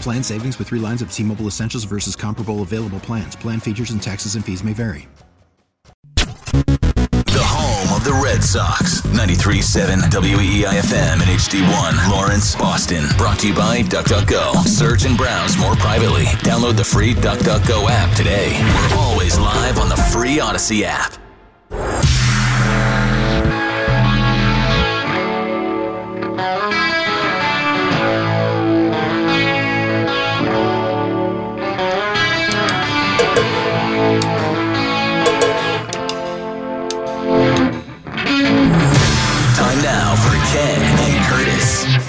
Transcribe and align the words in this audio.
Plan 0.00 0.22
savings 0.22 0.58
with 0.58 0.68
three 0.68 0.78
lines 0.78 1.02
of 1.02 1.12
T 1.12 1.22
Mobile 1.22 1.46
Essentials 1.46 1.84
versus 1.84 2.14
comparable 2.14 2.62
available 2.62 3.00
plans. 3.00 3.34
Plan 3.34 3.60
features 3.60 3.90
and 3.90 4.02
taxes 4.02 4.36
and 4.36 4.44
fees 4.44 4.62
may 4.62 4.72
vary. 4.72 5.08
The 6.14 7.42
home 7.42 7.96
of 7.96 8.04
the 8.04 8.12
Red 8.12 8.42
Sox. 8.44 9.00
93.7 9.02 10.08
WEEIFM 10.10 10.94
and 10.94 11.22
HD1. 11.22 12.10
Lawrence, 12.10 12.54
Boston. 12.54 13.04
Brought 13.18 13.40
to 13.40 13.48
you 13.48 13.54
by 13.54 13.82
DuckDuckGo. 13.82 14.64
Search 14.64 15.04
and 15.04 15.16
browse 15.16 15.58
more 15.58 15.74
privately. 15.74 16.24
Download 16.46 16.76
the 16.76 16.84
free 16.84 17.12
DuckDuckGo 17.14 17.90
app 17.90 18.16
today. 18.16 18.58
We're 18.92 18.98
always 18.98 19.38
live 19.38 19.78
on 19.78 19.88
the 19.88 19.96
free 19.96 20.38
Audacy 20.38 20.82
app. 20.84 21.16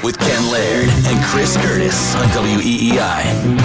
With 0.07 0.17
Ken 0.19 0.51
Laird 0.53 0.87
and 0.87 1.25
Chris 1.25 1.57
Curtis 1.57 2.15
on 2.15 2.29
WEEI. 2.29 3.59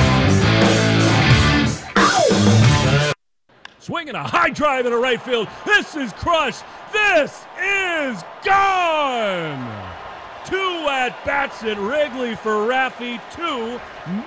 Swinging 3.78 4.16
a 4.16 4.24
high 4.24 4.50
drive 4.50 4.84
in 4.84 4.92
a 4.92 4.96
right 4.96 5.22
field. 5.22 5.46
This 5.64 5.94
is 5.94 6.12
crushed. 6.14 6.64
This 6.92 7.44
is 7.62 8.24
gone. 8.44 9.94
Two 10.44 10.56
at 10.90 11.16
bats 11.24 11.62
at 11.62 11.78
Wrigley 11.78 12.34
for 12.34 12.66
Raffy. 12.66 13.20
Two 13.36 13.80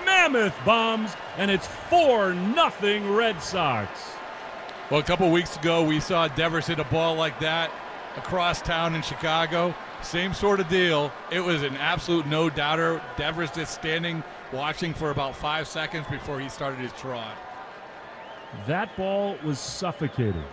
mammoth 0.05 0.55
bombs, 0.63 1.11
and 1.37 1.51
it's 1.51 1.67
four 1.67 2.33
nothing 2.33 3.13
Red 3.13 3.43
Sox. 3.43 3.89
Well, 4.89 5.01
a 5.01 5.03
couple 5.03 5.29
weeks 5.31 5.57
ago, 5.57 5.83
we 5.83 5.99
saw 5.99 6.29
Devers 6.29 6.67
hit 6.67 6.79
a 6.79 6.85
ball 6.85 7.15
like 7.15 7.41
that 7.41 7.71
across 8.15 8.61
town 8.61 8.95
in 8.95 9.01
Chicago. 9.01 9.75
Same 10.05 10.35
sort 10.35 10.59
of 10.59 10.69
deal. 10.69 11.11
It 11.31 11.39
was 11.39 11.63
an 11.63 11.75
absolute 11.77 12.27
no 12.27 12.47
doubter. 12.47 13.01
Devers 13.17 13.49
just 13.49 13.73
standing, 13.73 14.23
watching 14.53 14.93
for 14.93 15.09
about 15.09 15.35
five 15.35 15.67
seconds 15.67 16.05
before 16.07 16.39
he 16.39 16.47
started 16.47 16.79
his 16.79 16.93
trot. 16.93 17.35
That 18.67 18.95
ball 18.95 19.35
was 19.43 19.57
suffocating. 19.57 20.43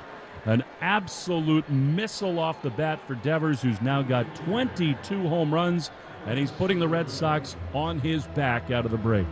An 0.47 0.65
absolute 0.81 1.69
missile 1.69 2.39
off 2.39 2.62
the 2.62 2.71
bat 2.71 2.99
for 3.07 3.15
Devers, 3.17 3.61
who's 3.61 3.81
now 3.83 4.01
got 4.01 4.35
22 4.37 5.29
home 5.29 5.53
runs, 5.53 5.91
and 6.27 6.39
he's 6.39 6.51
putting 6.51 6.79
the 6.79 6.89
Red 6.89 7.11
Sox 7.11 7.55
on 7.75 8.01
his 8.01 8.27
back 8.29 8.71
out 8.71 8.87
of 8.87 8.91
the 8.91 8.97
break. 8.97 9.27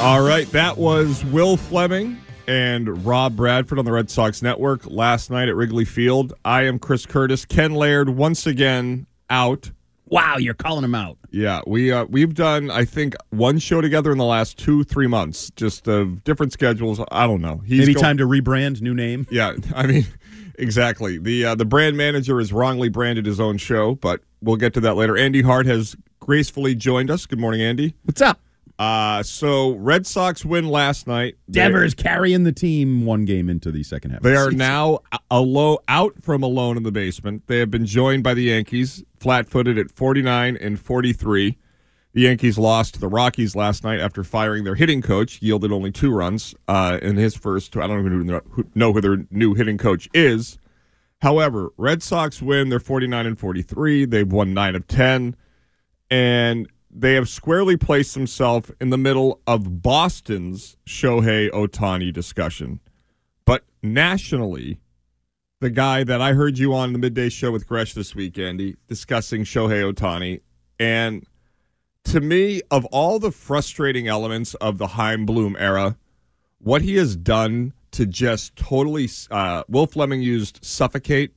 All 0.00 0.20
right, 0.20 0.50
that 0.50 0.74
was 0.76 1.24
Will 1.26 1.56
Fleming 1.56 2.18
and 2.46 3.04
Rob 3.04 3.36
Bradford 3.36 3.78
on 3.78 3.84
the 3.84 3.92
Red 3.92 4.10
Sox 4.10 4.42
Network 4.42 4.86
last 4.86 5.30
night 5.30 5.48
at 5.48 5.56
Wrigley 5.56 5.84
Field. 5.84 6.32
I 6.44 6.62
am 6.62 6.78
Chris 6.78 7.06
Curtis. 7.06 7.44
Ken 7.44 7.72
Laird 7.72 8.08
once 8.10 8.46
again 8.46 9.06
out. 9.30 9.70
Wow, 10.06 10.36
you're 10.36 10.52
calling 10.54 10.84
him 10.84 10.94
out. 10.94 11.16
Yeah, 11.30 11.62
we 11.66 11.90
uh, 11.90 12.04
we've 12.04 12.34
done 12.34 12.70
I 12.70 12.84
think 12.84 13.14
one 13.30 13.58
show 13.58 13.80
together 13.80 14.12
in 14.12 14.18
the 14.18 14.24
last 14.24 14.58
two 14.58 14.84
three 14.84 15.06
months, 15.06 15.50
just 15.56 15.88
of 15.88 16.22
different 16.24 16.52
schedules. 16.52 17.00
I 17.10 17.26
don't 17.26 17.40
know. 17.40 17.62
He's 17.64 17.80
Maybe 17.80 17.94
go- 17.94 18.00
time 18.00 18.18
to 18.18 18.26
rebrand, 18.26 18.82
new 18.82 18.92
name. 18.94 19.26
Yeah, 19.30 19.54
I 19.74 19.86
mean, 19.86 20.06
exactly. 20.58 21.16
The 21.16 21.46
uh, 21.46 21.54
the 21.54 21.64
brand 21.64 21.96
manager 21.96 22.38
has 22.40 22.52
wrongly 22.52 22.90
branded 22.90 23.24
his 23.24 23.40
own 23.40 23.56
show, 23.56 23.94
but 23.94 24.20
we'll 24.42 24.56
get 24.56 24.74
to 24.74 24.80
that 24.80 24.96
later. 24.96 25.16
Andy 25.16 25.40
Hart 25.40 25.64
has 25.64 25.96
gracefully 26.20 26.74
joined 26.74 27.10
us. 27.10 27.24
Good 27.24 27.40
morning, 27.40 27.62
Andy. 27.62 27.94
What's 28.02 28.20
up? 28.20 28.38
Uh, 28.82 29.22
so 29.22 29.72
Red 29.76 30.08
Sox 30.08 30.44
win 30.44 30.66
last 30.66 31.06
night. 31.06 31.36
They- 31.46 31.60
Devers 31.60 31.94
carrying 31.94 32.42
the 32.42 32.50
team 32.50 33.06
one 33.06 33.24
game 33.24 33.48
into 33.48 33.70
the 33.70 33.84
second 33.84 34.10
half. 34.10 34.22
They 34.22 34.34
are 34.34 34.50
now 34.50 35.00
alo- 35.30 35.78
out 35.86 36.20
from 36.20 36.42
alone 36.42 36.76
in 36.76 36.82
the 36.82 36.90
basement. 36.90 37.44
They 37.46 37.58
have 37.58 37.70
been 37.70 37.86
joined 37.86 38.24
by 38.24 38.34
the 38.34 38.42
Yankees, 38.42 39.04
flat-footed 39.20 39.78
at 39.78 39.92
49 39.92 40.56
and 40.56 40.80
43. 40.80 41.56
The 42.14 42.20
Yankees 42.22 42.58
lost 42.58 42.94
to 42.94 43.00
the 43.00 43.06
Rockies 43.08 43.54
last 43.54 43.84
night 43.84 44.00
after 44.00 44.24
firing 44.24 44.64
their 44.64 44.74
hitting 44.74 45.00
coach, 45.00 45.40
yielded 45.40 45.70
only 45.70 45.92
two 45.92 46.10
runs 46.10 46.52
uh, 46.66 46.98
in 47.00 47.16
his 47.16 47.36
first. 47.36 47.76
I 47.76 47.86
don't 47.86 48.00
even 48.04 48.26
know 48.26 48.40
who, 48.50 48.66
know 48.74 48.92
who 48.92 49.00
their 49.00 49.24
new 49.30 49.54
hitting 49.54 49.78
coach 49.78 50.08
is. 50.12 50.58
However, 51.20 51.70
Red 51.76 52.02
Sox 52.02 52.42
win. 52.42 52.68
They're 52.68 52.80
49 52.80 53.26
and 53.26 53.38
43. 53.38 54.06
They've 54.06 54.30
won 54.30 54.52
nine 54.52 54.74
of 54.74 54.88
10, 54.88 55.36
and 56.10 56.68
they 56.92 57.14
have 57.14 57.28
squarely 57.28 57.76
placed 57.76 58.14
themselves 58.14 58.70
in 58.80 58.90
the 58.90 58.98
middle 58.98 59.40
of 59.46 59.82
Boston's 59.82 60.76
Shohei 60.86 61.50
Ohtani 61.50 62.12
discussion. 62.12 62.80
But 63.46 63.64
nationally, 63.82 64.78
the 65.60 65.70
guy 65.70 66.04
that 66.04 66.20
I 66.20 66.34
heard 66.34 66.58
you 66.58 66.74
on 66.74 66.92
the 66.92 66.98
midday 66.98 67.30
show 67.30 67.50
with 67.50 67.66
Gresh 67.66 67.94
this 67.94 68.14
week, 68.14 68.38
Andy, 68.38 68.76
discussing 68.88 69.44
Shohei 69.44 69.90
Ohtani. 69.90 70.40
And 70.78 71.24
to 72.04 72.20
me, 72.20 72.60
of 72.70 72.84
all 72.86 73.18
the 73.18 73.30
frustrating 73.30 74.06
elements 74.06 74.52
of 74.54 74.76
the 74.76 74.88
Chaim 74.88 75.24
Bloom 75.24 75.56
era, 75.58 75.96
what 76.58 76.82
he 76.82 76.96
has 76.96 77.16
done 77.16 77.72
to 77.92 78.06
just 78.06 78.54
totally, 78.56 79.08
uh, 79.30 79.62
Will 79.68 79.86
Fleming 79.86 80.20
used 80.20 80.58
suffocate. 80.62 81.32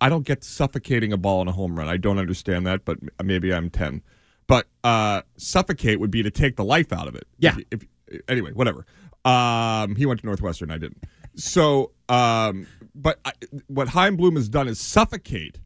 I 0.00 0.08
don't 0.08 0.24
get 0.26 0.42
suffocating 0.42 1.12
a 1.12 1.18
ball 1.18 1.42
in 1.42 1.48
a 1.48 1.52
home 1.52 1.78
run. 1.78 1.86
I 1.86 1.98
don't 1.98 2.18
understand 2.18 2.66
that, 2.66 2.84
but 2.84 2.98
maybe 3.22 3.52
I'm 3.52 3.68
10. 3.68 4.02
But 4.46 4.66
uh, 4.84 5.22
suffocate 5.36 5.98
would 6.00 6.10
be 6.10 6.22
to 6.22 6.30
take 6.30 6.56
the 6.56 6.64
life 6.64 6.92
out 6.92 7.08
of 7.08 7.14
it. 7.14 7.26
Yeah. 7.38 7.56
If, 7.70 7.82
if, 8.08 8.20
anyway, 8.28 8.52
whatever. 8.52 8.86
Um, 9.24 9.96
he 9.96 10.06
went 10.06 10.20
to 10.20 10.26
Northwestern. 10.26 10.70
I 10.70 10.78
didn't. 10.78 11.04
So, 11.34 11.92
um, 12.08 12.66
but 12.94 13.18
I, 13.24 13.32
what 13.66 13.88
Chaim 13.88 14.16
Bloom 14.16 14.36
has 14.36 14.48
done 14.48 14.68
is 14.68 14.80
suffocate 14.80 15.58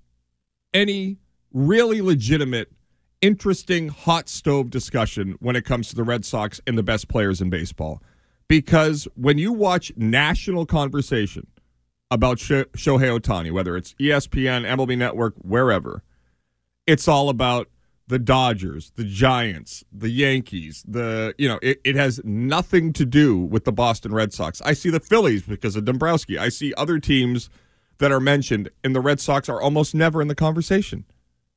any 0.72 1.18
really 1.52 2.00
legitimate, 2.00 2.72
interesting 3.20 3.88
hot 3.88 4.28
stove 4.28 4.70
discussion 4.70 5.36
when 5.40 5.56
it 5.56 5.64
comes 5.64 5.88
to 5.90 5.96
the 5.96 6.04
Red 6.04 6.24
Sox 6.24 6.60
and 6.66 6.76
the 6.78 6.82
best 6.82 7.08
players 7.08 7.40
in 7.40 7.50
baseball. 7.50 8.02
Because 8.48 9.06
when 9.14 9.38
you 9.38 9.52
watch 9.52 9.92
national 9.96 10.66
conversation 10.66 11.46
about 12.10 12.38
Sho- 12.40 12.64
Shohei 12.64 13.16
Ohtani, 13.18 13.52
whether 13.52 13.76
it's 13.76 13.94
ESPN, 13.94 14.66
MLB 14.66 14.98
Network, 14.98 15.34
wherever, 15.36 16.02
it's 16.86 17.06
all 17.06 17.28
about 17.28 17.68
the 18.10 18.18
Dodgers, 18.18 18.92
the 18.96 19.04
Giants, 19.04 19.82
the 19.90 20.10
Yankees, 20.10 20.84
the 20.86 21.34
you 21.38 21.48
know, 21.48 21.58
it, 21.62 21.80
it 21.84 21.96
has 21.96 22.20
nothing 22.24 22.92
to 22.92 23.06
do 23.06 23.38
with 23.38 23.64
the 23.64 23.72
Boston 23.72 24.12
Red 24.12 24.32
Sox. 24.34 24.60
I 24.62 24.74
see 24.74 24.90
the 24.90 25.00
Phillies 25.00 25.42
because 25.42 25.74
of 25.76 25.84
Dombrowski. 25.86 26.36
I 26.38 26.50
see 26.50 26.74
other 26.76 26.98
teams 26.98 27.48
that 27.98 28.12
are 28.12 28.20
mentioned, 28.20 28.70
and 28.84 28.94
the 28.94 29.00
Red 29.00 29.20
Sox 29.20 29.48
are 29.48 29.60
almost 29.60 29.94
never 29.94 30.20
in 30.22 30.28
the 30.28 30.34
conversation. 30.34 31.04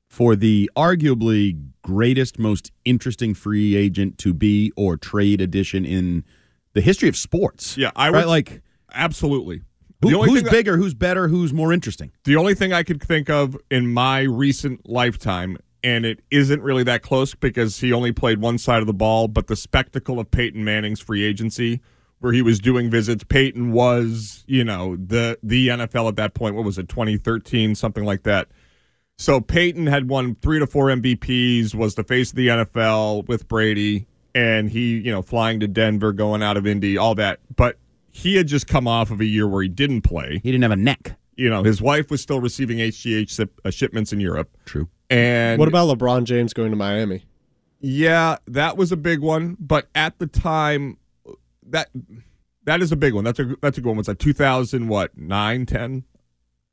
for 0.09 0.35
the 0.35 0.69
arguably 0.75 1.57
greatest, 1.81 2.37
most 2.37 2.71
interesting 2.85 3.33
free 3.33 3.75
agent 3.75 4.17
to 4.19 4.31
be 4.31 4.71
or 4.77 4.95
trade 4.95 5.41
addition 5.41 5.83
in 5.85 6.23
the 6.73 6.81
history 6.81 7.09
of 7.09 7.17
sports. 7.17 7.75
Yeah, 7.77 7.89
I 7.95 8.11
would 8.11 8.17
right. 8.17 8.27
Like 8.27 8.61
absolutely. 8.93 9.61
Who- 10.01 10.09
who's 10.23 10.43
bigger? 10.51 10.77
Who's 10.77 10.93
better? 10.93 11.27
Who's 11.29 11.51
more 11.53 11.71
interesting? 11.73 12.11
The 12.25 12.35
only 12.35 12.53
thing 12.55 12.73
I 12.73 12.83
could 12.83 13.01
think 13.01 13.29
of 13.29 13.57
in 13.71 13.91
my 13.93 14.19
recent 14.21 14.87
lifetime, 14.87 15.57
and 15.83 16.05
it 16.05 16.21
isn't 16.31 16.61
really 16.61 16.83
that 16.83 17.01
close 17.01 17.35
because 17.35 17.79
he 17.79 17.91
only 17.91 18.11
played 18.11 18.39
one 18.39 18.57
side 18.57 18.79
of 18.81 18.87
the 18.87 18.93
ball, 18.93 19.27
but 19.27 19.47
the 19.47 19.55
spectacle 19.55 20.19
of 20.19 20.31
Peyton 20.31 20.63
Manning's 20.63 20.99
free 20.99 21.23
agency, 21.23 21.81
where 22.19 22.31
he 22.31 22.41
was 22.41 22.59
doing 22.59 22.89
visits. 22.89 23.23
Peyton 23.23 23.71
was, 23.73 24.43
you 24.47 24.63
know, 24.63 24.95
the 24.95 25.37
the 25.43 25.67
NFL 25.67 26.07
at 26.07 26.15
that 26.15 26.33
point. 26.33 26.55
What 26.55 26.63
was 26.65 26.77
it, 26.77 26.87
2013, 26.87 27.75
something 27.75 28.05
like 28.05 28.23
that. 28.23 28.47
So 29.17 29.39
Peyton 29.41 29.85
had 29.87 30.09
won 30.09 30.35
three 30.35 30.59
to 30.59 30.65
four 30.67 30.87
MVPs, 30.87 31.75
was 31.75 31.95
the 31.95 32.03
face 32.03 32.31
of 32.31 32.35
the 32.35 32.47
NFL 32.47 33.27
with 33.27 33.47
Brady, 33.47 34.07
and 34.33 34.69
he, 34.69 34.97
you 34.97 35.11
know, 35.11 35.21
flying 35.21 35.59
to 35.59 35.67
Denver, 35.67 36.13
going 36.13 36.41
out 36.41 36.57
of 36.57 36.65
Indy, 36.65 36.97
all 36.97 37.13
that. 37.15 37.39
But 37.55 37.77
he 38.11 38.35
had 38.35 38.47
just 38.47 38.67
come 38.67 38.87
off 38.87 39.11
of 39.11 39.19
a 39.21 39.25
year 39.25 39.47
where 39.47 39.61
he 39.61 39.69
didn't 39.69 40.01
play 40.01 40.39
He 40.43 40.51
didn't 40.51 40.63
have 40.63 40.71
a 40.71 40.75
neck. 40.75 41.17
you 41.35 41.49
know, 41.49 41.63
his 41.63 41.81
wife 41.81 42.09
was 42.09 42.21
still 42.21 42.39
receiving 42.39 42.77
HGH 42.77 43.47
uh, 43.65 43.69
shipments 43.69 44.13
in 44.13 44.19
Europe. 44.19 44.49
True. 44.65 44.87
And 45.13 45.59
What 45.59 45.67
about 45.67 45.95
LeBron 45.95 46.23
James 46.23 46.53
going 46.53 46.71
to 46.71 46.75
Miami? 46.77 47.23
yeah, 47.79 48.37
that 48.47 48.77
was 48.77 48.91
a 48.91 48.97
big 48.97 49.19
one. 49.19 49.57
But 49.59 49.87
at 49.93 50.17
the 50.19 50.25
time, 50.27 50.97
that 51.67 51.89
that 52.63 52.81
is 52.81 52.91
a 52.91 52.95
big 52.95 53.13
one. 53.13 53.23
That's 53.23 53.39
a 53.39 53.55
that's 53.61 53.77
a 53.77 53.81
good 53.81 53.89
one. 53.89 53.97
Was 53.97 54.07
that 54.07 54.19
2000 54.19 54.87
what 54.87 55.15
nine 55.17 55.65
ten? 55.65 56.03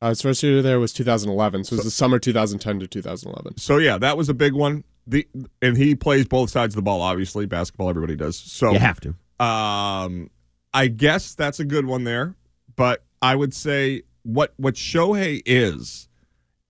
Uh, 0.02 0.08
his 0.10 0.22
first 0.22 0.42
year 0.42 0.62
there 0.62 0.80
was 0.80 0.94
2011, 0.94 1.64
so 1.64 1.74
it 1.74 1.76
was 1.78 1.84
the 1.84 1.90
summer 1.90 2.18
2010 2.18 2.80
to 2.80 2.86
2011. 2.86 3.58
So 3.58 3.76
yeah, 3.76 3.98
that 3.98 4.16
was 4.16 4.30
a 4.30 4.34
big 4.34 4.54
one. 4.54 4.84
The 5.06 5.26
and 5.60 5.76
he 5.76 5.94
plays 5.94 6.26
both 6.26 6.48
sides 6.50 6.74
of 6.74 6.76
the 6.76 6.82
ball. 6.82 7.02
Obviously, 7.02 7.44
basketball 7.44 7.90
everybody 7.90 8.16
does. 8.16 8.36
So 8.38 8.70
You 8.72 8.78
have 8.78 9.00
to. 9.00 9.10
Um, 9.44 10.30
I 10.72 10.86
guess 10.86 11.34
that's 11.34 11.60
a 11.60 11.64
good 11.64 11.84
one 11.84 12.04
there. 12.04 12.36
But 12.76 13.04
I 13.20 13.34
would 13.36 13.52
say 13.52 14.04
what 14.22 14.54
what 14.56 14.74
Shohei 14.74 15.42
is 15.44 16.08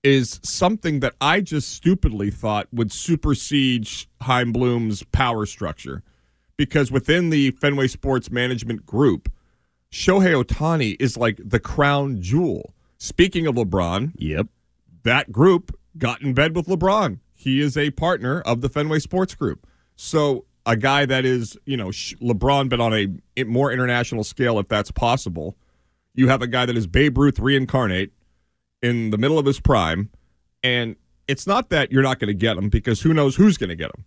is 0.03 0.41
something 0.43 1.01
that 1.01 1.15
I 1.21 1.41
just 1.41 1.73
stupidly 1.73 2.31
thought 2.31 2.69
would 2.73 2.91
supersede 2.93 3.89
Chaim 4.21 4.53
Bloom's 4.53 5.03
power 5.05 5.47
structure, 5.47 6.03
because 6.57 6.91
within 6.91 7.31
the 7.31 7.51
Fenway 7.53 7.89
Sports 7.89 8.31
Management 8.31 8.87
Group, 8.87 9.31
Shohei 9.93 10.43
Ohtani 10.43 10.97
is 11.01 11.17
like 11.17 11.41
the 11.45 11.61
crown 11.61 12.21
jewel. 12.23 12.75
Speaking 12.99 13.47
of 13.47 13.55
LeBron, 13.57 14.13
Yep. 14.17 14.47
that 15.03 15.33
group 15.33 15.77
got 15.99 16.23
in 16.23 16.33
bed 16.35 16.55
with 16.55 16.67
LeBron. 16.67 17.19
He 17.35 17.61
is 17.61 17.77
a 17.77 17.91
partner 17.91 18.41
of 18.43 18.61
the 18.61 18.69
Fenway 18.69 18.99
Sports 19.01 19.35
Group. 19.35 19.67
So 19.97 20.45
a 20.67 20.77
guy 20.77 21.07
that 21.07 21.25
is, 21.25 21.59
you 21.65 21.77
know, 21.77 21.89
LeBron, 21.89 22.69
but 22.69 22.81
on 22.81 22.93
a 23.37 23.45
more 23.45 23.73
international 23.73 24.23
scale, 24.25 24.59
if 24.59 24.69
that's 24.69 24.91
possible. 24.91 25.57
You 26.15 26.29
have 26.29 26.43
a 26.43 26.47
guy 26.47 26.67
that 26.67 26.77
is 26.77 26.87
Babe 26.87 27.17
Ruth 27.17 27.39
reincarnate 27.39 28.13
in 28.83 29.11
the 29.11 29.19
middle 29.19 29.39
of 29.39 29.47
his 29.47 29.61
prime, 29.61 30.11
and 30.63 30.97
it's 31.29 31.47
not 31.47 31.71
that 31.71 31.93
you're 31.93 32.03
not 32.03 32.19
going 32.19 32.29
to 32.29 32.35
get 32.35 32.57
him 32.57 32.69
because 32.69 33.01
who 33.03 33.15
knows 33.15 33.37
who's 33.37 33.57
going 33.57 33.71
to 33.71 33.77
get 33.77 33.91
him, 33.95 34.05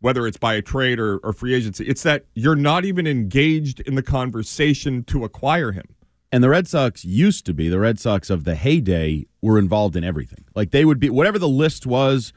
whether 0.00 0.26
it's 0.26 0.38
by 0.38 0.54
a 0.54 0.62
trade 0.62 0.98
or, 0.98 1.18
or 1.18 1.32
free 1.32 1.54
agency. 1.54 1.84
It's 1.86 2.02
that 2.02 2.26
you're 2.34 2.56
not 2.56 2.84
even 2.84 3.06
engaged 3.06 3.80
in 3.80 3.94
the 3.94 4.02
conversation 4.02 5.04
to 5.04 5.24
acquire 5.24 5.72
him. 5.72 5.84
And 6.30 6.42
the 6.42 6.48
Red 6.48 6.66
Sox 6.66 7.04
used 7.04 7.44
to 7.46 7.52
be 7.52 7.68
the 7.68 7.78
Red 7.78 8.00
Sox 8.00 8.30
of 8.30 8.44
the 8.44 8.54
heyday 8.54 9.26
were 9.42 9.58
involved 9.58 9.96
in 9.96 10.02
everything. 10.02 10.44
Like 10.54 10.70
they 10.70 10.86
would 10.86 10.98
be 10.98 11.10
whatever 11.10 11.38
the 11.38 11.48
list 11.48 11.84
was, 11.84 12.32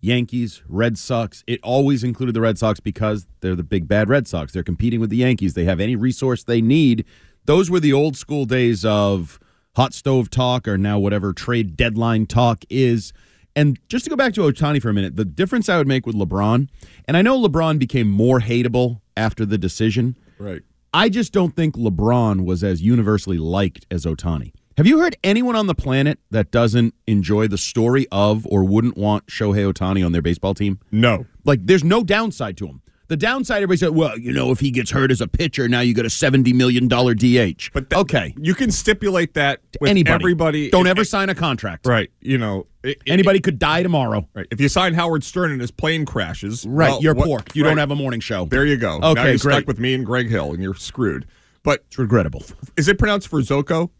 Yankees, 0.00 0.62
Red 0.68 0.96
Sox, 0.98 1.42
it 1.46 1.58
always 1.62 2.04
included 2.04 2.34
the 2.34 2.40
Red 2.40 2.58
Sox 2.58 2.78
because 2.78 3.26
they're 3.40 3.56
the 3.56 3.62
big 3.62 3.88
bad 3.88 4.08
Red 4.08 4.28
Sox. 4.28 4.52
They're 4.52 4.62
competing 4.62 5.00
with 5.00 5.10
the 5.10 5.16
Yankees. 5.16 5.54
They 5.54 5.64
have 5.64 5.80
any 5.80 5.96
resource 5.96 6.44
they 6.44 6.60
need. 6.60 7.04
Those 7.46 7.68
were 7.70 7.80
the 7.80 7.92
old 7.92 8.16
school 8.16 8.44
days 8.44 8.84
of 8.84 9.40
hot 9.74 9.94
stove 9.94 10.30
talk 10.30 10.68
or 10.68 10.76
now 10.76 10.98
whatever 10.98 11.32
trade 11.32 11.76
deadline 11.76 12.26
talk 12.26 12.64
is. 12.68 13.12
And 13.54 13.78
just 13.88 14.04
to 14.04 14.10
go 14.10 14.16
back 14.16 14.34
to 14.34 14.42
Ohtani 14.42 14.80
for 14.80 14.88
a 14.88 14.94
minute, 14.94 15.16
the 15.16 15.24
difference 15.24 15.68
I 15.68 15.76
would 15.76 15.86
make 15.86 16.06
with 16.06 16.16
LeBron, 16.16 16.68
and 17.06 17.16
I 17.16 17.22
know 17.22 17.40
LeBron 17.40 17.78
became 17.78 18.08
more 18.08 18.40
hateable 18.40 19.00
after 19.16 19.44
the 19.44 19.58
decision. 19.58 20.16
Right. 20.38 20.62
I 20.94 21.08
just 21.08 21.32
don't 21.32 21.54
think 21.54 21.74
LeBron 21.76 22.44
was 22.44 22.64
as 22.64 22.82
universally 22.82 23.38
liked 23.38 23.86
as 23.90 24.04
Ohtani. 24.04 24.52
Have 24.78 24.86
you 24.86 25.00
heard 25.00 25.16
anyone 25.22 25.54
on 25.54 25.66
the 25.66 25.74
planet 25.74 26.18
that 26.30 26.50
doesn't 26.50 26.94
enjoy 27.06 27.46
the 27.46 27.58
story 27.58 28.06
of 28.10 28.46
or 28.46 28.64
wouldn't 28.64 28.96
want 28.96 29.26
Shohei 29.26 29.70
Ohtani 29.70 30.04
on 30.04 30.12
their 30.12 30.22
baseball 30.22 30.54
team? 30.54 30.80
No. 30.90 31.26
Like, 31.44 31.60
there's 31.66 31.84
no 31.84 32.02
downside 32.02 32.56
to 32.58 32.66
him. 32.66 32.82
The 33.12 33.16
downside, 33.18 33.56
everybody 33.58 33.76
said, 33.76 33.90
well, 33.90 34.16
you 34.18 34.32
know, 34.32 34.52
if 34.52 34.60
he 34.60 34.70
gets 34.70 34.90
hurt 34.90 35.10
as 35.10 35.20
a 35.20 35.28
pitcher, 35.28 35.68
now 35.68 35.80
you 35.80 35.92
got 35.92 36.06
a 36.06 36.08
$70 36.08 36.54
million 36.54 36.88
DH. 36.88 37.70
But 37.74 37.90
that- 37.90 37.98
okay. 37.98 38.32
you 38.40 38.54
can 38.54 38.70
stipulate 38.70 39.34
that 39.34 39.60
with 39.82 39.90
Anybody. 39.90 40.14
everybody. 40.14 40.70
Don't 40.70 40.86
ever 40.86 41.04
sign 41.04 41.28
a 41.28 41.34
contract. 41.34 41.86
Right. 41.86 42.10
You 42.22 42.38
know, 42.38 42.66
it- 42.82 42.92
it- 43.04 43.12
Anybody 43.12 43.38
could 43.40 43.58
die 43.58 43.82
tomorrow. 43.82 44.26
Right. 44.32 44.46
If 44.50 44.62
you 44.62 44.70
sign 44.70 44.94
Howard 44.94 45.24
Stern 45.24 45.50
and 45.52 45.60
his 45.60 45.70
plane 45.70 46.06
crashes, 46.06 46.64
Right. 46.66 46.88
well, 46.88 47.02
you're 47.02 47.12
what- 47.12 47.26
pork. 47.26 47.54
You 47.54 47.64
right. 47.64 47.68
don't 47.68 47.76
have 47.76 47.90
a 47.90 47.94
morning 47.94 48.20
show. 48.20 48.46
There 48.46 48.64
you 48.64 48.78
go. 48.78 48.96
now 49.00 49.08
Okay, 49.10 49.20
you're 49.24 49.36
great. 49.36 49.56
stuck 49.56 49.66
with 49.66 49.78
me 49.78 49.92
and 49.92 50.06
Greg 50.06 50.30
Hill, 50.30 50.54
and 50.54 50.62
you're 50.62 50.72
screwed. 50.74 51.26
But 51.62 51.84
It's 51.88 51.98
regrettable. 51.98 52.42
is 52.78 52.88
it 52.88 52.96
pronounced 52.98 53.30
Frizoko? 53.30 53.90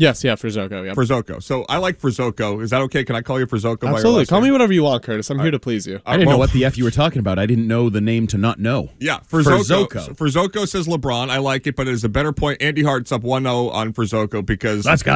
Yes, 0.00 0.24
yeah, 0.24 0.32
Frizoko. 0.34 0.86
Yeah. 0.86 0.94
Frizoko. 0.94 1.42
So 1.42 1.66
I 1.68 1.76
like 1.76 1.98
Frizoko. 2.00 2.62
Is 2.62 2.70
that 2.70 2.80
okay? 2.82 3.04
Can 3.04 3.16
I 3.16 3.20
call 3.20 3.38
you 3.38 3.46
Frizoko? 3.46 3.80
by 3.80 3.88
your 3.88 3.96
Absolutely. 3.96 4.26
Call 4.26 4.40
name? 4.40 4.48
me 4.48 4.52
whatever 4.52 4.72
you 4.72 4.82
want, 4.82 5.02
Curtis. 5.02 5.30
I'm 5.30 5.38
here 5.38 5.50
to 5.50 5.58
please 5.58 5.86
you. 5.86 6.00
I 6.06 6.16
didn't 6.16 6.30
know 6.30 6.38
what 6.38 6.52
the 6.52 6.64
F 6.64 6.78
you 6.78 6.84
were 6.84 6.90
talking 6.90 7.18
about. 7.18 7.38
I 7.38 7.44
didn't 7.44 7.68
know 7.68 7.90
the 7.90 8.00
name 8.00 8.26
to 8.28 8.38
not 8.38 8.58
know. 8.58 8.88
Yeah, 8.98 9.18
Frizoko. 9.20 9.88
Frizoko. 9.88 10.16
Frizoko 10.16 10.66
says 10.66 10.86
LeBron. 10.88 11.28
I 11.28 11.36
like 11.38 11.66
it, 11.66 11.76
but 11.76 11.86
it 11.86 11.92
is 11.92 12.02
a 12.02 12.08
better 12.08 12.32
point. 12.32 12.62
Andy 12.62 12.82
Hart's 12.82 13.12
up 13.12 13.22
1 13.22 13.42
0 13.42 13.68
on 13.68 13.92
Frizoko 13.92 14.44
because 14.44 14.86
Let's 14.86 15.02
go. 15.02 15.12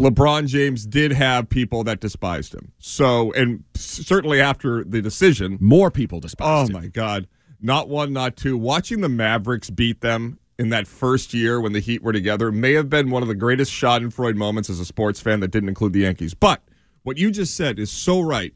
LeBron 0.00 0.46
James 0.46 0.86
did 0.86 1.10
have 1.10 1.48
people 1.48 1.82
that 1.84 1.98
despised 2.00 2.54
him. 2.54 2.70
So, 2.78 3.32
and 3.32 3.64
certainly 3.74 4.40
after 4.40 4.84
the 4.84 5.02
decision, 5.02 5.58
More 5.60 5.90
people 5.90 6.20
despised. 6.20 6.48
Oh 6.48 6.66
despise 6.66 6.68
him. 6.68 6.82
my 6.84 6.88
God. 6.88 7.26
Not 7.60 7.88
one, 7.88 8.12
not 8.12 8.36
two. 8.36 8.56
Watching 8.56 9.00
the 9.00 9.08
Mavericks 9.08 9.70
beat 9.70 10.00
them 10.00 10.38
in 10.60 10.68
that 10.68 10.86
first 10.86 11.32
year 11.32 11.58
when 11.58 11.72
the 11.72 11.80
Heat 11.80 12.02
were 12.02 12.12
together 12.12 12.52
may 12.52 12.74
have 12.74 12.90
been 12.90 13.10
one 13.10 13.22
of 13.22 13.28
the 13.28 13.34
greatest 13.34 13.72
Schadenfreude 13.72 14.36
moments 14.36 14.68
as 14.68 14.78
a 14.78 14.84
sports 14.84 15.18
fan 15.18 15.40
that 15.40 15.50
didn't 15.50 15.70
include 15.70 15.94
the 15.94 16.00
Yankees. 16.00 16.34
But 16.34 16.62
what 17.02 17.16
you 17.16 17.30
just 17.30 17.56
said 17.56 17.78
is 17.78 17.90
so 17.90 18.20
right. 18.20 18.52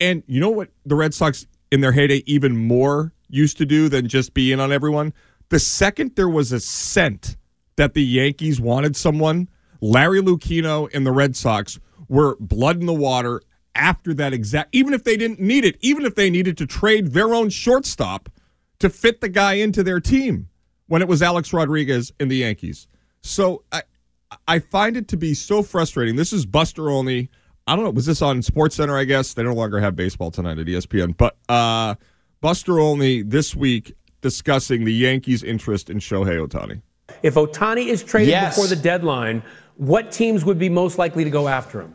And 0.00 0.24
you 0.26 0.40
know 0.40 0.50
what 0.50 0.70
the 0.84 0.96
Red 0.96 1.14
Sox 1.14 1.46
in 1.70 1.82
their 1.82 1.92
heyday 1.92 2.24
even 2.26 2.56
more 2.56 3.12
used 3.28 3.58
to 3.58 3.64
do 3.64 3.88
than 3.88 4.08
just 4.08 4.34
be 4.34 4.50
in 4.50 4.58
on 4.58 4.72
everyone? 4.72 5.14
The 5.50 5.60
second 5.60 6.16
there 6.16 6.28
was 6.28 6.50
a 6.50 6.58
scent 6.58 7.36
that 7.76 7.94
the 7.94 8.02
Yankees 8.02 8.60
wanted 8.60 8.96
someone, 8.96 9.48
Larry 9.80 10.20
Lucchino 10.20 10.92
and 10.92 11.06
the 11.06 11.12
Red 11.12 11.36
Sox 11.36 11.78
were 12.08 12.36
blood 12.40 12.80
in 12.80 12.86
the 12.86 12.92
water 12.92 13.40
after 13.76 14.12
that 14.14 14.32
exact 14.32 14.74
even 14.74 14.92
if 14.92 15.04
they 15.04 15.16
didn't 15.16 15.38
need 15.38 15.64
it, 15.64 15.76
even 15.80 16.04
if 16.04 16.16
they 16.16 16.28
needed 16.28 16.58
to 16.58 16.66
trade 16.66 17.12
their 17.12 17.32
own 17.32 17.50
shortstop 17.50 18.28
to 18.80 18.90
fit 18.90 19.20
the 19.20 19.28
guy 19.28 19.52
into 19.52 19.84
their 19.84 20.00
team 20.00 20.49
when 20.90 21.02
it 21.02 21.06
was 21.08 21.22
Alex 21.22 21.52
Rodriguez 21.52 22.12
in 22.18 22.26
the 22.26 22.36
Yankees. 22.38 22.88
So 23.22 23.62
I 23.70 23.82
I 24.48 24.58
find 24.58 24.96
it 24.96 25.06
to 25.08 25.16
be 25.16 25.34
so 25.34 25.62
frustrating. 25.62 26.16
This 26.16 26.32
is 26.32 26.44
Buster 26.44 26.90
Olney. 26.90 27.30
I 27.66 27.76
don't 27.76 27.84
know. 27.84 27.90
Was 27.90 28.06
this 28.06 28.22
on 28.22 28.42
Sports 28.42 28.74
Center? 28.74 28.96
I 28.98 29.04
guess 29.04 29.34
they 29.34 29.44
no 29.44 29.54
longer 29.54 29.78
have 29.78 29.94
baseball 29.94 30.32
tonight 30.32 30.58
at 30.58 30.66
ESPN. 30.66 31.16
But 31.16 31.36
uh, 31.48 31.94
Buster 32.40 32.80
Olney 32.80 33.22
this 33.22 33.54
week 33.54 33.94
discussing 34.20 34.84
the 34.84 34.92
Yankees' 34.92 35.44
interest 35.44 35.90
in 35.90 35.98
Shohei 35.98 36.44
Ohtani. 36.44 36.82
If 37.22 37.34
Ohtani 37.34 37.86
is 37.86 38.02
traded 38.02 38.30
Yes. 38.30 38.56
before 38.56 38.68
the 38.68 38.80
deadline, 38.80 39.42
what 39.76 40.10
teams 40.10 40.44
would 40.44 40.58
be 40.58 40.68
most 40.68 40.98
likely 40.98 41.22
to 41.22 41.30
go 41.30 41.46
after 41.46 41.80
him? 41.80 41.94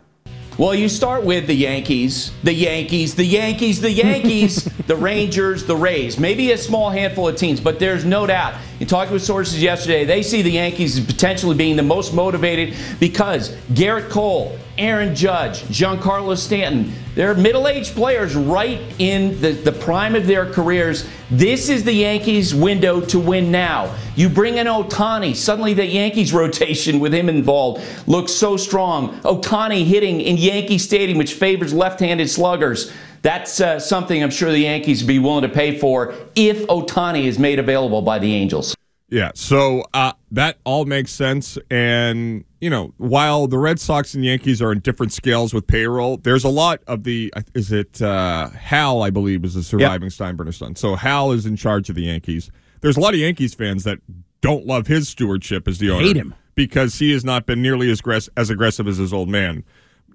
Well, 0.58 0.74
you 0.74 0.88
start 0.88 1.25
with 1.25 1.48
the 1.48 1.54
Yankees, 1.54 2.32
the 2.44 2.54
Yankees, 2.54 3.14
the 3.14 3.25
Yankees, 3.25 3.82
the 3.82 3.92
Yankees, 3.92 4.64
the 4.88 4.96
Rangers, 4.96 5.66
the 5.66 5.75
Rays. 5.75 6.18
Maybe 6.18 6.54
a 6.54 6.58
small 6.58 6.90
handful 6.90 7.28
of 7.28 7.36
teams, 7.36 7.60
but 7.60 7.78
there's 7.78 8.06
no 8.06 8.25
doubt. 8.25 8.54
You 8.79 8.86
talked 8.86 9.10
with 9.10 9.24
sources 9.24 9.62
yesterday, 9.62 10.03
they 10.03 10.22
see 10.22 10.41
the 10.41 10.51
Yankees 10.51 10.98
as 10.98 11.05
potentially 11.05 11.55
being 11.55 11.77
the 11.77 11.84
most 11.84 12.13
motivated 12.13 12.75
because 13.00 13.55
Gerrit 13.72 14.10
Cole, 14.10 14.58
Aaron 14.77 15.15
Judge, 15.15 15.62
Giancarlo 15.63 16.38
Stanton, 16.38 16.91
they're 17.15 17.34
middle 17.34 17.70
aged 17.70 17.96
players 17.96 18.36
right 18.36 18.82
in 19.00 19.39
the, 19.39 19.51
the 19.53 19.72
prime 19.72 20.13
of 20.13 20.27
their 20.27 20.51
careers. 20.51 21.08
This 21.32 21.70
is 21.70 21.86
the 21.86 21.94
Yankees' 21.94 22.53
window 22.53 23.00
to 23.00 23.17
win 23.17 23.50
now. 23.50 23.96
You 24.17 24.27
bring 24.27 24.58
in 24.58 24.67
Ohtani, 24.67 25.34
suddenly 25.34 25.74
the 25.74 25.86
Yankees 25.86 26.34
rotation 26.34 27.00
with 27.00 27.13
him 27.13 27.29
involved 27.29 27.82
looks 28.08 28.34
so 28.34 28.58
strong. 28.58 29.17
Ohtani 29.22 29.86
hitting 29.86 30.20
in 30.20 30.36
Yankee 30.36 30.77
Stadium, 30.77 31.17
which 31.17 31.36
favors 31.36 31.74
left 31.74 32.01
handed 32.01 32.29
sluggers. 32.29 32.91
That's 33.25 33.60
uh, 33.60 33.79
something 33.79 34.22
I'm 34.22 34.29
sure 34.29 34.51
the 34.51 34.60
Yankees 34.60 35.01
would 35.01 35.08
be 35.08 35.17
willing 35.17 35.41
to 35.41 35.50
pay 35.50 35.79
for 35.79 36.13
if 36.36 36.67
Ohtani 36.67 37.24
is 37.24 37.39
made 37.39 37.58
available 37.58 38.03
by 38.03 38.20
the 38.20 38.36
Angels. 38.36 38.75
Yeah, 39.10 39.32
so 39.34 39.84
uh, 39.96 40.13
that 40.29 40.60
all 40.63 40.86
makes 40.86 41.12
sense. 41.12 41.58
And, 41.72 42.46
you 42.62 42.70
know, 42.70 42.94
while 42.98 43.48
the 43.48 43.58
Red 43.58 43.79
Sox 43.79 44.13
and 44.13 44.24
Yankees 44.24 44.62
are 44.62 44.72
in 44.72 44.79
different 44.79 45.12
scales 45.12 45.55
with 45.55 45.65
payroll, 45.65 46.17
there's 46.17 46.44
a 46.44 46.50
lot 46.50 46.82
of 46.86 47.03
the, 47.03 47.34
is 47.55 47.72
it 47.72 48.00
uh, 48.00 48.50
Hal, 48.51 49.01
I 49.01 49.10
believe, 49.10 49.44
is 49.44 49.55
the 49.55 49.63
surviving 49.63 50.10
Steinbrenner 50.10 50.53
son. 50.53 50.75
So 50.75 50.94
Hal 50.96 51.32
is 51.32 51.48
in 51.48 51.55
charge 51.55 51.89
of 51.89 51.96
the 51.96 52.03
Yankees. 52.03 52.51
There's 52.82 52.96
a 52.98 53.00
lot 53.00 53.15
of 53.15 53.20
Yankees 53.20 53.55
fans 53.55 53.86
that 53.86 54.00
don't 54.41 54.67
love 54.67 54.86
his 54.86 55.10
stewardship 55.10 55.67
as 55.67 55.79
the 55.79 55.89
owner. 55.89 56.03
Hate 56.03 56.15
him. 56.15 56.36
because 56.53 57.00
he 57.00 57.12
has 57.13 57.25
not 57.25 57.48
been 57.48 57.63
nearly 57.63 57.89
as, 57.89 58.01
aggress- 58.01 58.29
as 58.38 58.51
aggressive 58.51 58.88
as 58.88 58.98
his 58.98 59.12
old 59.13 59.29
man. 59.29 59.63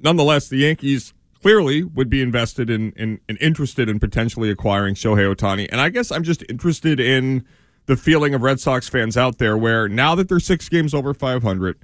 Nonetheless, 0.00 0.48
the 0.48 0.58
Yankees 0.58 1.12
clearly 1.40 1.82
would 1.82 2.10
be 2.10 2.22
invested 2.22 2.70
in, 2.70 2.92
in 2.92 3.20
and 3.28 3.38
interested 3.40 3.88
in 3.88 3.98
potentially 3.98 4.50
acquiring 4.50 4.94
Shohei 4.94 5.34
Ohtani. 5.34 5.68
And 5.70 5.80
I 5.80 5.88
guess 5.88 6.10
I'm 6.12 6.22
just 6.22 6.44
interested 6.48 7.00
in 7.00 7.44
the 7.86 7.96
feeling 7.96 8.34
of 8.34 8.42
Red 8.42 8.60
Sox 8.60 8.88
fans 8.88 9.16
out 9.16 9.38
there 9.38 9.56
where 9.56 9.88
now 9.88 10.14
that 10.14 10.28
they're 10.28 10.40
six 10.40 10.68
games 10.68 10.94
over 10.94 11.14
500, 11.14 11.78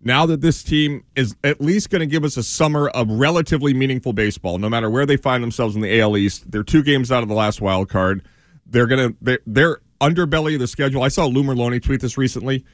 now 0.00 0.26
that 0.26 0.40
this 0.40 0.62
team 0.62 1.04
is 1.14 1.36
at 1.44 1.60
least 1.60 1.90
going 1.90 2.00
to 2.00 2.06
give 2.06 2.24
us 2.24 2.36
a 2.36 2.42
summer 2.42 2.88
of 2.88 3.08
relatively 3.08 3.72
meaningful 3.74 4.12
baseball, 4.12 4.58
no 4.58 4.68
matter 4.68 4.90
where 4.90 5.06
they 5.06 5.16
find 5.16 5.42
themselves 5.42 5.76
in 5.76 5.82
the 5.82 6.00
AL 6.00 6.16
East, 6.16 6.50
they're 6.50 6.64
two 6.64 6.82
games 6.82 7.12
out 7.12 7.22
of 7.22 7.28
the 7.28 7.34
last 7.34 7.60
wild 7.60 7.88
card. 7.88 8.26
They're 8.66 8.86
going 8.86 9.10
to 9.10 9.16
they're, 9.20 9.40
they're 9.46 9.80
underbelly 10.00 10.54
of 10.54 10.60
the 10.60 10.66
schedule. 10.66 11.02
I 11.02 11.08
saw 11.08 11.26
Lou 11.26 11.78
tweet 11.78 12.00
this 12.00 12.18
recently 12.18 12.64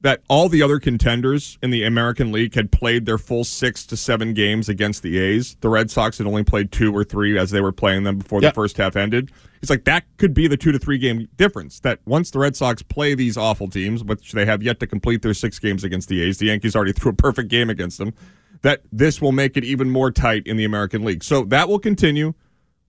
that 0.00 0.22
all 0.28 0.48
the 0.48 0.62
other 0.62 0.78
contenders 0.78 1.58
in 1.60 1.70
the 1.70 1.82
American 1.82 2.30
League 2.30 2.54
had 2.54 2.70
played 2.70 3.04
their 3.04 3.18
full 3.18 3.42
six 3.42 3.84
to 3.86 3.96
seven 3.96 4.32
games 4.32 4.68
against 4.68 5.02
the 5.02 5.18
A's. 5.18 5.56
The 5.60 5.68
Red 5.68 5.90
Sox 5.90 6.18
had 6.18 6.26
only 6.26 6.44
played 6.44 6.70
two 6.70 6.94
or 6.96 7.02
three 7.02 7.36
as 7.36 7.50
they 7.50 7.60
were 7.60 7.72
playing 7.72 8.04
them 8.04 8.18
before 8.18 8.40
Yep. 8.40 8.52
the 8.52 8.54
first 8.54 8.76
half 8.76 8.94
ended. 8.94 9.32
He's 9.60 9.70
like, 9.70 9.84
that 9.86 10.04
could 10.16 10.34
be 10.34 10.46
the 10.46 10.56
two 10.56 10.70
to 10.70 10.78
three 10.78 10.98
game 10.98 11.28
difference. 11.36 11.80
That 11.80 11.98
once 12.06 12.30
the 12.30 12.38
Red 12.38 12.54
Sox 12.54 12.80
play 12.80 13.16
these 13.16 13.36
awful 13.36 13.68
teams, 13.68 14.04
which 14.04 14.30
they 14.30 14.44
have 14.46 14.62
yet 14.62 14.78
to 14.80 14.86
complete 14.86 15.22
their 15.22 15.34
six 15.34 15.58
games 15.58 15.82
against 15.82 16.08
the 16.08 16.22
A's, 16.22 16.38
the 16.38 16.46
Yankees 16.46 16.76
already 16.76 16.92
threw 16.98 17.10
a 17.10 17.14
perfect 17.14 17.48
game 17.48 17.68
against 17.68 17.98
them, 17.98 18.14
that 18.62 18.82
this 18.92 19.20
will 19.20 19.32
make 19.32 19.56
it 19.56 19.64
even 19.64 19.90
more 19.90 20.12
tight 20.12 20.46
in 20.46 20.56
the 20.56 20.64
American 20.64 21.04
League. 21.04 21.24
So 21.24 21.42
that 21.46 21.68
will 21.68 21.80
continue. 21.80 22.34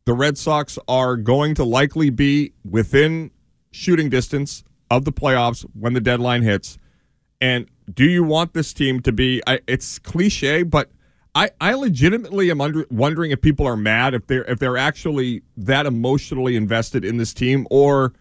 The 0.05 0.13
Red 0.13 0.37
Sox 0.37 0.77
are 0.87 1.17
going 1.17 1.55
to 1.55 1.63
likely 1.63 2.11
be 2.11 2.53
within 2.63 3.31
shooting 3.71 4.09
distance 4.09 4.63
of 4.91 5.05
the 5.05 5.11
playoffs 5.11 5.65
when 5.73 5.93
the 5.93 6.01
deadline 6.01 6.43
hits. 6.43 6.77
And 7.41 7.67
do 7.93 8.05
you 8.05 8.24
want 8.24 8.53
this 8.53 8.74
team 8.74 9.01
to 9.01 9.12
be? 9.12 9.41
I, 9.48 9.60
it's 9.67 10.00
cliche, 10.00 10.63
but 10.63 10.91
I, 11.36 11.51
I 11.62 11.74
legitimately 11.74 12.51
am 12.51 12.60
under, 12.60 12.86
wondering 12.89 13.31
if 13.31 13.41
people 13.41 13.65
are 13.65 13.77
mad 13.77 14.13
if 14.13 14.27
they're 14.27 14.43
if 14.46 14.60
they're 14.60 14.77
actually 14.77 15.43
that 15.58 15.86
emotionally 15.86 16.55
invested 16.55 17.05
in 17.05 17.17
this 17.17 17.34
team, 17.34 17.67
or 17.69 18.13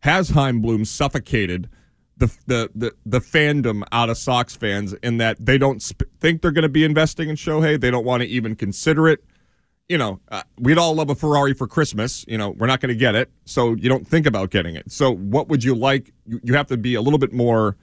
has 0.00 0.30
Chaim 0.30 0.60
Bloom 0.60 0.84
suffocated 0.84 1.68
the 2.16 2.26
the 2.46 2.70
the, 2.74 2.92
the 3.04 3.20
fandom 3.20 3.82
out 3.92 4.10
of 4.10 4.18
Sox 4.18 4.56
fans 4.56 4.92
in 4.94 5.18
that 5.18 5.44
they 5.44 5.58
don't 5.58 5.80
sp- 5.82 6.10
think 6.20 6.42
they're 6.42 6.50
going 6.50 6.62
to 6.62 6.68
be 6.68 6.84
investing 6.84 7.28
in 7.28 7.36
Shohei, 7.36 7.80
they 7.80 7.90
don't 7.90 8.04
want 8.04 8.22
to 8.22 8.28
even 8.28 8.56
consider 8.56 9.08
it. 9.08 9.24
You 9.88 9.98
know, 9.98 10.18
uh, 10.32 10.42
we'd 10.58 10.78
all 10.78 10.94
love 10.96 11.10
a 11.10 11.14
Ferrari 11.14 11.54
for 11.54 11.68
Christmas. 11.68 12.24
You 12.26 12.36
know, 12.38 12.50
we're 12.50 12.66
not 12.66 12.80
going 12.80 12.92
to 12.92 12.98
get 12.98 13.14
it, 13.14 13.30
so 13.44 13.74
you 13.74 13.88
don't 13.88 14.06
think 14.06 14.26
about 14.26 14.50
getting 14.50 14.74
it. 14.74 14.90
So, 14.90 15.14
what 15.14 15.48
would 15.48 15.62
you 15.62 15.76
like? 15.76 16.12
You, 16.26 16.40
you 16.42 16.54
have 16.54 16.66
to 16.68 16.76
be 16.76 16.94
a 16.94 17.00
little 17.00 17.20
bit 17.20 17.32
more 17.32 17.76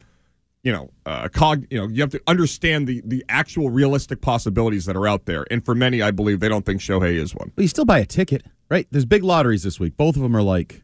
you 0.63 0.71
know, 0.71 0.89
uh, 1.05 1.27
cog, 1.27 1.65
you 1.69 1.77
know, 1.77 1.87
you 1.87 2.01
have 2.01 2.11
to 2.11 2.21
understand 2.25 2.87
the 2.87 3.01
the 3.05 3.23
actual 3.29 3.69
realistic 3.69 4.21
possibilities 4.21 4.85
that 4.85 4.95
are 4.95 5.07
out 5.07 5.25
there. 5.25 5.45
And 5.51 5.63
for 5.63 5.75
many, 5.75 6.01
I 6.01 6.11
believe 6.11 6.39
they 6.39 6.49
don't 6.49 6.65
think 6.65 6.81
Shohei 6.81 7.15
is 7.15 7.35
one. 7.35 7.51
But 7.55 7.61
you 7.63 7.67
still 7.67 7.85
buy 7.85 7.99
a 7.99 8.05
ticket, 8.05 8.43
right? 8.69 8.87
There's 8.89 9.05
big 9.05 9.23
lotteries 9.23 9.63
this 9.63 9.79
week. 9.79 9.97
Both 9.97 10.15
of 10.15 10.21
them 10.21 10.35
are 10.35 10.41
like 10.41 10.81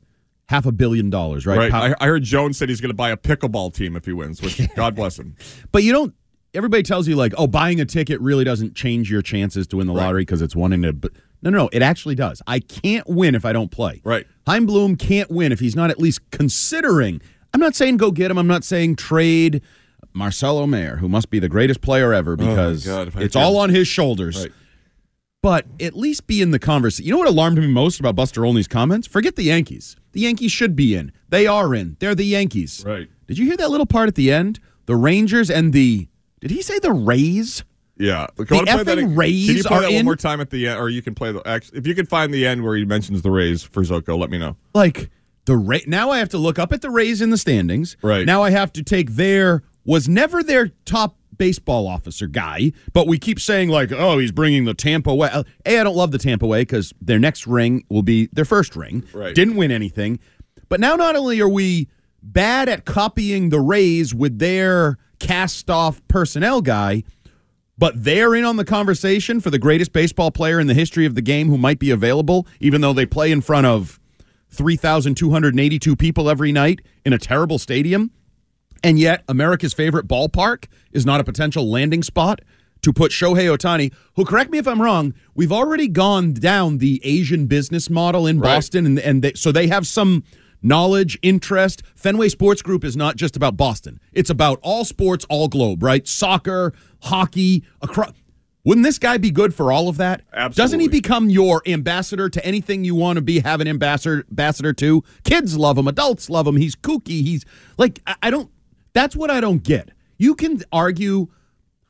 half 0.50 0.66
a 0.66 0.72
billion 0.72 1.10
dollars, 1.10 1.46
right? 1.46 1.72
Right. 1.72 1.74
I, 1.74 1.96
I 2.04 2.08
heard 2.08 2.24
Jones 2.24 2.58
said 2.58 2.70
he's 2.70 2.82
going 2.82 2.90
to 2.90 2.96
buy 2.96 3.12
a 3.12 3.18
pickleball 3.18 3.74
team 3.74 3.96
if 3.96 4.06
he 4.06 4.12
wins, 4.12 4.42
which 4.42 4.62
God 4.76 4.96
bless 4.96 5.18
him. 5.18 5.36
But 5.72 5.84
you 5.84 5.94
don't. 5.94 6.14
Everybody 6.54 6.82
tells 6.82 7.08
you 7.08 7.16
like, 7.16 7.34
oh, 7.38 7.46
buying 7.46 7.80
a 7.80 7.86
ticket 7.86 8.20
really 8.22 8.44
doesn't 8.44 8.74
change 8.76 9.12
your 9.12 9.22
chances 9.22 9.68
to 9.68 9.78
win 9.78 9.86
the 9.86 9.94
lottery 9.94 10.24
because 10.24 10.42
it's 10.42 10.56
one 10.56 10.74
in 10.74 10.84
a. 10.84 10.92
But 10.92 11.14
no, 11.42 11.52
no, 11.52 11.58
no, 11.60 11.70
it 11.72 11.82
actually 11.82 12.16
does. 12.16 12.42
I 12.48 12.60
can't 12.60 13.08
win 13.08 13.34
if 13.34 13.46
I 13.46 13.54
don't 13.54 13.72
play. 13.72 14.02
Right. 14.04 14.26
Chaim 14.46 14.66
Bloom 14.66 14.98
can't 14.98 15.32
win 15.32 15.52
if 15.54 15.60
he's 15.62 15.76
not 15.76 15.90
at 15.90 16.00
least 16.00 16.20
considering. 16.32 17.22
I'm 17.54 17.60
not 17.60 17.76
saying 17.76 17.98
go 17.98 18.12
get 18.12 18.30
him. 18.32 18.38
I'm 18.38 18.48
not 18.48 18.64
saying 18.64 18.96
trade 18.98 19.62
Marcelo 20.14 20.66
Mayer, 20.68 20.98
who 20.98 21.08
must 21.10 21.30
be 21.30 21.40
the 21.40 21.50
greatest 21.50 21.82
player 21.82 22.14
ever 22.14 22.34
oh 22.34 22.36
because 22.36 22.88
Oh 22.88 23.06
God, 23.06 23.22
it's 23.22 23.34
can. 23.36 23.44
all 23.44 23.58
on 23.58 23.70
his 23.70 23.88
shoulders. 23.88 24.42
Right. 24.44 24.52
But 25.42 25.66
at 25.80 25.96
least 25.96 26.28
be 26.28 26.42
in 26.42 26.52
the 26.52 26.60
conversation. 26.60 27.06
You 27.08 27.14
know 27.14 27.20
what 27.20 27.28
alarmed 27.30 27.58
me 27.60 27.68
most 27.68 28.00
about 28.00 28.16
Buster 28.16 28.46
Olney's 28.46 28.68
comments? 28.68 29.08
Forget 29.08 29.36
the 29.38 29.44
Yankees. 29.44 29.96
The 30.12 30.22
Yankees 30.22 30.52
should 30.52 30.76
be 30.76 30.96
in. 30.96 31.12
They 31.30 31.48
are 31.48 31.74
in. 31.74 31.96
They're 32.00 32.16
the 32.16 32.26
Yankees. 32.26 32.84
Right. 32.86 33.08
Did 33.28 33.38
you 33.38 33.46
hear 33.46 33.56
that 33.58 33.70
little 33.70 33.86
part 33.86 34.10
at 34.10 34.16
the 34.16 34.32
end? 34.34 34.60
The 34.86 34.96
Rangers 34.98 35.50
and 35.50 35.72
the. 35.72 36.10
Did 36.42 36.52
he 36.52 36.62
say 36.62 36.80
the 36.80 36.92
Rays? 36.92 37.64
Yeah. 37.98 38.28
The 38.36 38.44
effing 38.46 39.16
Rays 39.18 39.48
Can 39.48 39.58
you 39.58 39.64
play 39.64 39.78
are 39.78 39.82
that 39.82 39.90
in? 39.92 39.96
one 39.98 40.06
more 40.06 40.16
time 40.16 40.42
at 40.42 40.50
the 40.50 40.68
end, 40.68 40.80
or 40.80 40.90
you 40.90 41.02
can 41.02 41.14
play 41.16 41.32
the? 41.32 41.46
Actually, 41.48 41.78
if 41.78 41.88
you 41.88 41.96
can 41.96 42.06
find 42.06 42.34
the 42.34 42.46
end 42.46 42.64
where 42.64 42.76
he 42.76 42.84
mentions 42.86 43.22
the 43.22 43.32
Rays 43.32 43.62
for 43.64 43.84
Zoko, 43.84 44.18
let 44.18 44.30
me 44.30 44.38
know. 44.38 44.56
Like 44.74 45.10
the 45.50 45.58
Ra- 45.58 45.80
now 45.88 46.12
I 46.12 46.20
have 46.20 46.30
to 46.30 46.38
look 46.38 46.60
up 46.60 46.72
at 46.72 46.84
the 46.84 46.92
Rays 46.92 47.22
in 47.22 47.32
the 47.32 47.38
standings. 47.38 47.98
Right. 48.04 48.24
Now 48.24 48.44
I 48.44 48.52
have 48.52 48.72
to 48.74 48.84
take 48.84 49.12
their 49.12 49.64
was 49.84 50.08
never 50.08 50.44
their 50.44 50.68
top 50.86 51.18
baseball 51.38 51.88
officer 51.88 52.28
guy, 52.28 52.72
but 52.94 53.08
we 53.08 53.18
keep 53.18 53.40
saying 53.40 53.70
like, 53.70 53.92
oh, 53.92 54.20
he's 54.20 54.32
bringing 54.32 54.66
the 54.66 54.76
Tampa 54.76 55.14
way. 55.14 55.30
A, 55.34 55.44
I 55.66 55.84
don't 55.84 55.96
love 55.96 56.12
the 56.12 56.20
Tampa 56.20 56.46
way 56.46 56.62
because 56.62 56.94
their 57.02 57.18
next 57.18 57.48
ring 57.48 57.84
will 57.90 58.04
be 58.04 58.30
their 58.32 58.46
first 58.46 58.76
ring. 58.76 59.04
Right. 59.12 59.34
Didn't 59.34 59.56
win 59.56 59.72
anything, 59.72 60.20
but 60.70 60.80
now 60.80 60.96
not 60.96 61.16
only 61.16 61.42
are 61.42 61.50
we 61.50 61.90
bad 62.22 62.70
at 62.70 62.86
copying 62.86 63.50
the 63.50 63.60
Rays 63.60 64.14
with 64.14 64.38
their 64.38 65.00
cast 65.20 65.70
off 65.70 66.08
personnel 66.08 66.62
guy. 66.62 67.04
But 67.78 68.04
they're 68.04 68.36
in 68.36 68.44
on 68.44 68.58
the 68.58 68.66
conversation 68.66 69.40
for 69.40 69.50
the 69.50 69.58
greatest 69.58 69.94
baseball 69.94 70.32
player 70.32 70.60
in 70.60 70.68
the 70.68 70.74
history 70.74 71.06
of 71.06 71.16
the 71.16 71.22
game 71.22 71.48
who 71.48 71.58
might 71.58 71.80
be 71.80 71.92
available, 71.92 72.46
even 72.60 72.82
though 72.82 72.92
they 72.92 73.06
play 73.06 73.32
in 73.32 73.40
front 73.40 73.68
of 73.68 73.99
3,282 74.52 75.96
people 75.96 76.30
every 76.30 76.52
night 76.52 76.82
in 77.06 77.14
a 77.14 77.18
terrible 77.18 77.60
stadium. 77.60 78.12
And 78.84 78.98
yet, 78.98 79.24
America's 79.28 79.74
favorite 79.74 80.08
ballpark 80.08 80.66
is 80.92 81.06
not 81.06 81.20
a 81.20 81.24
potential 81.24 81.70
landing 81.70 82.02
spot 82.04 82.42
to 82.82 82.94
put 82.94 83.12
Shohei 83.12 83.54
Ohtani, 83.56 83.94
who, 84.16 84.24
correct 84.24 84.52
me 84.52 84.58
if 84.58 84.68
I'm 84.68 84.82
wrong, 84.82 85.14
we've 85.36 85.52
already 85.52 85.88
gone 85.88 86.34
down 86.34 86.78
the 86.78 87.02
Asian 87.04 87.46
business 87.46 87.90
model 87.90 88.26
in 88.26 88.40
Right. 88.40 88.56
Boston. 88.56 88.86
And, 88.86 89.00
and 89.00 89.22
they, 89.22 89.34
so 89.34 89.52
they 89.52 89.68
have 89.68 89.86
some 89.86 90.24
knowledge, 90.62 91.20
interest. 91.22 91.84
Fenway 91.96 92.30
Sports 92.30 92.62
Group 92.62 92.84
is 92.84 92.96
not 92.96 93.18
just 93.18 93.36
about 93.36 93.58
Boston, 93.58 94.00
it's 94.14 94.30
about 94.30 94.60
all 94.62 94.86
sports, 94.86 95.26
all 95.30 95.48
globe, 95.48 95.84
right? 95.84 96.08
Soccer, 96.08 96.74
hockey, 97.02 97.64
across. 97.82 98.14
Wouldn't 98.66 98.86
this 98.86 99.00
guy 99.00 99.18
be 99.18 99.32
good 99.32 99.54
for 99.54 99.72
all 99.72 99.88
of 99.88 99.98
that? 99.98 100.22
Absolutely. 100.34 100.62
Doesn't 100.62 100.80
he 100.82 100.88
become 100.90 101.30
your 101.30 101.62
ambassador 101.66 102.30
to 102.30 102.46
anything 102.46 102.84
you 102.84 102.94
want 102.94 103.16
to 103.16 103.22
be, 103.22 103.40
have 103.40 103.62
an 103.62 103.68
ambassador 103.68 104.26
ambassador 104.30 104.74
to? 104.74 105.04
Kids 105.24 105.58
love 105.58 105.78
him, 105.78 105.88
adults 105.88 106.30
love 106.30 106.46
him. 106.46 106.58
He's 106.58 106.76
kooky. 106.76 107.24
He's 107.24 107.46
like 107.78 108.02
I, 108.06 108.16
I 108.24 108.30
don't. 108.30 108.52
That's 108.94 109.16
what 109.16 109.32
I 109.32 109.40
don't 109.40 109.64
get. 109.64 109.92
You 110.18 110.36
can 110.36 110.62
argue 110.72 111.28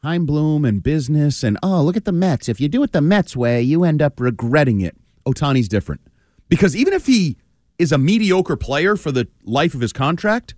Chaim 0.04 0.26
Bloom 0.26 0.64
and 0.64 0.84
business 0.84 1.44
and 1.44 1.58
oh 1.64 1.82
look 1.82 1.98
at 1.98 2.06
the 2.06 2.12
Mets. 2.12 2.48
If 2.48 2.62
you 2.62 2.70
do 2.70 2.84
it 2.84 2.92
the 2.92 3.02
Mets 3.02 3.36
way, 3.36 3.62
you 3.62 3.84
end 3.84 4.02
up 4.02 4.20
regretting 4.20 4.82
it. 4.82 4.96
Ohtani's 5.26 5.68
different 5.68 6.02
because 6.50 6.76
even 6.76 6.94
if 6.94 7.08
he 7.08 7.38
is 7.78 7.92
a 7.92 7.98
mediocre 7.98 8.56
player 8.56 8.96
for 8.96 9.12
the 9.12 9.28
life 9.44 9.74
of 9.74 9.82
his 9.82 9.94
contract, 9.94 10.54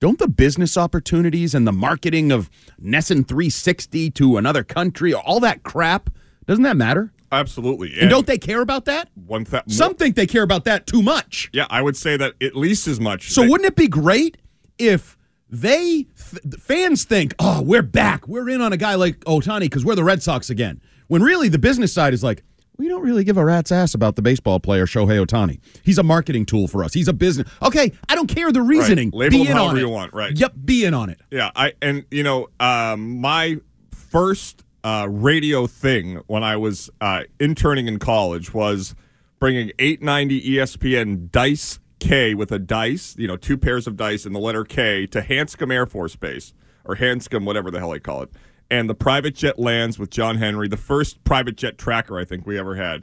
don't 0.00 0.18
the 0.18 0.28
business 0.28 0.76
opportunities 0.76 1.54
and 1.54 1.66
the 1.66 1.72
marketing 1.72 2.30
of 2.30 2.48
NESN 2.82 3.26
360 3.26 4.10
to 4.12 4.36
another 4.36 4.62
country, 4.62 5.12
all 5.12 5.40
that 5.40 5.62
crap, 5.64 6.10
doesn't 6.46 6.62
that 6.64 6.76
matter? 6.76 7.12
Absolutely. 7.32 7.92
And, 8.00 8.08
don't 8.08 8.26
they 8.26 8.38
care 8.38 8.62
about 8.62 8.84
that? 8.86 9.10
one 9.26 9.44
th- 9.44 9.64
Some 9.68 9.94
think 9.94 10.14
they 10.16 10.26
care 10.26 10.42
about 10.42 10.64
that 10.64 10.86
too 10.86 11.02
much. 11.02 11.50
Yeah, 11.52 11.66
I 11.68 11.82
would 11.82 11.96
say 11.96 12.16
that 12.16 12.34
at 12.40 12.56
least 12.56 12.86
as 12.88 13.00
much. 13.00 13.30
So 13.30 13.42
They- 13.42 13.48
wouldn't 13.48 13.66
it 13.66 13.76
be 13.76 13.88
great 13.88 14.38
if 14.78 15.16
they 15.50 16.06
th- 16.06 16.54
fans 16.60 17.04
think, 17.04 17.34
"Oh, 17.38 17.60
we're 17.62 17.82
back. 17.82 18.26
We're 18.28 18.48
in 18.48 18.60
on 18.62 18.72
a 18.72 18.76
guy 18.78 18.94
like 18.94 19.20
Ohtani 19.20 19.60
because 19.62 19.84
we're 19.84 19.94
the 19.94 20.04
Red 20.04 20.22
Sox 20.22 20.48
again." 20.48 20.80
When 21.08 21.22
really 21.22 21.48
the 21.48 21.58
business 21.58 21.92
side 21.92 22.14
is 22.14 22.22
like, 22.22 22.44
"We 22.78 22.88
don't 22.88 23.02
really 23.02 23.24
give 23.24 23.36
a 23.36 23.44
rat's 23.44 23.70
ass 23.70 23.94
about 23.94 24.16
the 24.16 24.22
baseball 24.22 24.60
player 24.60 24.86
Shohei 24.86 25.24
Ohtani. 25.24 25.60
He's 25.82 25.98
a 25.98 26.02
marketing 26.02 26.46
tool 26.46 26.68
for 26.68 26.82
us. 26.84 26.94
He's 26.94 27.08
a 27.08 27.12
business." 27.12 27.50
Okay, 27.62 27.92
I 28.08 28.14
don't 28.14 28.28
care 28.28 28.50
the 28.52 28.62
reasoning. 28.62 29.10
Label 29.12 29.38
be 29.38 29.44
him 29.44 29.48
in 29.48 29.52
on 29.52 29.58
however 29.58 29.76
it. 29.76 29.80
you 29.80 29.88
want, 29.88 30.14
right. 30.14 30.38
Yep, 30.38 30.52
be 30.64 30.84
in 30.84 30.94
on 30.94 31.10
it. 31.10 31.20
Yeah, 31.30 31.50
I 31.54 31.74
and 31.82 32.04
you 32.10 32.22
know, 32.22 32.48
um, 32.60 33.20
my 33.20 33.58
first 33.90 34.64
uh, 34.84 35.06
radio 35.10 35.66
thing 35.66 36.22
when 36.26 36.42
I 36.42 36.56
was 36.56 36.88
uh, 37.00 37.24
interning 37.38 37.88
in 37.88 37.98
college 37.98 38.54
was 38.54 38.94
bringing 39.38 39.72
890 39.78 40.50
ESPN 40.52 41.30
Dice 41.30 41.78
K 41.98 42.34
with 42.34 42.52
a 42.52 42.58
dice, 42.58 43.16
you 43.18 43.26
know, 43.26 43.36
two 43.36 43.58
pairs 43.58 43.86
of 43.86 43.96
dice 43.96 44.24
and 44.24 44.34
the 44.34 44.40
letter 44.40 44.64
K 44.64 45.06
to 45.08 45.20
Hanscom 45.20 45.72
Air 45.72 45.86
Force 45.86 46.16
Base 46.16 46.54
or 46.84 46.96
Hanscom, 46.96 47.44
whatever 47.44 47.70
the 47.70 47.78
hell 47.78 47.90
they 47.90 48.00
call 48.00 48.22
it. 48.22 48.30
And 48.70 48.88
the 48.88 48.94
private 48.94 49.34
jet 49.34 49.58
lands 49.58 49.98
with 49.98 50.10
John 50.10 50.36
Henry, 50.36 50.68
the 50.68 50.76
first 50.76 51.24
private 51.24 51.56
jet 51.56 51.78
tracker 51.78 52.18
I 52.18 52.24
think 52.24 52.46
we 52.46 52.58
ever 52.58 52.74
had. 52.76 53.02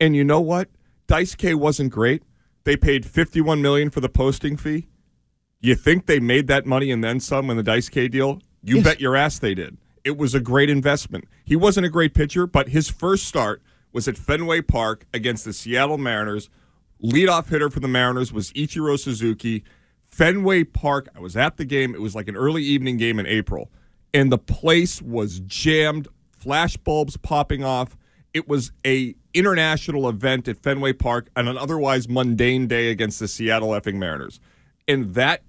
And 0.00 0.14
you 0.14 0.22
know 0.24 0.40
what? 0.40 0.68
Dice 1.08 1.34
K 1.34 1.54
wasn't 1.54 1.92
great. 1.92 2.22
They 2.64 2.76
paid 2.76 3.04
51 3.04 3.60
million 3.60 3.90
for 3.90 4.00
the 4.00 4.08
posting 4.08 4.56
fee. 4.56 4.86
You 5.60 5.74
think 5.74 6.06
they 6.06 6.20
made 6.20 6.46
that 6.46 6.66
money 6.66 6.90
and 6.92 7.02
then 7.02 7.18
some 7.20 7.50
in 7.50 7.56
the 7.56 7.62
Dice 7.62 7.88
K 7.88 8.06
deal? 8.08 8.40
You 8.62 8.76
Yes. 8.76 8.84
bet 8.84 9.00
your 9.00 9.16
ass 9.16 9.38
they 9.40 9.54
did. 9.54 9.76
It 10.04 10.16
was 10.16 10.34
a 10.34 10.40
great 10.40 10.70
investment. 10.70 11.24
He 11.44 11.56
wasn't 11.56 11.86
a 11.86 11.90
great 11.90 12.14
pitcher, 12.14 12.46
but 12.46 12.68
his 12.68 12.88
first 12.88 13.26
start 13.26 13.62
was 13.92 14.06
at 14.08 14.16
Fenway 14.16 14.62
Park 14.62 15.06
against 15.12 15.44
the 15.44 15.52
Seattle 15.52 15.98
Mariners. 15.98 16.48
Leadoff 17.02 17.48
hitter 17.48 17.70
for 17.70 17.80
the 17.80 17.88
Mariners 17.88 18.32
was 18.32 18.52
Ichiro 18.52 18.98
Suzuki. 18.98 19.64
Fenway 20.06 20.64
Park. 20.64 21.08
I 21.16 21.20
was 21.20 21.36
at 21.36 21.56
the 21.56 21.64
game. 21.64 21.94
It 21.94 22.00
was 22.00 22.14
like 22.14 22.28
an 22.28 22.36
early 22.36 22.62
evening 22.62 22.96
game 22.96 23.18
in 23.18 23.26
April, 23.26 23.70
and 24.14 24.30
the 24.30 24.38
place 24.38 25.00
was 25.00 25.40
jammed. 25.40 26.08
Flash 26.30 26.76
bulbs 26.76 27.16
popping 27.16 27.64
off. 27.64 27.96
It 28.34 28.48
was 28.48 28.72
a 28.86 29.14
international 29.34 30.08
event 30.08 30.48
at 30.48 30.62
Fenway 30.62 30.94
Park 30.94 31.28
on 31.36 31.48
an 31.48 31.56
otherwise 31.56 32.08
mundane 32.08 32.66
day 32.66 32.90
against 32.90 33.18
the 33.20 33.28
Seattle 33.28 33.70
effing 33.70 33.94
Mariners, 33.94 34.40
and 34.88 35.14
that 35.14 35.42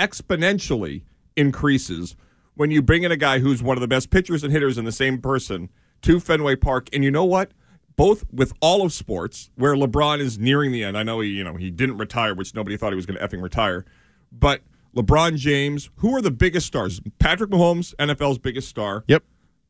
exponentially 0.00 1.02
increases 1.36 2.16
when 2.54 2.70
you 2.70 2.82
bring 2.82 3.02
in 3.02 3.12
a 3.12 3.16
guy 3.16 3.38
who's 3.38 3.62
one 3.62 3.76
of 3.76 3.80
the 3.80 3.88
best 3.88 4.10
pitchers 4.10 4.44
and 4.44 4.52
hitters 4.52 4.78
in 4.78 4.84
the 4.84 4.92
same 4.92 5.20
person 5.20 5.68
to 6.02 6.20
Fenway 6.20 6.56
Park. 6.56 6.88
And 6.92 7.04
you 7.04 7.10
know 7.10 7.24
what? 7.24 7.52
Both 7.96 8.24
with 8.32 8.52
all 8.60 8.82
of 8.82 8.92
sports, 8.92 9.50
where 9.56 9.74
LeBron 9.74 10.18
is 10.18 10.38
nearing 10.38 10.72
the 10.72 10.82
end. 10.82 10.96
I 10.96 11.02
know 11.02 11.20
he, 11.20 11.30
you 11.30 11.44
know, 11.44 11.56
he 11.56 11.70
didn't 11.70 11.98
retire, 11.98 12.34
which 12.34 12.54
nobody 12.54 12.76
thought 12.76 12.90
he 12.92 12.96
was 12.96 13.06
going 13.06 13.18
to 13.18 13.26
effing 13.26 13.42
retire. 13.42 13.84
But 14.30 14.62
LeBron 14.96 15.36
James, 15.36 15.90
who 15.96 16.14
are 16.14 16.20
the 16.20 16.30
biggest 16.30 16.66
stars? 16.66 17.00
Patrick 17.18 17.50
Mahomes, 17.50 17.94
NFL's 17.96 18.38
biggest 18.38 18.68
star. 18.68 19.04
Yep. 19.08 19.24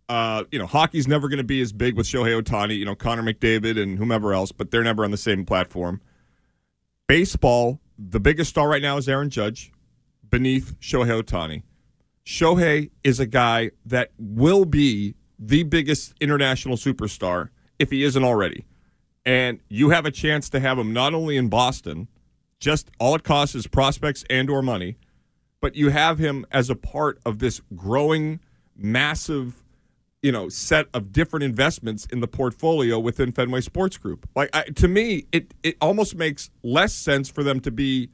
Uh, 0.08 0.44
you 0.50 0.58
know, 0.58 0.66
hockey's 0.66 1.06
never 1.06 1.28
going 1.28 1.38
to 1.38 1.44
be 1.44 1.60
as 1.60 1.72
big 1.72 1.96
with 1.96 2.06
Shohei 2.06 2.40
Ohtani, 2.40 2.76
you 2.76 2.84
know, 2.84 2.94
Connor 2.94 3.22
McDavid 3.22 3.80
and 3.80 3.98
whomever 3.98 4.34
else, 4.34 4.52
but 4.52 4.70
they're 4.70 4.82
never 4.82 5.04
on 5.04 5.10
the 5.10 5.16
same 5.16 5.44
platform. 5.44 6.00
Baseball, 7.06 7.80
the 7.98 8.20
biggest 8.20 8.50
star 8.50 8.68
right 8.68 8.82
now 8.82 8.96
is 8.96 9.08
Aaron 9.08 9.30
Judge, 9.30 9.72
beneath 10.28 10.78
Shohei 10.80 11.22
Ohtani. 11.22 11.62
Shohei 12.26 12.90
is 13.04 13.20
a 13.20 13.26
guy 13.26 13.70
that 13.86 14.10
will 14.18 14.64
be 14.64 15.14
the 15.38 15.62
biggest 15.62 16.14
international 16.20 16.76
superstar 16.76 17.48
if 17.78 17.90
he 17.90 18.02
isn't 18.04 18.24
already. 18.24 18.64
And 19.24 19.60
you 19.68 19.90
have 19.90 20.04
a 20.04 20.10
chance 20.10 20.48
to 20.50 20.60
have 20.60 20.78
him 20.78 20.92
not 20.92 21.14
only 21.14 21.36
in 21.36 21.48
Boston, 21.48 22.08
just 22.58 22.90
all 22.98 23.14
it 23.14 23.24
costs 23.24 23.54
is 23.54 23.66
prospects 23.66 24.24
and 24.30 24.50
or 24.50 24.62
money, 24.62 24.96
but 25.62 25.74
you 25.74 25.88
have 25.88 26.18
him 26.18 26.44
as 26.52 26.68
a 26.68 26.76
part 26.76 27.18
of 27.24 27.38
this 27.38 27.62
growing 27.74 28.40
massive 28.76 29.62
you 30.20 30.30
know 30.30 30.48
set 30.48 30.86
of 30.92 31.12
different 31.12 31.44
investments 31.44 32.06
in 32.06 32.20
the 32.20 32.28
portfolio 32.28 32.98
within 32.98 33.32
Fenway 33.32 33.62
Sports 33.62 33.96
Group. 33.96 34.28
Like 34.36 34.50
I, 34.54 34.64
to 34.64 34.88
me, 34.88 35.24
it 35.32 35.54
it 35.62 35.76
almost 35.80 36.14
makes 36.14 36.50
less 36.62 36.92
sense 36.92 37.30
for 37.30 37.42
them 37.42 37.60
to 37.60 37.70
be 37.70 38.10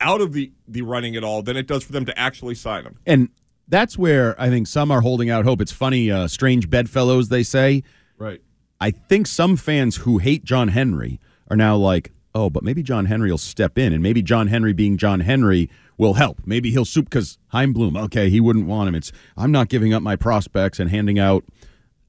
out 0.00 0.20
of 0.20 0.32
the 0.32 0.52
the 0.66 0.82
running 0.82 1.16
at 1.16 1.22
all 1.22 1.42
than 1.42 1.56
it 1.56 1.66
does 1.66 1.84
for 1.84 1.92
them 1.92 2.04
to 2.06 2.18
actually 2.18 2.54
sign 2.54 2.84
him. 2.84 2.98
And 3.06 3.28
that's 3.68 3.98
where 3.98 4.40
I 4.40 4.48
think 4.48 4.66
some 4.66 4.90
are 4.90 5.00
holding 5.00 5.30
out 5.30 5.44
hope. 5.44 5.60
It's 5.60 5.72
funny, 5.72 6.10
uh, 6.10 6.28
strange 6.28 6.70
bedfellows, 6.70 7.28
they 7.28 7.42
say. 7.42 7.82
Right. 8.18 8.40
I 8.80 8.90
think 8.90 9.26
some 9.26 9.56
fans 9.56 9.96
who 9.96 10.18
hate 10.18 10.44
John 10.44 10.68
Henry 10.68 11.18
are 11.50 11.56
now 11.56 11.76
like, 11.76 12.12
oh, 12.34 12.50
but 12.50 12.62
maybe 12.62 12.82
John 12.82 13.06
Henry 13.06 13.30
will 13.30 13.38
step 13.38 13.78
in, 13.78 13.92
and 13.92 14.02
maybe 14.02 14.22
John 14.22 14.46
Henry 14.46 14.72
being 14.72 14.98
John 14.98 15.20
Henry 15.20 15.70
will 15.98 16.14
help. 16.14 16.40
Maybe 16.44 16.70
he'll 16.70 16.84
soup 16.84 17.06
because 17.06 17.38
Chaim 17.48 17.72
Bloom, 17.72 17.96
okay, 17.96 18.28
he 18.28 18.40
wouldn't 18.40 18.66
want 18.66 18.88
him. 18.88 18.94
It's 18.94 19.12
I'm 19.36 19.52
not 19.52 19.68
giving 19.68 19.94
up 19.94 20.02
my 20.02 20.16
prospects 20.16 20.78
and 20.78 20.90
handing 20.90 21.18
out. 21.18 21.44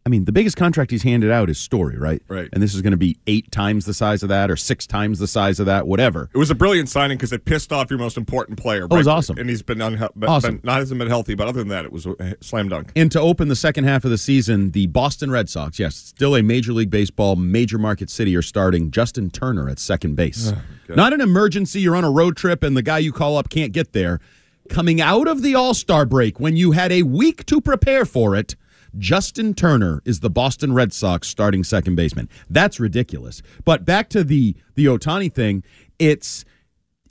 I 0.08 0.10
mean, 0.10 0.24
the 0.24 0.32
biggest 0.32 0.56
contract 0.56 0.92
he's 0.92 1.04
handed 1.04 1.32
out 1.32 1.50
is 1.50 1.58
Story, 1.58 1.98
right? 1.98 2.22
Right. 2.30 2.48
And 2.54 2.64
this 2.64 2.74
is 2.74 2.82
going 2.82 2.92
to 2.92 2.98
be 2.98 3.18
eight 3.28 3.52
times 3.52 3.84
the 3.86 3.94
size 3.94 4.24
of 4.24 4.30
that, 4.30 4.50
or 4.50 4.56
six 4.56 4.88
times 4.88 5.20
the 5.20 5.28
size 5.28 5.60
of 5.60 5.66
that, 5.66 5.86
whatever. 5.86 6.30
It 6.34 6.38
was 6.38 6.50
a 6.50 6.56
brilliant 6.56 6.88
signing 6.88 7.18
because 7.18 7.34
it 7.34 7.44
pissed 7.44 7.74
off 7.74 7.90
your 7.90 8.00
most 8.00 8.16
important 8.16 8.58
player. 8.58 8.88
Oh, 8.90 8.96
it 8.96 9.00
was 9.00 9.08
awesome. 9.10 9.38
and 9.38 9.50
he's 9.50 9.62
been, 9.62 9.80
been, 9.80 10.00
Awesome. 10.26 10.60
been 10.60 10.62
not 10.64 10.78
hasn't 10.80 10.98
been 10.98 11.10
healthy, 11.10 11.36
but 11.36 11.50
other 11.50 11.60
than 11.60 11.68
that, 11.68 11.84
it 11.84 11.92
was 11.92 12.06
a 12.06 12.38
slam 12.40 12.70
dunk. 12.70 12.94
And 12.96 13.12
to 13.12 13.20
open 13.20 13.50
the 13.50 13.56
second 13.58 13.84
half 13.84 14.06
of 14.06 14.12
the 14.12 14.18
season, 14.18 14.72
the 14.72 14.88
Boston 14.88 15.30
Red 15.30 15.50
Sox, 15.50 15.78
yes, 15.78 15.98
still 15.98 16.38
a 16.38 16.42
Major 16.42 16.72
League 16.72 16.90
Baseball, 16.90 17.36
major 17.36 17.78
market 17.78 18.10
city, 18.10 18.34
are 18.38 18.42
starting 18.42 18.92
Justin 18.92 19.30
Turner 19.30 19.68
at 19.68 19.78
second 19.78 20.16
base. 20.16 20.54
Oh, 20.56 20.96
not 20.96 21.12
an 21.12 21.20
emergency, 21.20 21.82
you're 21.82 21.98
on 21.98 22.06
a 22.06 22.12
road 22.12 22.38
trip 22.38 22.64
and 22.64 22.78
the 22.78 22.82
guy 22.82 23.00
you 23.00 23.12
call 23.12 23.36
up 23.36 23.50
can't 23.50 23.74
get 23.74 23.92
there. 23.92 24.22
Coming 24.70 25.02
out 25.02 25.28
of 25.28 25.42
the 25.42 25.54
All 25.54 25.74
Star 25.74 26.06
break 26.06 26.40
when 26.40 26.56
you 26.56 26.72
had 26.72 26.94
a 26.94 27.04
week 27.04 27.46
to 27.48 27.60
prepare 27.60 28.06
for 28.06 28.38
it, 28.38 28.56
Justin 28.98 29.54
Turner 29.54 30.01
is 30.06 30.20
the 30.20 30.30
Boston 30.30 30.74
Red 30.74 30.94
Sox 30.94 31.27
starting 31.27 31.63
second 31.63 31.96
baseman. 31.96 32.30
That's 32.50 32.80
ridiculous. 32.80 33.42
But 33.66 33.86
back 33.86 34.10
to 34.10 34.24
the 34.24 34.56
the 34.76 34.86
Ohtani 34.86 35.32
thing, 35.32 35.63
it's 36.00 36.45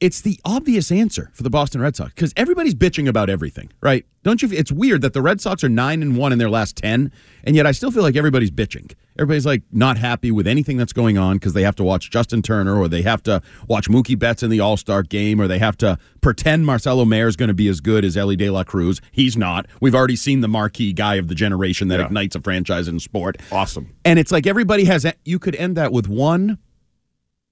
it's 0.01 0.21
the 0.21 0.39
obvious 0.45 0.91
answer 0.93 1.31
for 1.35 1.43
the 1.43 1.51
Boston 1.51 1.81
Red 1.81 1.97
Sox 1.97 2.13
because 2.15 2.33
everybody's 2.37 2.75
bitching 2.75 3.09
about 3.09 3.29
everything, 3.31 3.71
right? 3.81 4.05
Don't 4.23 4.43
you? 4.43 4.49
It's 4.53 4.73
weird 4.73 5.03
that 5.03 5.13
the 5.13 5.23
Red 5.23 5.41
Sox 5.41 5.63
are 5.63 5.69
nine 5.69 6.03
and 6.03 6.17
one 6.17 6.33
in 6.33 6.39
their 6.39 6.51
last 6.51 6.77
ten, 6.77 7.13
and 7.45 7.55
yet 7.55 7.67
I 7.67 7.73
still 7.73 7.91
feel 7.91 8.03
like 8.03 8.17
everybody's 8.17 8.51
bitching. 8.51 8.93
Everybody's 9.19 9.47
like 9.47 9.63
not 9.73 9.99
happy 9.99 10.31
with 10.33 10.47
anything 10.49 10.77
that's 10.77 10.93
going 10.93 11.17
on 11.17 11.37
because 11.37 11.53
they 11.53 11.63
have 11.63 11.77
to 11.77 11.85
watch 11.85 12.11
Justin 12.11 12.43
Turner, 12.43 12.77
or 12.77 12.89
they 12.89 13.03
have 13.03 13.23
to 13.25 13.41
watch 13.69 13.89
Mookie 13.89 14.19
Betts 14.19 14.43
in 14.43 14.51
the 14.51 14.59
All 14.61 14.77
Star 14.77 15.03
game, 15.03 15.41
or 15.41 15.47
they 15.47 15.59
have 15.61 15.77
to 15.79 15.97
pretend 16.21 16.67
Marcelo 16.67 17.05
Mayer 17.05 17.29
is 17.29 17.37
going 17.37 17.49
to 17.49 17.55
be 17.55 17.69
as 17.69 17.81
good 17.81 18.05
as 18.05 18.17
Elly 18.17 18.35
De 18.37 18.51
La 18.51 18.65
Cruz. 18.65 19.01
He's 19.13 19.37
not. 19.37 19.67
We've 19.81 19.95
already 19.95 20.17
seen 20.17 20.41
the 20.41 20.49
marquee 20.49 20.93
guy 20.93 21.15
of 21.17 21.29
the 21.29 21.35
generation 21.37 21.87
that 21.89 22.01
Yeah. 22.01 22.07
ignites 22.07 22.35
a 22.35 22.41
franchise 22.41 22.89
in 22.89 22.99
sport. 22.99 23.37
Awesome. 23.53 23.95
And 24.05 24.19
it's 24.19 24.33
like 24.33 24.47
everybody 24.47 24.85
has. 24.87 25.07
You 25.25 25.39
could 25.39 25.55
end 25.55 25.77
that 25.77 25.93
with 25.93 26.09
one 26.09 26.59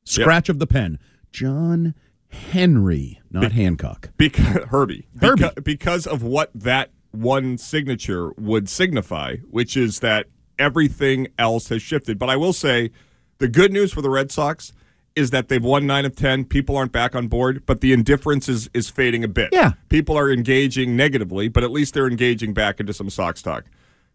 scratch 0.05 0.49
of 0.49 0.59
the 0.59 0.67
pen. 0.67 0.99
John 1.33 1.95
Henry, 2.35 3.21
not 3.31 3.53
Hancock. 3.53 4.11
Because 4.17 4.65
Herbie, 4.71 5.07
Herbie. 5.21 5.43
Beca- 5.43 5.65
because 5.65 6.07
of 6.07 6.23
what 6.23 6.51
that 6.55 6.91
one 7.13 7.59
signature 7.59 8.33
would 8.39 8.69
signify, 8.69 9.37
which 9.51 9.77
is 9.77 10.01
that 10.01 10.27
everything 10.59 11.29
else 11.39 11.69
has 11.69 11.81
shifted. 11.83 12.19
But 12.19 12.29
I 12.31 12.37
will 12.37 12.53
say, 12.53 12.91
the 13.39 13.49
good 13.49 13.73
news 13.73 13.93
for 13.93 14.03
the 14.03 14.11
Red 14.11 14.31
Sox 14.31 14.73
is 15.17 15.31
that 15.31 15.49
they've 15.49 15.63
won 15.63 15.87
nine 15.87 16.05
of 16.05 16.17
ten. 16.17 16.45
People 16.45 16.77
aren't 16.77 16.91
back 16.93 17.15
on 17.15 17.29
board, 17.29 17.65
but 17.67 17.81
the 17.81 17.93
indifference 17.93 18.49
is 18.49 18.69
is 18.75 18.91
fading 18.91 19.23
a 19.25 19.29
bit. 19.29 19.51
Yeah. 19.53 19.73
people 19.89 20.17
are 20.19 20.31
engaging 20.31 20.97
negatively, 20.97 21.49
but 21.49 21.63
at 21.63 21.71
least 21.71 21.95
they're 21.95 22.09
engaging 22.09 22.53
back 22.53 22.81
into 22.81 22.93
some 22.93 23.11
Sox 23.11 23.41
talk. 23.43 23.65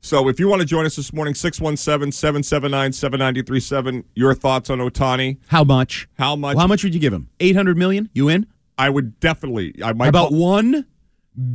So 0.01 0.29
if 0.29 0.39
you 0.39 0.47
want 0.47 0.61
to 0.61 0.65
join 0.65 0.85
us 0.85 0.95
this 0.95 1.11
morning, 1.11 1.33
617-779-7937, 1.33 4.05
your 4.15 4.33
thoughts 4.33 4.69
on 4.69 4.79
Ohtani. 4.79 5.39
How 5.47 5.65
much? 5.65 6.07
How 6.17 6.37
much? 6.37 6.55
Well, 6.55 6.61
how 6.61 6.67
much 6.67 6.83
would 6.83 6.93
you 6.93 7.01
give 7.01 7.13
him? 7.13 7.29
Eight 7.39 7.55
hundred 7.55 7.77
million? 7.77 8.09
You 8.13 8.27
in? 8.29 8.47
I 8.77 8.89
would 8.89 9.19
definitely. 9.19 9.75
I 9.83 9.93
might 9.93 10.07
about 10.07 10.31
one 10.31 10.85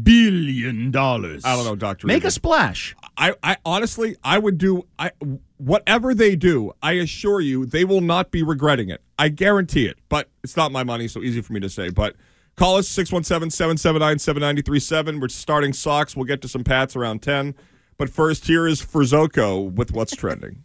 billion 0.02 0.90
dollars? 0.90 1.42
I 1.44 1.54
don't 1.56 1.64
know, 1.64 1.76
Doctor. 1.76 2.06
Make 2.06 2.24
a 2.24 2.30
splash. 2.30 2.94
I, 3.16 3.34
I 3.42 3.56
honestly, 3.64 4.16
I 4.22 4.38
would 4.38 4.58
do 4.58 4.86
I 4.98 5.12
whatever 5.56 6.14
they 6.14 6.36
do. 6.36 6.72
I 6.82 6.92
assure 6.92 7.40
you, 7.40 7.64
they 7.64 7.84
will 7.84 8.02
not 8.02 8.30
be 8.30 8.42
regretting 8.42 8.90
it. 8.90 9.00
I 9.18 9.30
guarantee 9.30 9.86
it. 9.86 9.96
But 10.08 10.28
it's 10.42 10.56
not 10.56 10.70
my 10.70 10.84
money, 10.84 11.08
so 11.08 11.22
easy 11.22 11.40
for 11.40 11.54
me 11.54 11.60
to 11.60 11.70
say. 11.70 11.88
But 11.88 12.14
call 12.56 12.76
us 12.76 12.86
617-779-7937. 12.88 15.20
We're 15.20 15.28
starting 15.28 15.72
socks. 15.72 16.14
We'll 16.14 16.26
get 16.26 16.42
to 16.42 16.48
some 16.48 16.62
pats 16.64 16.94
around 16.94 17.22
ten. 17.22 17.54
But 17.96 18.10
first, 18.10 18.46
here 18.46 18.66
is 18.66 18.82
Frizzoco 18.82 19.72
with 19.72 19.92
what's 19.92 20.16
trending. 20.16 20.64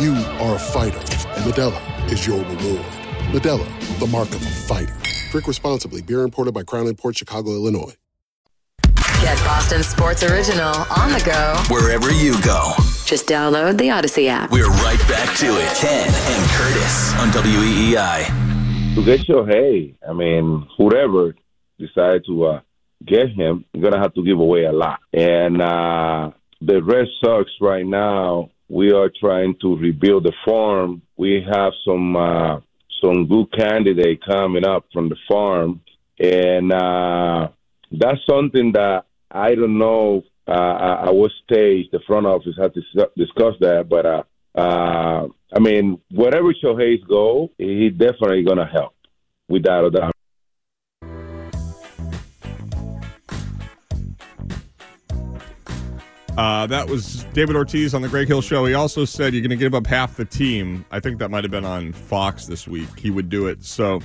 You 0.00 0.14
are 0.14 0.54
a 0.54 0.58
fighter, 0.58 0.96
and 0.96 1.44
Modelo 1.44 2.10
is 2.10 2.26
your 2.26 2.38
reward. 2.38 2.86
Modelo, 3.34 3.98
the 3.98 4.06
mark 4.06 4.28
of 4.30 4.36
a 4.36 4.50
fighter. 4.50 4.96
Drink 5.30 5.46
responsibly. 5.46 6.00
Beer 6.00 6.22
imported 6.22 6.54
by 6.54 6.62
Crown 6.62 6.94
Port 6.94 7.18
Chicago, 7.18 7.50
Illinois. 7.50 7.92
Get 9.20 9.36
Boston 9.44 9.82
Sports 9.82 10.22
Original 10.22 10.74
on 10.96 11.12
the 11.12 11.22
go. 11.22 11.62
Wherever 11.68 12.10
you 12.10 12.32
go. 12.40 12.72
Just 13.04 13.28
download 13.28 13.76
the 13.76 13.88
Audacy 13.88 14.28
app. 14.28 14.50
We're 14.50 14.70
right 14.70 14.98
back 15.06 15.36
to 15.36 15.46
it. 15.48 15.76
Ken 15.76 16.08
and 16.08 16.50
Curtis 16.52 17.14
on 17.16 17.28
WEEI. 17.32 18.94
to 18.94 19.04
get 19.04 19.28
your 19.28 19.46
hey, 19.46 19.96
I 20.08 20.14
mean, 20.14 20.66
whoever 20.78 21.34
decided 21.78 22.24
to 22.24 22.46
uh, 22.46 22.60
get 23.04 23.28
him, 23.28 23.66
you're 23.74 23.82
gonna 23.82 24.02
have 24.02 24.14
to 24.14 24.24
give 24.24 24.40
away 24.40 24.64
a 24.64 24.72
lot. 24.72 25.00
And 25.12 25.60
uh, 25.60 26.30
the 26.62 26.82
Red 26.82 27.06
Sox 27.22 27.50
right 27.60 27.84
now, 27.84 28.48
we 28.70 28.92
are 28.92 29.10
trying 29.20 29.56
to 29.60 29.76
rebuild 29.76 30.24
the 30.24 30.32
farm. 30.44 31.02
We 31.16 31.44
have 31.52 31.72
some 31.84 32.16
uh, 32.16 32.60
some 33.02 33.26
good 33.26 33.52
candidate 33.52 34.24
coming 34.24 34.64
up 34.64 34.86
from 34.92 35.08
the 35.08 35.16
farm, 35.28 35.80
and 36.18 36.72
uh, 36.72 37.48
that's 37.90 38.20
something 38.28 38.72
that 38.72 39.04
I 39.30 39.54
don't 39.54 39.78
know. 39.78 40.22
Uh, 40.46 41.04
at 41.06 41.14
what 41.14 41.30
stage 41.44 41.86
the 41.92 42.00
front 42.08 42.26
office 42.26 42.56
had 42.58 42.74
to 42.74 42.80
discuss 43.16 43.54
that, 43.60 43.88
but 43.88 44.04
uh, 44.04 44.22
uh, 44.56 45.28
I 45.54 45.58
mean, 45.60 46.00
wherever 46.10 46.52
Shohei's 46.52 47.04
go, 47.04 47.50
he 47.56 47.88
definitely 47.90 48.42
gonna 48.42 48.66
help, 48.66 48.94
without 49.48 49.84
a 49.84 49.90
doubt. 49.90 50.16
Uh, 56.36 56.66
that 56.66 56.88
was 56.88 57.24
David 57.34 57.54
Ortiz 57.56 57.92
on 57.92 58.02
the 58.02 58.08
Greg 58.08 58.26
Hill 58.28 58.40
Show. 58.40 58.64
He 58.64 58.72
also 58.74 59.04
said 59.04 59.34
you're 59.34 59.42
going 59.42 59.50
to 59.50 59.56
give 59.56 59.74
up 59.74 59.86
half 59.86 60.16
the 60.16 60.24
team. 60.24 60.84
I 60.90 60.98
think 61.00 61.18
that 61.18 61.30
might 61.30 61.44
have 61.44 61.50
been 61.50 61.64
on 61.66 61.92
Fox 61.92 62.46
this 62.46 62.66
week. 62.66 62.88
He 62.98 63.10
would 63.10 63.28
do 63.28 63.46
it. 63.46 63.62
So 63.64 64.00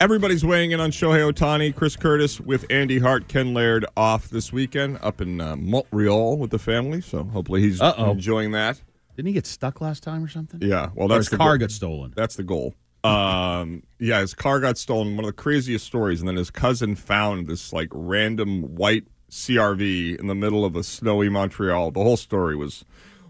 everybody's 0.00 0.44
weighing 0.44 0.72
in 0.72 0.80
on 0.80 0.90
Shohei 0.90 1.32
Ohtani. 1.32 1.74
Chris 1.74 1.96
Curtis 1.96 2.40
with 2.40 2.66
Andy 2.68 2.98
Hart, 2.98 3.28
Ken 3.28 3.54
Laird 3.54 3.86
off 3.96 4.28
this 4.28 4.52
weekend 4.52 4.98
up 5.02 5.20
in 5.22 5.40
uh, 5.40 5.56
Montreal 5.56 6.36
with 6.36 6.50
the 6.50 6.58
family. 6.58 7.00
So 7.00 7.24
hopefully 7.24 7.62
he's 7.62 7.80
Uh-oh. 7.80 8.10
enjoying 8.10 8.50
that. 8.52 8.80
Didn't 9.16 9.28
he 9.28 9.32
get 9.32 9.46
stuck 9.46 9.80
last 9.80 10.02
time 10.02 10.22
or 10.22 10.28
something? 10.28 10.60
Yeah, 10.62 10.90
well, 10.94 11.08
that's 11.08 11.26
his 11.26 11.30
the 11.30 11.36
car 11.38 11.56
goal. 11.56 11.66
got 11.66 11.70
stolen. 11.70 12.12
That's 12.16 12.36
the 12.36 12.42
goal. 12.42 12.74
Um, 13.02 13.82
yeah, 13.98 14.20
his 14.20 14.34
car 14.34 14.60
got 14.60 14.76
stolen. 14.76 15.16
One 15.16 15.24
of 15.24 15.28
the 15.30 15.32
craziest 15.42 15.86
stories, 15.86 16.20
and 16.20 16.28
then 16.28 16.36
his 16.36 16.50
cousin 16.50 16.96
found 16.96 17.46
this 17.46 17.72
like 17.72 17.88
random 17.92 18.74
white 18.76 19.04
CRV 19.30 20.18
in 20.18 20.26
the 20.26 20.34
middle 20.34 20.64
of 20.64 20.76
a 20.76 20.82
snowy 20.82 21.28
Montreal. 21.28 21.90
The 21.90 22.02
whole 22.02 22.16
story 22.16 22.56
was 22.56 22.84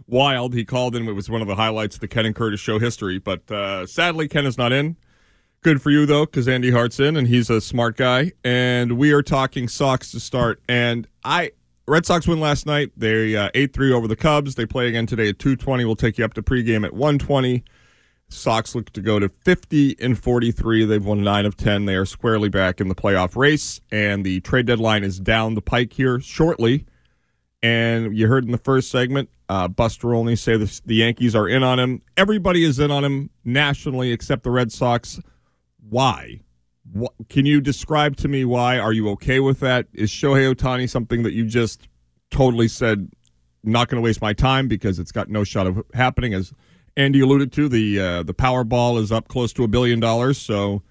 wild. 0.07 0.55
He 0.55 0.65
called 0.65 0.97
in. 0.97 1.07
It 1.09 1.13
was 1.13 1.31
one 1.31 1.43
of 1.43 1.49
the 1.49 1.55
highlights 1.55 1.97
of 1.97 2.01
the 2.01 2.09
Ken 2.09 2.27
and 2.27 2.35
Curtis 2.35 2.61
show 2.61 2.79
history. 2.79 3.19
But 3.19 3.51
uh, 3.51 3.87
sadly, 3.87 4.29
Ken 4.29 4.47
is 4.47 4.59
not 4.59 4.73
in. 4.73 4.97
Good 5.63 5.83
for 5.83 5.91
you 5.91 6.07
though, 6.07 6.25
because 6.25 6.49
Andy 6.49 6.71
Hart's 6.71 6.99
in, 6.99 7.17
and 7.17 7.29
he's 7.29 7.51
a 7.51 7.61
smart 7.61 7.97
guy. 7.97 8.33
And 8.43 8.93
we 8.93 9.13
are 9.13 9.23
talking 9.23 9.69
Sox 9.69 10.11
to 10.13 10.21
start. 10.21 10.63
And 10.69 11.07
I 11.23 11.53
Red 11.87 12.07
Sox 12.07 12.27
win 12.27 12.41
last 12.41 12.67
night. 12.67 12.93
They 12.97 13.37
uh, 13.37 13.51
eight 13.55 13.73
three 13.75 13.93
over 13.93 14.09
the 14.09 14.17
Cubs. 14.17 14.55
They 14.55 14.65
play 14.65 14.89
again 14.89 15.07
today 15.07 15.29
at 15.29 15.39
two 15.39 15.57
twenty. 15.57 15.85
We'll 15.85 15.97
take 15.97 16.19
you 16.19 16.25
up 16.25 16.35
to 16.35 16.43
pregame 16.43 16.85
at 16.85 16.95
one 16.95 17.19
twenty. 17.19 17.63
Sox 18.33 18.75
look 18.75 18.90
to 18.90 19.01
go 19.01 19.19
to 19.19 19.29
50 19.29 19.97
and 20.01 20.19
43. 20.19 20.85
They've 20.85 21.05
won 21.05 21.23
9 21.23 21.47
of 21.47 21.57
10. 21.57 21.85
They 21.87 21.97
are 21.97 22.07
squarely 22.07 22.49
back 22.49 22.81
in 22.81 22.88
the 22.88 22.95
playoff 22.95 23.37
race, 23.37 23.81
and 23.90 24.25
the 24.25 24.40
trade 24.40 24.66
deadline 24.66 25.05
is 25.05 25.19
down 25.19 25.55
the 25.55 25.62
pike 25.62 25.93
here 25.93 26.21
shortly. 26.21 26.87
And 27.62 28.16
you 28.16 28.27
heard 28.27 28.45
in 28.45 28.53
the 28.53 28.59
first 28.59 28.90
segment, 28.90 29.29
uh, 29.49 29.69
Buster 29.69 30.14
Olney 30.14 30.37
say 30.37 30.57
the, 30.57 30.81
the 30.87 30.95
Yankees 30.97 31.35
are 31.35 31.47
in 31.47 31.62
on 31.62 31.79
him. 31.79 32.03
Everybody 32.16 32.64
is 32.64 32.79
in 32.79 32.90
on 32.90 33.05
him 33.05 33.31
nationally 33.45 34.12
except 34.12 34.45
the 34.45 34.51
Red 34.51 34.73
Sox. 34.73 35.21
Why? 35.88 36.40
What, 36.93 37.12
can 37.29 37.45
you 37.45 37.61
describe 37.61 38.16
to 38.19 38.29
me 38.29 38.45
why? 38.45 38.79
Are 38.79 38.93
you 38.93 39.11
okay 39.11 39.40
with 39.40 39.61
that? 39.61 39.88
Is 39.93 40.11
Shohei 40.11 40.55
Ohtani 40.55 40.88
something 40.88 41.23
that 41.25 41.33
you 41.33 41.45
just 41.45 41.88
totally 42.31 42.69
said, 42.69 43.11
not 43.62 43.88
going 43.88 44.01
to 44.01 44.05
waste 44.05 44.23
my 44.23 44.33
time 44.33 44.66
because 44.66 44.99
it's 44.99 45.12
got 45.12 45.29
no 45.29 45.45
shot 45.45 45.66
of 45.66 45.83
happening? 45.93 46.33
As 46.33 46.55
Andy 47.01 47.21
alluded 47.21 47.51
to, 47.53 47.69
the 47.69 47.99
uh, 47.99 48.23
the 48.23 48.35
Powerball 48.35 49.01
is 49.01 49.11
up 49.11 49.29
close 49.29 49.53
to 49.55 49.65
a 49.65 49.69
billion 49.69 50.01
dollars. 50.01 50.37
So, 50.37 50.83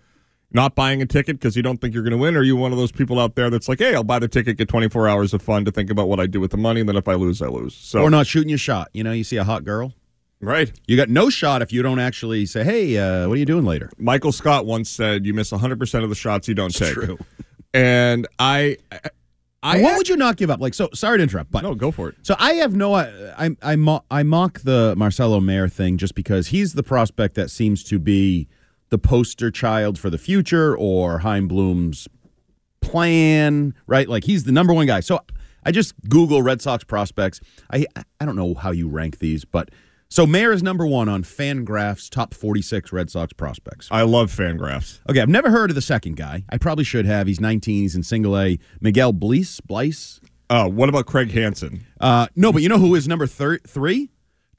not 0.51 0.73
buying 0.73 1.01
a 1.01 1.05
ticket 1.05 1.39
because 1.39 1.55
you 1.55 1.61
don't 1.61 1.79
think 1.79 1.93
you're 1.93 2.03
going 2.03 2.11
to 2.11 2.17
win. 2.17 2.35
Or 2.35 2.39
are 2.39 2.43
you 2.43 2.55
one 2.55 2.71
of 2.71 2.79
those 2.79 2.91
people 2.91 3.19
out 3.19 3.35
there 3.35 3.51
that's 3.51 3.69
like, 3.69 3.77
hey, 3.77 3.93
I'll 3.93 4.03
buy 4.03 4.17
the 4.17 4.27
ticket, 4.27 4.57
get 4.57 4.67
24 4.67 5.07
hours 5.07 5.33
of 5.35 5.43
fun 5.43 5.63
to 5.65 5.71
think 5.71 5.91
about 5.91 6.07
what 6.07 6.19
I 6.19 6.25
do 6.25 6.39
with 6.39 6.49
the 6.49 6.57
money, 6.57 6.79
and 6.79 6.89
then 6.89 6.95
if 6.95 7.07
I 7.07 7.13
lose, 7.13 7.41
I 7.41 7.47
lose. 7.47 7.75
So, 7.75 8.01
or 8.01 8.09
not 8.09 8.25
shooting 8.25 8.49
your 8.49 8.57
shot. 8.57 8.89
You 8.93 9.03
know, 9.03 9.11
you 9.11 9.23
see 9.23 9.37
a 9.37 9.43
hot 9.43 9.63
girl. 9.63 9.93
Right. 10.41 10.71
You 10.87 10.97
got 10.97 11.09
no 11.09 11.29
shot 11.29 11.61
if 11.61 11.71
you 11.71 11.83
don't 11.83 11.99
actually 11.99 12.45
say, 12.45 12.63
hey, 12.63 12.97
uh, 12.97 13.27
what 13.27 13.35
are 13.35 13.39
you 13.39 13.45
doing 13.45 13.65
later? 13.65 13.91
Michael 13.97 14.31
Scott 14.31 14.65
once 14.65 14.89
said, 14.89 15.25
"You 15.25 15.33
miss 15.33 15.51
100 15.51 15.77
percent 15.77 16.03
of 16.03 16.09
the 16.09 16.15
shots 16.15 16.47
you 16.47 16.55
don't 16.55 16.73
take." 16.73 16.93
true. 16.93 17.19
And 17.73 18.25
I, 18.39 18.77
I, 19.61 19.81
what 19.81 19.97
would 19.97 20.07
you 20.07 20.15
not 20.15 20.37
give 20.37 20.49
up? 20.49 20.61
Like, 20.61 20.73
so 20.73 20.89
sorry 20.93 21.17
to 21.17 21.23
interrupt, 21.23 21.51
but 21.51 21.63
no, 21.63 21.75
go 21.75 21.91
for 21.91 22.09
it. 22.09 22.15
So 22.21 22.35
I 22.39 22.53
have 22.53 22.75
no, 22.75 22.93
I, 22.95 23.55
I, 23.61 23.75
mo- 23.75 24.05
I 24.09 24.23
mock 24.23 24.61
the 24.61 24.95
Marcelo 24.95 25.39
Mayer 25.41 25.67
thing 25.67 25.97
just 25.97 26.15
because 26.15 26.47
he's 26.47 26.73
the 26.73 26.83
prospect 26.83 27.35
that 27.35 27.51
seems 27.51 27.83
to 27.85 27.99
be 27.99 28.47
the 28.89 28.97
poster 28.97 29.51
child 29.51 29.99
for 29.99 30.09
the 30.09 30.17
future 30.17 30.77
or 30.77 31.19
Chaim 31.19 31.47
Bloom's 31.47 32.07
plan, 32.81 33.73
right? 33.85 34.07
Like 34.07 34.23
he's 34.23 34.45
the 34.45 34.51
number 34.51 34.73
one 34.73 34.87
guy. 34.87 35.01
So 35.01 35.19
I 35.65 35.71
just 35.71 35.93
Google 36.07 36.41
Red 36.41 36.61
Sox 36.61 36.83
prospects. 36.83 37.41
I, 37.71 37.85
I 38.19 38.25
don't 38.25 38.35
know 38.35 38.53
how 38.53 38.71
you 38.71 38.87
rank 38.87 39.19
these, 39.19 39.45
but 39.45 39.69
so 40.09 40.25
Mayer 40.25 40.51
is 40.51 40.63
number 40.63 40.85
one 40.85 41.07
on 41.07 41.23
Fangraphs 41.23 42.09
top 42.09 42.33
46 42.33 42.91
Red 42.91 43.09
Sox 43.11 43.31
prospects. 43.33 43.87
I 43.91 44.01
love 44.01 44.31
Fangraphs. 44.31 44.99
Okay, 45.09 45.21
I've 45.21 45.29
never 45.29 45.49
heard 45.51 45.69
of 45.69 45.75
the 45.75 45.81
second 45.81 46.15
guy. 46.17 46.43
I 46.49 46.57
probably 46.57 46.83
should 46.83 47.05
have. 47.05 47.27
He's 47.27 47.39
19. 47.39 47.81
He's 47.83 47.95
in 47.95 48.03
single 48.03 48.37
A. 48.37 48.57
Miguel 48.81 49.13
Bleis, 49.13 49.61
Blice. 49.61 50.19
Oh, 50.49 50.67
what 50.67 50.89
about 50.89 51.05
Craig 51.05 51.31
Hansen? 51.31 51.85
Uh, 52.01 52.27
no, 52.35 52.51
but 52.51 52.63
you 52.63 52.69
know 52.69 52.79
who 52.79 52.95
is 52.95 53.07
number 53.07 53.27
thir- 53.27 53.59
three? 53.59 54.09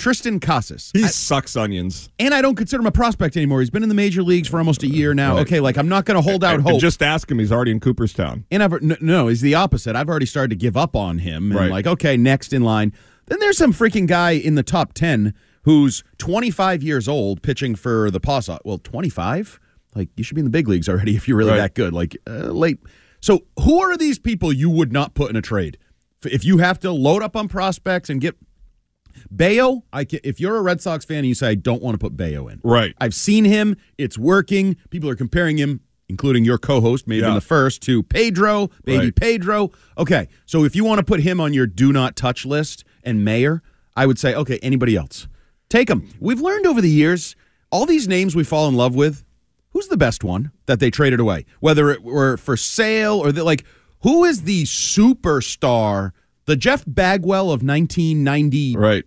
Triston 0.01 0.41
Casas. 0.41 0.91
He 0.95 1.03
sucks 1.07 1.57
onions. 1.57 2.09
And 2.19 2.33
I 2.35 2.43
don't 2.43 2.57
consider 2.57 2.81
him 2.81 2.87
a 2.87 2.93
prospect 2.93 3.37
anymore. 3.37 3.61
He's 3.61 3.71
been 3.71 3.83
in 3.83 3.89
the 3.89 3.95
major 3.95 4.23
leagues 4.23 4.49
for 4.49 4.59
almost 4.59 4.83
a 4.83 4.89
year 4.89 5.15
now. 5.15 5.35
Right. 5.35 5.43
Okay, 5.43 5.61
like 5.61 5.77
I'm 5.77 5.89
not 5.89 6.05
going 6.07 6.17
to 6.17 6.23
hold 6.23 6.43
out 6.43 6.55
And 6.55 6.63
hope. 6.63 6.81
Just 6.81 7.03
ask 7.03 7.31
him. 7.31 7.39
He's 7.39 7.53
already 7.53 7.71
in 7.71 7.81
Cooperstown. 7.81 8.45
and 8.51 8.63
I've 8.63 8.81
no, 8.83 8.97
no, 9.01 9.29
he's 9.29 9.41
the 9.43 9.55
opposite. 9.55 9.95
I've 9.95 10.09
already 10.09 10.27
started 10.27 10.51
to 10.51 10.57
give 10.57 10.77
up 10.77 10.97
on 10.97 11.19
him. 11.19 11.51
And 11.53 11.61
Right. 11.61 11.71
like, 11.71 11.87
okay, 11.87 12.17
next 12.17 12.53
in 12.53 12.63
line. 12.63 12.93
Then 13.27 13.39
there's 13.39 13.59
some 13.59 13.73
freaking 13.73 14.07
guy 14.09 14.33
in 14.33 14.55
the 14.57 14.63
top 14.63 14.93
10 14.95 15.35
who's 15.63 16.03
25 16.19 16.83
years 16.83 17.07
old 17.07 17.43
pitching 17.43 17.75
for 17.75 18.11
the 18.11 18.19
Paw 18.19 18.41
Well, 18.65 18.79
25? 18.79 19.61
Like, 19.95 20.09
you 20.17 20.25
should 20.25 20.35
be 20.35 20.41
in 20.41 20.45
the 20.47 20.51
big 20.51 20.67
leagues 20.69 20.89
already 20.89 21.15
if 21.17 21.29
you're 21.29 21.37
really 21.37 21.51
Right. 21.51 21.59
that 21.59 21.75
good. 21.75 21.93
Like, 21.93 22.17
uh, 22.27 22.47
late. 22.53 22.79
So, 23.21 23.41
who 23.63 23.81
are 23.81 23.97
these 23.99 24.19
people 24.19 24.53
you 24.53 24.71
would 24.71 24.93
not 24.93 25.15
put 25.15 25.29
in 25.31 25.37
a 25.37 25.43
trade? 25.43 25.77
If 26.25 26.45
you 26.45 26.59
have 26.59 26.79
to 26.81 26.91
load 26.91 27.23
up 27.23 27.37
on 27.37 27.49
prospects 27.49 28.09
and 28.11 28.21
get 28.21 28.37
Bello, 29.31 29.85
I 29.93 30.05
can, 30.05 30.21
if 30.25 30.41
you're 30.41 30.57
a 30.57 30.63
Red 30.63 30.81
Sox 30.81 31.05
fan 31.05 31.19
and 31.19 31.27
you 31.27 31.35
say 31.35 31.49
I 31.49 31.55
don't 31.55 31.83
want 31.83 31.95
to 31.95 31.99
put 31.99 32.17
Bello 32.17 32.49
in, 32.49 32.61
Right. 32.65 32.95
I've 32.99 33.15
seen 33.15 33.45
him; 33.45 33.77
it's 33.99 34.17
working. 34.19 34.77
People 34.91 35.09
are 35.11 35.17
comparing 35.17 35.57
him, 35.59 35.81
including 36.09 36.45
your 36.45 36.59
co-host, 36.59 37.07
maybe 37.07 37.27
in 37.27 37.35
the 37.35 37.41
first, 37.41 37.83
to 37.83 38.03
Pedro, 38.03 38.69
baby 38.85 39.07
Right. 39.07 39.15
Pedro. 39.17 39.71
Okay, 39.99 40.29
so 40.47 40.65
if 40.65 40.75
you 40.77 40.85
want 40.85 40.99
to 40.99 41.05
put 41.05 41.21
him 41.21 41.41
on 41.41 41.53
your 41.55 41.67
do 41.67 41.93
not 41.93 42.17
touch 42.17 42.45
list 42.45 42.85
and 43.05 43.25
Mayer, 43.25 43.63
I 43.97 44.07
would 44.07 44.19
say 44.19 44.35
okay. 44.35 44.59
Anybody 44.63 44.97
else, 44.97 45.29
take 45.69 45.89
him. 45.91 46.09
We've 46.21 46.41
learned 46.41 46.67
over 46.67 46.81
the 46.81 46.91
years 46.91 47.37
all 47.71 47.87
these 47.87 48.09
names 48.09 48.35
we 48.35 48.45
fall 48.45 48.69
in 48.69 48.75
love 48.75 48.95
with. 48.95 49.25
Who's 49.73 49.87
the 49.87 49.97
best 49.97 50.25
one 50.25 50.51
that 50.67 50.81
they 50.81 50.91
traded 50.91 51.21
away? 51.21 51.47
Whether 51.61 51.91
it 51.91 52.03
were 52.03 52.37
for 52.37 52.57
sale 52.57 53.21
or 53.21 53.31
the, 53.31 53.45
like, 53.45 53.65
who 54.03 54.25
is 54.25 54.43
the 54.43 54.65
superstar? 54.65 56.11
The 56.51 56.57
Jeff 56.57 56.83
Bagwell 56.85 57.53
of 57.53 57.63
1995 57.63 58.75
Right. 58.75 59.05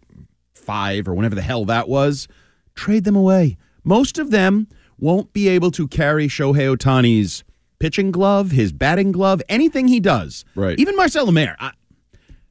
or 1.06 1.13
whenever 1.13 1.36
the 1.36 1.41
hell 1.41 1.65
that 1.65 1.89
was, 1.89 2.29
trade 2.73 3.03
them 3.03 3.17
away. 3.17 3.58
Most 3.84 4.17
of 4.17 4.32
them 4.32 4.69
won't 4.97 5.34
be 5.34 5.49
able 5.49 5.69
to 5.71 5.86
carry 5.89 6.29
Shohei 6.29 6.73
Ohtani's 6.73 7.43
pitching 7.79 8.12
glove, 8.12 8.51
his 8.51 8.71
batting 8.71 9.12
glove, 9.12 9.41
anything 9.49 9.89
he 9.89 9.99
does. 9.99 10.45
Right. 10.56 10.79
Even 10.79 10.95
Marcel 10.95 11.29
Mayer. 11.34 11.58
I, 11.60 11.71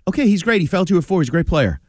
okay, 0.08 0.26
he's 0.26 0.42
great. 0.42 0.60
He 0.60 0.66
fell 0.66 0.84
to 0.84 0.98
a 0.98 1.00
four. 1.00 1.22
He's 1.22 1.28
a 1.30 1.32
great 1.32 1.46
player. 1.46 1.80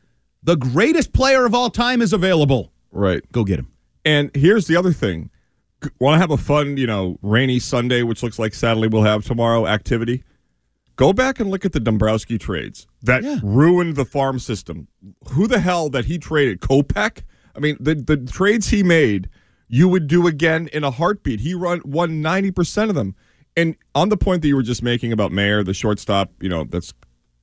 The 0.41 0.55
greatest 0.55 1.11
player 1.11 1.45
of 1.45 1.53
all 1.53 1.69
time 1.69 2.01
is 2.01 2.13
available. 2.13 2.71
Right. 2.89 3.29
Go 3.33 3.43
get 3.43 3.59
him. 3.59 3.67
And 4.05 4.31
here's 4.33 4.67
the 4.67 4.77
other 4.77 4.93
thing. 4.93 5.29
Want 5.99 6.15
to 6.15 6.19
have 6.19 6.31
a 6.31 6.37
fun, 6.37 6.77
you 6.77 6.87
know, 6.87 7.19
rainy 7.21 7.59
Sunday, 7.59 8.03
which 8.03 8.23
looks 8.23 8.39
like 8.39 8.53
sadly 8.53 8.87
we'll 8.87 9.03
have 9.03 9.25
tomorrow 9.25 9.67
activity? 9.67 10.23
Go 10.95 11.11
back 11.13 11.39
and 11.39 11.49
look 11.49 11.65
at 11.65 11.71
the 11.73 11.79
Dombrowski 11.79 12.37
trades 12.37 12.87
that 13.01 13.23
Yeah. 13.23 13.39
ruined 13.43 13.95
the 13.95 14.05
farm 14.05 14.37
system. 14.39 14.87
Who 15.31 15.47
the 15.47 15.59
hell 15.59 15.89
that 15.89 16.05
he 16.05 16.17
traded? 16.19 16.61
Kopech? 16.61 17.23
I 17.55 17.59
mean, 17.59 17.77
the, 17.79 17.95
the 17.95 18.17
trades 18.17 18.69
he 18.69 18.83
made, 18.83 19.29
you 19.67 19.87
would 19.87 20.07
do 20.07 20.27
again 20.27 20.69
in 20.71 20.83
a 20.83 20.91
heartbeat. 20.91 21.39
He 21.39 21.53
run 21.55 21.81
won 21.83 22.21
90% 22.21 22.89
of 22.89 22.95
them. 22.95 23.15
And 23.55 23.75
on 23.95 24.09
the 24.09 24.17
point 24.17 24.41
that 24.43 24.47
you 24.47 24.55
were 24.55 24.63
just 24.63 24.81
making 24.83 25.11
about 25.11 25.31
Mayer, 25.31 25.63
the 25.63 25.73
shortstop, 25.73 26.31
you 26.41 26.49
know, 26.49 26.63
that's 26.63 26.93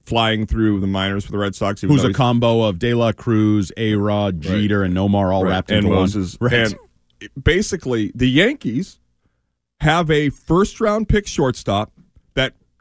flying 0.05 0.47
through 0.47 0.81
the 0.81 0.87
minors 0.89 1.25
for 1.25 1.31
the 1.33 1.39
Red 1.39 1.55
Sox. 1.55 1.81
Who's 1.83 2.03
a 2.03 2.13
combo 2.13 2.63
of 2.63 2.79
De 2.81 2.95
La 2.95 3.13
Cruz, 3.13 3.71
A 3.77 3.95
Rod, 3.95 4.41
Jeter, 4.41 4.83
and 4.83 4.95
Nomar 4.97 5.33
all 5.33 5.45
right. 5.45 5.51
wrapped 5.51 5.71
and 5.71 5.85
into 5.85 5.91
Moses. 5.95 6.35
one. 6.41 6.51
Right. 6.51 6.75
And 7.21 7.45
basically, 7.45 8.11
the 8.15 8.29
Yankees 8.29 8.99
have 9.81 10.11
a 10.11 10.31
first 10.31 10.81
round 10.81 11.09
pick 11.09 11.27
shortstop 11.29 11.93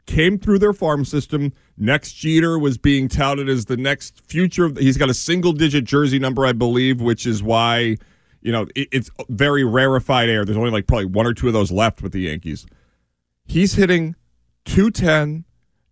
came 0.06 0.38
through 0.38 0.58
their 0.58 0.72
farm 0.72 1.04
system. 1.04 1.52
Next 1.76 2.12
Jeter 2.12 2.58
was 2.58 2.78
being 2.78 3.08
touted 3.08 3.48
as 3.48 3.66
the 3.66 3.76
next 3.76 4.20
future. 4.26 4.70
He's 4.78 4.96
got 4.96 5.10
a 5.10 5.14
single 5.14 5.52
digit 5.52 5.84
jersey 5.84 6.18
number, 6.18 6.46
I 6.46 6.52
believe, 6.52 7.00
which 7.00 7.26
is 7.26 7.42
why, 7.42 7.96
you 8.40 8.52
know, 8.52 8.66
it, 8.74 8.88
it's 8.92 9.10
very 9.28 9.64
rarefied 9.64 10.28
air. 10.28 10.44
There's 10.44 10.58
only 10.58 10.70
like 10.70 10.86
probably 10.86 11.06
one 11.06 11.26
or 11.26 11.34
two 11.34 11.46
of 11.46 11.52
those 11.52 11.70
left 11.70 12.02
with 12.02 12.12
the 12.12 12.20
Yankees. 12.20 12.66
He's 13.46 13.74
hitting 13.74 14.16
210. 14.64 15.44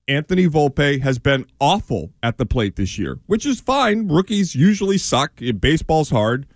Anthony 0.07 0.49
Volpe 0.49 1.03
has 1.03 1.19
been 1.19 1.45
awful 1.61 2.15
at 2.23 2.39
the 2.39 2.47
plate 2.47 2.77
this 2.77 2.99
year, 2.99 3.19
which 3.27 3.45
is 3.45 3.61
fine. 3.61 4.09
Rookies 4.09 4.55
usually 4.55 4.97
suck. 4.97 5.33
Baseball's 5.61 6.09
hard. 6.09 6.47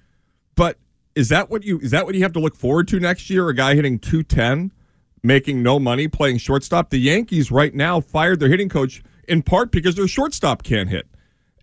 But 0.54 0.78
is 1.14 1.28
that 1.28 1.50
what 1.50 1.62
you 1.62 1.78
is 1.80 1.90
that 1.90 2.06
what 2.06 2.14
you 2.14 2.22
have 2.22 2.32
to 2.32 2.40
look 2.40 2.56
forward 2.56 2.88
to 2.88 3.00
next 3.00 3.28
year? 3.28 3.48
A 3.48 3.54
guy 3.54 3.74
hitting 3.74 3.98
210, 3.98 4.72
making 5.22 5.62
no 5.62 5.78
money, 5.78 6.08
playing 6.08 6.38
shortstop. 6.38 6.90
The 6.90 6.98
Yankees 6.98 7.50
right 7.50 7.74
now 7.74 8.00
fired 8.00 8.40
their 8.40 8.48
hitting 8.48 8.68
coach 8.68 9.02
in 9.28 9.42
part 9.42 9.70
because 9.70 9.94
their 9.94 10.08
shortstop 10.08 10.62
can't 10.62 10.88
hit. 10.88 11.06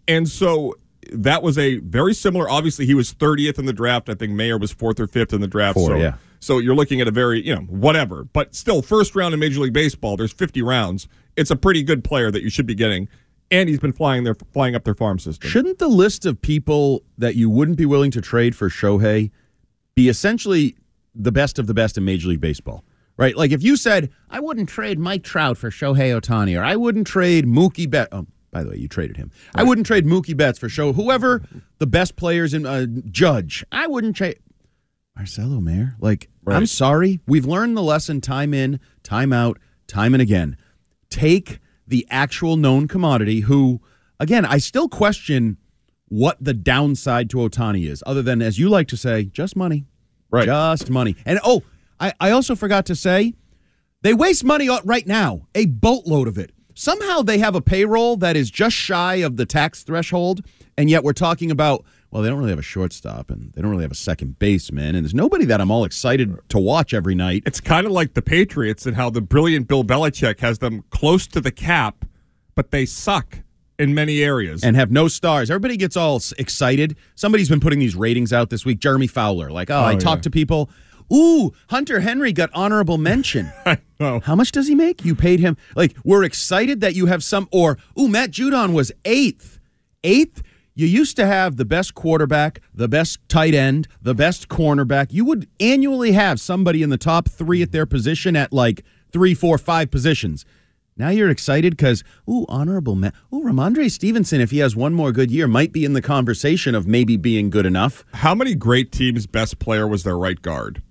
And 0.07 0.27
so 0.27 0.75
that 1.11 1.43
was 1.43 1.57
a 1.57 1.77
very 1.77 2.13
similar. 2.13 2.49
Obviously, 2.49 2.85
he 2.85 2.93
was 2.93 3.13
30th 3.13 3.59
in 3.59 3.65
the 3.65 3.73
draft. 3.73 4.09
I 4.09 4.15
think 4.15 4.33
Mayer 4.33 4.57
was 4.57 4.71
fourth 4.71 4.99
or 4.99 5.07
fifth 5.07 5.33
in 5.33 5.41
the 5.41 5.47
draft. 5.47 5.75
Four, 5.75 5.89
so, 5.89 5.95
yeah. 5.97 6.15
so 6.39 6.59
you're 6.59 6.75
looking 6.75 7.01
at 7.01 7.07
a 7.07 7.11
very, 7.11 7.45
you 7.45 7.53
know, 7.53 7.61
whatever. 7.61 8.23
But 8.23 8.55
still, 8.55 8.81
first 8.81 9.15
round 9.15 9.33
in 9.33 9.39
Major 9.39 9.59
League 9.61 9.73
Baseball, 9.73 10.17
there's 10.17 10.33
50 10.33 10.61
rounds. 10.61 11.07
It's 11.35 11.51
a 11.51 11.55
pretty 11.55 11.83
good 11.83 12.03
player 12.03 12.31
that 12.31 12.41
you 12.41 12.49
should 12.49 12.65
be 12.65 12.75
getting. 12.75 13.07
And 13.51 13.67
he's 13.67 13.79
been 13.79 13.93
flying 13.93 14.25
their 14.25 14.35
flying 14.35 14.75
up 14.75 14.83
their 14.83 14.93
farm 14.93 15.17
system. 15.17 15.49
Shouldn't 15.49 15.79
the 15.79 15.87
list 15.87 16.25
of 16.25 16.39
people 16.39 17.03
that 17.17 17.35
you 17.35 17.49
wouldn't 17.49 17.77
be 17.77 17.85
willing 17.85 18.11
to 18.11 18.21
trade 18.21 18.55
for 18.55 18.69
Shohei 18.69 19.31
be 19.95 20.07
essentially 20.07 20.75
the 21.15 21.31
best 21.31 21.57
of 21.57 21.65
the 21.65 21.73
best 21.73 21.97
in 21.97 22.05
Major 22.05 22.29
League 22.29 22.41
Baseball? 22.41 22.83
Right? 23.19 23.35
Like 23.35 23.51
if 23.51 23.61
you 23.61 23.75
said, 23.75 24.11
I 24.29 24.39
wouldn't 24.39 24.69
trade 24.69 24.97
Mike 24.97 25.23
Trout 25.23 25.57
for 25.57 25.69
Shohei 25.69 26.17
Ohtani, 26.17 26.57
or 26.57 26.63
I 26.63 26.77
wouldn't 26.77 27.05
trade 27.05 27.45
Mookie 27.45 27.89
Betts. 27.89 28.07
Oh, 28.13 28.25
by 28.49 28.63
the 28.63 28.69
way, 28.69 28.77
you 28.77 28.87
traded 28.87 29.17
him. 29.17 29.29
I 29.53 29.63
wouldn't 29.63 29.85
trade 29.85 30.05
Mookie 30.05 30.37
Betts 30.37 30.57
for 30.57 30.69
Show. 30.69 30.93
Whoever 30.93 31.43
the 31.79 31.85
best 31.85 32.15
players 32.15 32.53
in 32.53 32.65
uh, 32.65 32.85
Judge, 33.11 33.65
I 33.73 33.87
wouldn't 33.87 34.15
trade. 34.15 34.39
Marcelo 35.17 35.59
Mayer. 35.59 35.97
Like, 35.99 36.29
I'm 36.47 36.65
sorry. 36.65 37.19
We've 37.27 37.45
learned 37.45 37.75
the 37.75 37.83
lesson 37.83 38.21
time 38.21 38.53
in, 38.53 38.79
time 39.03 39.33
out, 39.33 39.59
time 39.85 40.13
and 40.13 40.21
again. 40.21 40.55
Take 41.09 41.59
the 41.85 42.07
actual 42.09 42.55
known 42.55 42.87
commodity 42.87 43.41
who, 43.41 43.81
again, 44.17 44.45
I 44.45 44.59
still 44.59 44.87
question 44.87 45.57
what 46.07 46.37
the 46.39 46.53
downside 46.53 47.29
to 47.31 47.37
Ohtani 47.37 47.85
is, 47.85 48.01
other 48.05 48.21
than, 48.21 48.41
as 48.41 48.57
you 48.57 48.69
like 48.69 48.87
to 48.87 48.97
say, 48.97 49.25
just 49.25 49.57
money. 49.57 49.85
Right. 50.31 50.45
Just 50.45 50.89
money. 50.89 51.17
And 51.25 51.39
oh, 51.43 51.63
I, 51.99 52.13
I 52.19 52.31
also 52.31 52.55
forgot 52.55 52.85
to 52.87 52.95
say, 52.95 53.33
they 54.01 54.13
waste 54.13 54.43
money 54.43 54.69
right 54.85 55.05
now, 55.05 55.47
a 55.53 55.65
boatload 55.65 56.27
of 56.27 56.37
it. 56.37 56.51
Somehow 56.73 57.21
they 57.21 57.39
have 57.39 57.55
a 57.55 57.61
payroll 57.61 58.15
that 58.17 58.37
is 58.37 58.49
just 58.49 58.75
shy 58.75 59.15
of 59.15 59.35
the 59.35 59.45
tax 59.45 59.83
threshold, 59.83 60.45
and 60.77 60.89
yet 60.89 61.03
we're 61.03 61.11
talking 61.11 61.51
about, 61.51 61.83
well, 62.09 62.23
they 62.23 62.29
don't 62.29 62.39
really 62.39 62.51
have 62.51 62.59
a 62.59 62.61
shortstop 62.61 63.29
and 63.29 63.51
they 63.51 63.61
don't 63.61 63.69
really 63.69 63.83
have 63.83 63.91
a 63.91 63.95
second 63.95 64.39
baseman, 64.39 64.95
and 64.95 65.03
there's 65.03 65.13
nobody 65.13 65.43
that 65.45 65.59
I'm 65.59 65.71
all 65.71 65.83
excited 65.83 66.37
to 66.49 66.57
watch 66.57 66.93
every 66.93 67.15
night. 67.15 67.43
It's 67.45 67.59
kind 67.59 67.85
of 67.85 67.91
like 67.91 68.13
the 68.13 68.21
Patriots 68.21 68.85
and 68.85 68.95
how 68.95 69.09
the 69.09 69.21
brilliant 69.21 69.67
Bill 69.67 69.83
Belichick 69.83 70.39
has 70.39 70.59
them 70.59 70.85
close 70.89 71.27
to 71.27 71.41
the 71.41 71.51
cap, 71.51 72.05
but 72.55 72.71
they 72.71 72.85
suck 72.85 73.39
in 73.77 73.93
many 73.93 74.21
areas. 74.21 74.63
and 74.63 74.75
have 74.75 74.91
no 74.91 75.07
stars. 75.07 75.49
Everybody 75.49 75.77
gets 75.77 75.95
all 75.97 76.21
excited. 76.37 76.97
Somebody's 77.15 77.49
been 77.49 77.61
putting 77.61 77.79
these 77.79 77.95
ratings 77.95 78.33
out 78.33 78.49
this 78.49 78.65
week. 78.65 78.79
Jeremy 78.79 79.07
Fowler, 79.07 79.49
like, 79.49 79.69
oh, 79.69 79.75
I 79.75 79.87
oh, 79.87 79.89
yeah. 79.91 79.99
talked 79.99 80.23
to 80.23 80.29
people. 80.29 80.69
Ooh, 81.11 81.53
Hunter 81.69 81.99
Henry 82.01 82.33
got 82.33 82.49
honorable 82.53 82.97
mention. 82.97 83.51
know. 83.99 84.19
How 84.21 84.35
much 84.35 84.51
does 84.51 84.67
he 84.67 84.75
make? 84.75 85.03
You 85.03 85.15
paid 85.15 85.39
him. 85.39 85.57
Like, 85.75 85.95
we're 86.03 86.23
excited 86.23 86.81
that 86.81 86.95
you 86.95 87.07
have 87.07 87.23
some. 87.23 87.47
Or, 87.51 87.77
ooh, 87.99 88.07
Matt 88.07 88.31
Judon 88.31 88.73
was 88.73 88.91
eighth. 89.05 89.59
Eighth. 90.03 90.41
You 90.75 90.87
used 90.87 91.17
to 91.17 91.25
have 91.25 91.57
the 91.57 91.65
best 91.65 91.93
quarterback, 91.93 92.61
the 92.73 92.87
best 92.87 93.19
tight 93.27 93.53
end, 93.53 93.87
the 94.01 94.15
best 94.15 94.47
cornerback. 94.47 95.07
You 95.11 95.25
would 95.25 95.49
annually 95.59 96.13
have 96.13 96.39
somebody 96.39 96.81
in 96.81 96.89
the 96.89 96.97
top 96.97 97.27
three 97.27 97.61
at 97.61 97.73
their 97.73 97.85
position 97.85 98.37
at 98.37 98.53
like 98.53 98.85
three, 99.11 99.33
four, 99.33 99.57
five 99.57 99.91
positions. 99.91 100.45
Now 100.95 101.09
you're 101.09 101.29
excited 101.29 101.75
because, 101.75 102.03
ooh, 102.29 102.45
honorable 102.47 102.95
man. 102.95 103.13
Ooh, 103.33 103.41
Rhamondre 103.41 103.91
Stevenson, 103.91 104.39
if 104.39 104.51
he 104.51 104.59
has 104.59 104.75
one 104.75 104.93
more 104.93 105.11
good 105.11 105.31
year, 105.31 105.47
might 105.47 105.73
be 105.73 105.83
in 105.83 105.93
the 105.93 106.01
conversation 106.01 106.75
of 106.75 106.87
maybe 106.87 107.17
being 107.17 107.49
good 107.49 107.65
enough. 107.65 108.05
How 108.13 108.35
many 108.35 108.55
great 108.55 108.91
teams' 108.91 109.27
best 109.27 109.59
player 109.59 109.87
was 109.87 110.03
their 110.03 110.17
right 110.17 110.41
guard? 110.41 110.81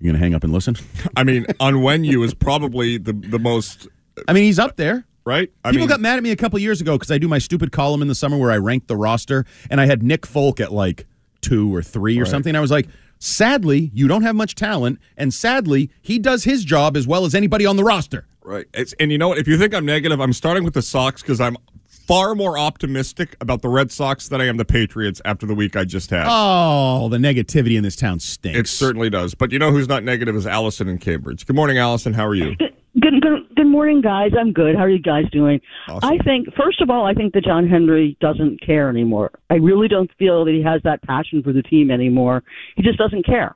You're 0.00 0.12
going 0.12 0.20
to 0.20 0.24
hang 0.24 0.34
up 0.34 0.44
and 0.44 0.52
listen? 0.52 0.76
I 1.16 1.24
mean, 1.24 1.44
Onwenu 1.60 2.24
is 2.24 2.34
probably 2.34 2.98
the 2.98 3.12
the 3.12 3.38
most 3.38 3.88
I 4.28 4.32
mean, 4.32 4.44
he's 4.44 4.58
up 4.58 4.76
there. 4.76 5.04
right. 5.24 5.50
I 5.64 5.70
People 5.70 5.82
mean, 5.82 5.88
got 5.88 6.00
mad 6.00 6.16
at 6.16 6.22
me 6.22 6.30
a 6.30 6.36
couple 6.36 6.58
years 6.58 6.80
ago 6.80 6.96
because 6.96 7.10
I 7.10 7.18
do 7.18 7.28
my 7.28 7.38
stupid 7.38 7.72
column 7.72 8.02
in 8.02 8.08
the 8.08 8.14
summer 8.14 8.36
where 8.38 8.50
I 8.50 8.58
rank 8.58 8.86
the 8.86 8.96
roster, 8.96 9.44
and 9.70 9.80
I 9.80 9.86
had 9.86 10.02
Nick 10.02 10.24
Folk 10.26 10.60
at 10.60 10.72
like 10.72 11.06
two 11.40 11.74
or 11.74 11.82
three 11.82 12.18
or 12.18 12.22
Right. 12.22 12.30
something. 12.30 12.54
I 12.56 12.60
was 12.60 12.70
like, 12.70 12.88
sadly, 13.18 13.90
you 13.94 14.08
don't 14.08 14.22
have 14.22 14.34
much 14.36 14.54
talent, 14.54 14.98
and 15.16 15.32
sadly, 15.34 15.90
he 16.00 16.18
does 16.18 16.44
his 16.44 16.64
job 16.64 16.96
as 16.96 17.06
well 17.06 17.24
as 17.24 17.34
anybody 17.34 17.66
on 17.66 17.76
the 17.76 17.84
roster. 17.84 18.26
Right. 18.42 18.66
It's, 18.74 18.92
and 18.94 19.12
you 19.12 19.18
know 19.18 19.28
what? 19.28 19.38
If 19.38 19.46
you 19.46 19.58
think 19.58 19.74
I'm 19.74 19.84
negative, 19.84 20.20
I'm 20.20 20.32
starting 20.32 20.64
with 20.64 20.74
the 20.74 20.82
Sox 20.82 21.20
because 21.22 21.40
I'm 21.40 21.56
far 22.08 22.34
more 22.34 22.56
optimistic 22.56 23.36
about 23.38 23.60
the 23.60 23.68
Red 23.68 23.92
Sox 23.92 24.28
than 24.28 24.40
I 24.40 24.46
am 24.46 24.56
the 24.56 24.64
Patriots 24.64 25.20
after 25.26 25.44
the 25.44 25.54
week 25.54 25.76
I 25.76 25.84
just 25.84 26.08
had. 26.08 26.26
Oh, 26.26 27.10
the 27.10 27.18
negativity 27.18 27.76
in 27.76 27.82
this 27.82 27.96
town 27.96 28.18
stinks. 28.18 28.58
It 28.58 28.66
certainly 28.66 29.10
does. 29.10 29.34
But 29.34 29.52
you 29.52 29.58
know 29.58 29.70
who's 29.70 29.88
not 29.88 30.02
negative 30.02 30.34
is 30.34 30.46
Allison 30.46 30.88
in 30.88 30.96
Cambridge. 30.98 31.44
Good 31.44 31.54
morning, 31.54 31.76
Allison. 31.76 32.14
How 32.14 32.26
are 32.26 32.34
you? 32.34 32.56
Good, 32.56 32.72
good, 33.20 33.54
good 33.54 33.66
morning, 33.66 34.00
guys. 34.00 34.32
I'm 34.36 34.54
good. 34.54 34.74
How 34.74 34.84
are 34.84 34.88
you 34.88 35.02
guys 35.02 35.24
doing? 35.30 35.60
I 35.86 36.16
think, 36.24 36.48
first 36.56 36.80
of 36.80 36.88
all, 36.88 37.04
I 37.04 37.12
think 37.12 37.34
that 37.34 37.44
John 37.44 37.68
Henry 37.68 38.16
doesn't 38.22 38.62
care 38.64 38.88
anymore. 38.88 39.30
I 39.50 39.56
really 39.56 39.86
don't 39.86 40.10
feel 40.18 40.46
that 40.46 40.52
he 40.52 40.62
has 40.62 40.80
that 40.84 41.02
passion 41.02 41.42
for 41.42 41.52
the 41.52 41.62
team 41.62 41.90
anymore. 41.90 42.42
He 42.76 42.82
just 42.82 42.98
doesn't 42.98 43.26
care. 43.26 43.54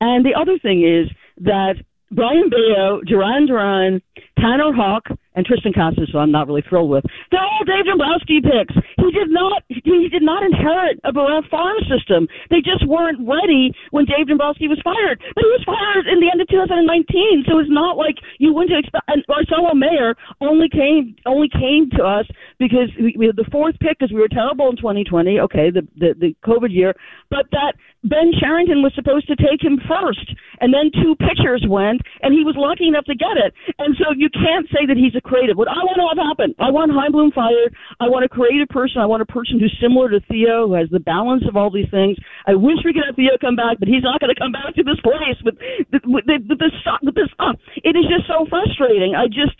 And 0.00 0.24
the 0.24 0.34
other 0.40 0.56
thing 0.56 0.86
is 0.86 1.10
that 1.38 1.74
Brayan 2.12 2.48
Bello, 2.48 3.00
Duran 3.06 3.46
Duran, 3.46 4.00
Tanner 4.38 4.72
Houck, 4.72 5.08
and 5.34 5.46
Triston 5.46 5.74
Casas, 5.74 6.10
who 6.12 6.18
I'm 6.18 6.32
not 6.32 6.46
really 6.46 6.64
thrilled 6.66 6.90
with, 6.90 7.04
they're 7.30 7.40
all 7.40 7.64
Dave 7.64 7.86
Dombrowski 7.86 8.40
picks. 8.42 8.74
He 8.98 9.10
did 9.12 9.30
not 9.30 9.62
he 9.68 10.08
did 10.08 10.22
not 10.22 10.42
inherit 10.42 10.98
a 11.04 11.12
Barrett 11.12 11.46
farm 11.50 11.78
system. 11.86 12.26
They 12.50 12.60
just 12.60 12.86
weren't 12.86 13.22
ready 13.26 13.72
when 13.90 14.04
Dave 14.04 14.26
Dombrowski 14.26 14.66
was 14.66 14.80
fired. 14.82 15.22
But 15.34 15.44
he 15.44 15.50
was 15.54 15.64
fired 15.64 16.06
in 16.10 16.20
the 16.20 16.30
end 16.30 16.40
of 16.40 16.48
2019, 16.48 17.44
so 17.46 17.58
it's 17.58 17.70
not 17.70 17.96
like 17.96 18.18
you 18.38 18.52
wouldn't 18.52 18.78
expect. 18.78 19.04
And 19.08 19.24
Marcelo 19.28 19.74
Mayer 19.74 20.14
only 20.40 20.68
came 20.68 21.14
only 21.26 21.48
came 21.48 21.90
to 21.94 22.02
us 22.02 22.26
because 22.58 22.90
we, 22.98 23.14
we 23.16 23.26
had 23.26 23.36
the 23.36 23.48
fourth 23.50 23.78
pick 23.78 23.98
because 23.98 24.12
we 24.12 24.20
were 24.20 24.30
terrible 24.30 24.70
in 24.70 24.76
2020. 24.76 25.38
Okay, 25.40 25.70
the, 25.70 25.86
the 25.96 26.14
the 26.18 26.34
COVID 26.42 26.74
year, 26.74 26.94
but 27.30 27.46
that 27.52 27.74
Ben 28.02 28.32
Cherington 28.32 28.82
was 28.82 28.92
supposed 28.94 29.28
to 29.28 29.36
take 29.36 29.62
him 29.62 29.78
first, 29.84 30.32
and 30.60 30.72
then 30.72 30.90
two 30.90 31.14
pitchers 31.16 31.64
went, 31.68 32.00
and 32.22 32.32
he 32.32 32.44
was 32.44 32.56
lucky 32.56 32.88
enough 32.88 33.04
to 33.04 33.14
get 33.14 33.36
it. 33.36 33.52
And 33.78 33.94
so 34.00 34.12
you 34.16 34.30
can't 34.30 34.66
say 34.72 34.86
that 34.88 34.96
he's 34.96 35.14
a 35.14 35.19
creative. 35.22 35.56
What 35.56 35.68
I 35.68 35.80
want 35.84 35.96
to 36.00 36.06
have 36.10 36.20
happen, 36.20 36.54
I 36.58 36.70
want 36.70 36.92
Chaim 36.92 37.12
Bloom 37.12 37.32
fired. 37.32 37.74
I 37.98 38.08
want 38.08 38.24
a 38.24 38.30
creative 38.30 38.68
person. 38.68 39.00
I 39.00 39.06
want 39.06 39.22
a 39.22 39.28
person 39.28 39.60
who's 39.60 39.74
similar 39.80 40.10
to 40.10 40.20
Theo, 40.28 40.68
who 40.68 40.74
has 40.74 40.88
the 40.90 41.00
balance 41.00 41.44
of 41.48 41.56
all 41.56 41.70
these 41.70 41.90
things. 41.90 42.18
I 42.46 42.54
wish 42.54 42.80
we 42.84 42.92
could 42.92 43.06
have 43.06 43.16
Theo 43.16 43.36
come 43.40 43.56
back, 43.56 43.78
but 43.78 43.88
he's 43.88 44.04
not 44.04 44.20
going 44.20 44.32
to 44.32 44.38
come 44.38 44.52
back 44.52 44.74
to 44.76 44.84
this 44.84 45.00
place 45.00 45.38
with 45.44 45.56
with, 45.92 46.04
with, 46.06 46.24
with 46.26 46.58
this 46.58 46.74
with 47.02 47.14
this. 47.14 47.30
Uh, 47.38 47.54
it 47.82 47.96
is 47.96 48.06
just 48.08 48.26
so 48.26 48.46
frustrating. 48.48 49.14
I 49.14 49.26
just 49.26 49.56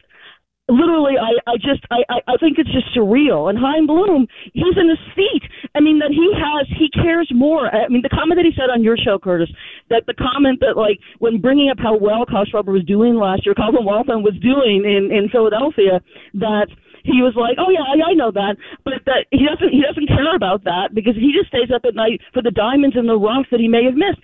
literally 0.71 1.15
I, 1.19 1.35
I 1.51 1.57
just 1.57 1.83
I, 1.91 2.03
I, 2.09 2.37
think 2.39 2.59
it's 2.59 2.71
just 2.73 2.87
surreal. 2.97 3.51
And 3.51 3.59
Chaim 3.59 3.87
Bloom, 3.87 4.27
he's 4.55 4.77
in 4.79 4.89
his 4.89 4.99
seat. 5.15 5.43
I 5.75 5.81
mean 5.81 5.99
that 5.99 6.11
he 6.11 6.31
has 6.39 6.67
he 6.79 6.89
cares 6.91 7.31
more. 7.35 7.67
I 7.69 7.89
mean 7.89 8.03
the 8.03 8.09
comment 8.09 8.39
that 8.39 8.47
he 8.47 8.55
said 8.55 8.71
on 8.71 8.83
your 8.83 8.97
show, 8.97 9.19
Curtis, 9.19 9.51
that 9.91 10.05
the 10.07 10.15
comment 10.15 10.61
that 10.61 10.77
like 10.77 10.99
when 11.19 11.41
bringing 11.41 11.71
up 11.71 11.79
how 11.79 11.97
well 11.97 12.25
Kyle 12.25 12.47
Schwarber 12.47 12.73
was 12.73 12.85
doing 12.85 13.17
last 13.17 13.45
year, 13.45 13.55
Calvin 13.55 13.85
Waltham 13.85 14.23
was 14.23 14.35
doing 14.41 14.87
in 14.87 15.11
in 15.11 15.29
Philadelphia, 15.29 16.01
that 16.35 16.69
he 17.05 17.23
was 17.23 17.35
like, 17.37 17.57
"Oh 17.59 17.71
yeah, 17.71 17.85
I, 17.85 18.11
I 18.11 18.15
know 18.15 18.31
that," 18.31 18.57
but 18.85 19.01
that 19.07 19.27
he 19.31 19.47
doesn't 19.47 19.71
he 19.71 19.83
doesn't 19.83 20.09
care 20.09 20.35
about 20.35 20.65
that 20.65 20.95
because 20.95 21.15
he 21.17 21.33
just 21.33 21.49
stays 21.49 21.71
up 21.75 21.85
at 21.85 21.95
night 21.95 22.21
for 22.33 22.43
the 22.43 22.51
diamonds 22.51 22.97
in 22.97 23.07
the 23.07 23.19
rough 23.19 23.47
that 23.51 23.61
he 23.61 23.69
may 23.69 23.85
have 23.85 23.95
missed. 23.95 24.21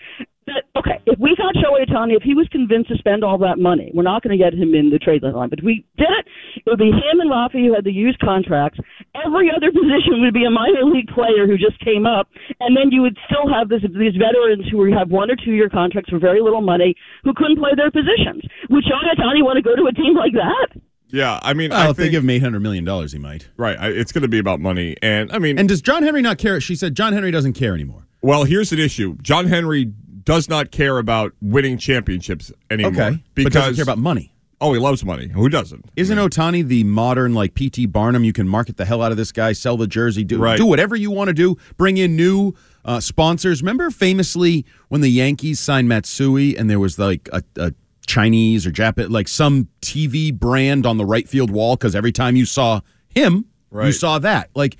That 0.46 0.62
okay, 0.78 1.02
if 1.10 1.18
we 1.18 1.34
got 1.34 1.58
Shohei 1.58 1.90
Ohtani, 1.90 2.14
if 2.14 2.22
he 2.22 2.38
was 2.38 2.46
convinced 2.54 2.88
to 2.94 2.96
spend 3.02 3.24
all 3.26 3.36
that 3.42 3.58
money, 3.58 3.90
we're 3.90 4.06
not 4.06 4.22
going 4.22 4.30
to 4.30 4.38
get 4.38 4.54
him 4.54 4.78
in 4.78 4.90
the 4.94 4.98
trade 5.02 5.22
deadline. 5.26 5.50
But 5.50 5.58
if 5.58 5.64
we 5.66 5.82
did 5.98 6.06
it, 6.06 6.24
it 6.62 6.70
would 6.70 6.78
be 6.78 6.94
him 6.94 7.18
and 7.18 7.26
Rafi 7.26 7.66
who 7.66 7.74
had 7.74 7.82
the 7.82 7.90
used 7.90 8.22
contracts, 8.22 8.78
every 9.18 9.50
other 9.50 9.74
position 9.74 10.22
would 10.22 10.34
be 10.34 10.46
a 10.46 10.50
minor 10.54 10.86
league 10.86 11.10
player 11.10 11.50
who 11.50 11.58
just 11.58 11.82
came 11.82 12.06
up, 12.06 12.30
and 12.62 12.78
then 12.78 12.94
you 12.94 13.02
would 13.02 13.18
still 13.26 13.50
have 13.50 13.66
this, 13.68 13.82
these 13.98 14.14
veterans 14.14 14.70
who 14.70 14.86
have 14.94 15.10
one 15.10 15.34
or 15.34 15.36
two 15.36 15.50
year 15.50 15.68
contracts 15.68 16.10
for 16.14 16.22
very 16.22 16.38
little 16.38 16.62
money 16.62 16.94
who 17.26 17.34
couldn't 17.34 17.58
play 17.58 17.74
their 17.74 17.90
positions. 17.90 18.46
Would 18.70 18.86
Sean 18.86 19.02
Ohtani 19.02 19.42
want 19.42 19.58
to 19.58 19.66
go 19.66 19.74
to 19.74 19.90
a 19.90 19.94
team 19.98 20.14
like 20.14 20.38
that? 20.38 20.78
Yeah, 21.08 21.38
I 21.42 21.54
mean, 21.54 21.70
Well, 21.70 21.86
I 21.86 21.90
if 21.90 21.96
they 21.96 22.04
think 22.04 22.12
give 22.12 22.22
him 22.24 22.30
eight 22.30 22.42
hundred 22.42 22.60
million 22.60 22.84
dollars, 22.84 23.12
he 23.12 23.18
might. 23.18 23.48
right. 23.56 23.78
I, 23.78 23.88
it's 23.88 24.12
going 24.12 24.22
to 24.22 24.28
be 24.28 24.38
about 24.38 24.60
money, 24.60 24.96
and 25.02 25.30
I 25.32 25.38
mean, 25.38 25.58
And 25.58 25.68
does 25.68 25.80
John 25.80 26.02
Henry 26.02 26.22
not 26.22 26.38
care? 26.38 26.60
She 26.60 26.74
said 26.74 26.94
John 26.96 27.12
Henry 27.12 27.30
doesn't 27.30 27.52
care 27.54 27.74
anymore. 27.74 28.06
well, 28.22 28.44
here's 28.44 28.72
an 28.72 28.78
issue. 28.80 29.16
John 29.22 29.46
Henry 29.46 29.84
does 30.24 30.48
not 30.48 30.72
care 30.72 30.98
about 30.98 31.32
winning 31.40 31.78
championships 31.78 32.52
anymore. 32.70 32.92
Okay, 32.92 33.22
because 33.34 33.52
but 33.52 33.58
doesn't 33.60 33.74
care 33.76 33.82
about 33.84 33.98
money. 33.98 34.32
Oh, 34.60 34.72
he 34.72 34.80
loves 34.80 35.04
money. 35.04 35.28
Who 35.28 35.48
doesn't? 35.50 35.84
Isn't 35.96 36.16
Ohtani 36.18 36.66
the 36.66 36.82
modern 36.84 37.34
like 37.34 37.54
PT 37.54 37.92
Barnum? 37.92 38.24
You 38.24 38.32
can 38.32 38.48
market 38.48 38.78
the 38.78 38.86
hell 38.86 39.02
out 39.02 39.10
of 39.12 39.18
this 39.18 39.30
guy, 39.30 39.52
sell 39.52 39.76
the 39.76 39.86
jersey, 39.86 40.24
do 40.24 40.38
Right. 40.38 40.56
do 40.56 40.64
whatever 40.64 40.96
you 40.96 41.10
want 41.10 41.28
to 41.28 41.34
do. 41.34 41.56
Bring 41.76 41.98
in 41.98 42.16
new 42.16 42.54
uh, 42.84 42.98
sponsors. 42.98 43.60
Remember 43.60 43.90
famously 43.90 44.64
when 44.88 45.02
the 45.02 45.10
Yankees 45.10 45.60
signed 45.60 45.88
Matsui 45.90 46.56
and 46.56 46.70
there 46.70 46.80
was 46.80 46.98
like 46.98 47.28
a, 47.34 47.42
a 47.58 47.72
Chinese 48.06 48.66
or 48.66 48.70
Japan 48.70 49.10
like 49.10 49.28
some 49.28 49.68
TV 49.82 50.32
brand 50.32 50.86
on 50.86 50.96
the 50.96 51.04
right 51.04 51.28
field 51.28 51.50
wall 51.50 51.76
because 51.76 51.94
every 51.94 52.12
time 52.12 52.36
you 52.36 52.44
saw 52.46 52.80
him, 53.08 53.46
you 53.88 53.92
saw 53.92 54.18
that. 54.20 54.50
Like, 54.54 54.76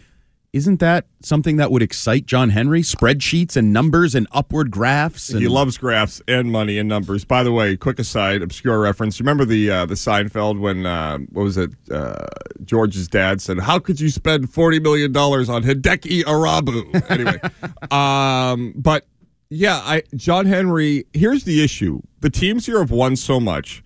isn't 0.53 0.81
that 0.81 1.05
something 1.21 1.57
that 1.57 1.71
would 1.71 1.83
excite 1.83 2.25
John 2.25 2.49
Henry? 2.49 2.81
Spreadsheets 2.81 3.57
and 3.59 3.75
numbers 3.75 4.15
and 4.15 4.27
upward 4.33 4.71
graphs. 4.71 5.29
And 5.29 5.41
He 5.41 5.49
loves 5.49 5.77
graphs 5.77 6.23
and 6.27 6.51
money 6.51 6.79
and 6.79 6.89
numbers. 6.89 7.27
By 7.27 7.43
the 7.43 7.53
way, 7.53 7.77
quick 7.77 7.99
aside, 7.99 8.41
obscure 8.41 8.81
reference. 8.81 9.21
Remember 9.21 9.45
the 9.45 9.71
uh, 9.71 9.85
the 9.87 9.97
Seinfeld 9.97 10.59
when 10.59 10.87
uh, 10.87 11.19
what 11.31 11.43
was 11.43 11.59
it? 11.59 11.73
Uh, 11.91 12.25
George's 12.65 13.07
dad 13.07 13.43
said, 13.43 13.59
"How 13.59 13.79
could 13.79 14.01
you 14.01 14.09
spend 14.09 14.51
forty 14.51 14.81
million 14.81 15.13
dollars 15.13 15.51
on 15.51 15.63
Hideki 15.63 16.23
Irabu?" 16.23 17.11
Anyway, 17.11 17.39
um, 17.91 18.73
but 18.77 19.05
yeah, 19.49 19.81
I 19.85 20.03
John 20.15 20.47
Henry. 20.47 21.05
Here's 21.13 21.45
the 21.45 21.63
issue: 21.63 22.01
the 22.21 22.31
teams 22.31 22.67
here 22.67 22.79
have 22.79 22.91
won 22.91 23.17
so 23.17 23.41
much 23.41 23.83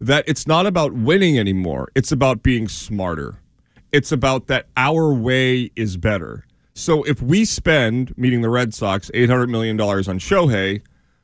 that 0.00 0.24
it's 0.28 0.46
not 0.46 0.66
about 0.66 0.92
winning 0.92 1.38
anymore. 1.38 1.90
It's 1.94 2.12
about 2.12 2.42
being 2.42 2.68
smarter. 2.68 3.40
It's 3.90 4.12
about 4.12 4.46
that 4.48 4.66
our 4.76 5.12
way 5.12 5.70
is 5.76 5.96
better. 5.96 6.44
So 6.74 7.02
if 7.04 7.20
we 7.20 7.44
spend, 7.44 8.16
meaning 8.16 8.42
the 8.42 8.50
Red 8.50 8.74
Sox, 8.74 9.10
eight 9.14 9.30
hundred 9.30 9.48
million 9.48 9.76
dollars 9.76 10.08
on 10.08 10.18
Shohei, 10.18 10.82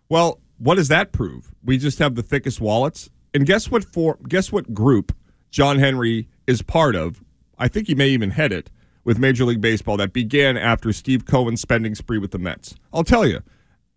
well, 0.09 0.41
what 0.59 0.77
does 0.77 0.89
that 0.89 1.13
prove? 1.13 1.55
We 1.63 1.79
just 1.79 1.99
have 1.99 2.15
the 2.15 2.23
thickest 2.23 2.61
wallets. 2.61 3.11
And 3.35 3.47
guess 3.47 3.71
what? 3.71 3.85
For 3.85 4.19
guess 4.29 4.51
what 4.51 4.73
group 4.73 5.15
John 5.51 5.79
Henry 5.79 6.29
is 6.47 6.63
part 6.63 6.97
of? 6.97 7.23
I 7.59 7.69
think 7.69 7.87
he 7.87 7.95
may 7.95 8.09
even 8.09 8.31
head 8.31 8.53
it 8.53 8.71
with 9.05 9.19
Major 9.19 9.45
League 9.45 9.61
Baseball 9.61 9.97
that 9.99 10.13
began 10.13 10.57
after 10.57 10.93
Steve 10.93 11.27
Cohen's 11.27 11.61
spending 11.61 11.95
spree 11.95 12.19
with 12.19 12.31
the 12.31 12.39
Mets. 12.39 12.75
I'll 12.93 13.05
tell 13.05 13.27
you, 13.27 13.43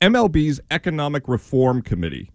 MLB's 0.01 0.59
Economic 0.69 1.27
Reform 1.27 1.81
Committee 1.81 2.31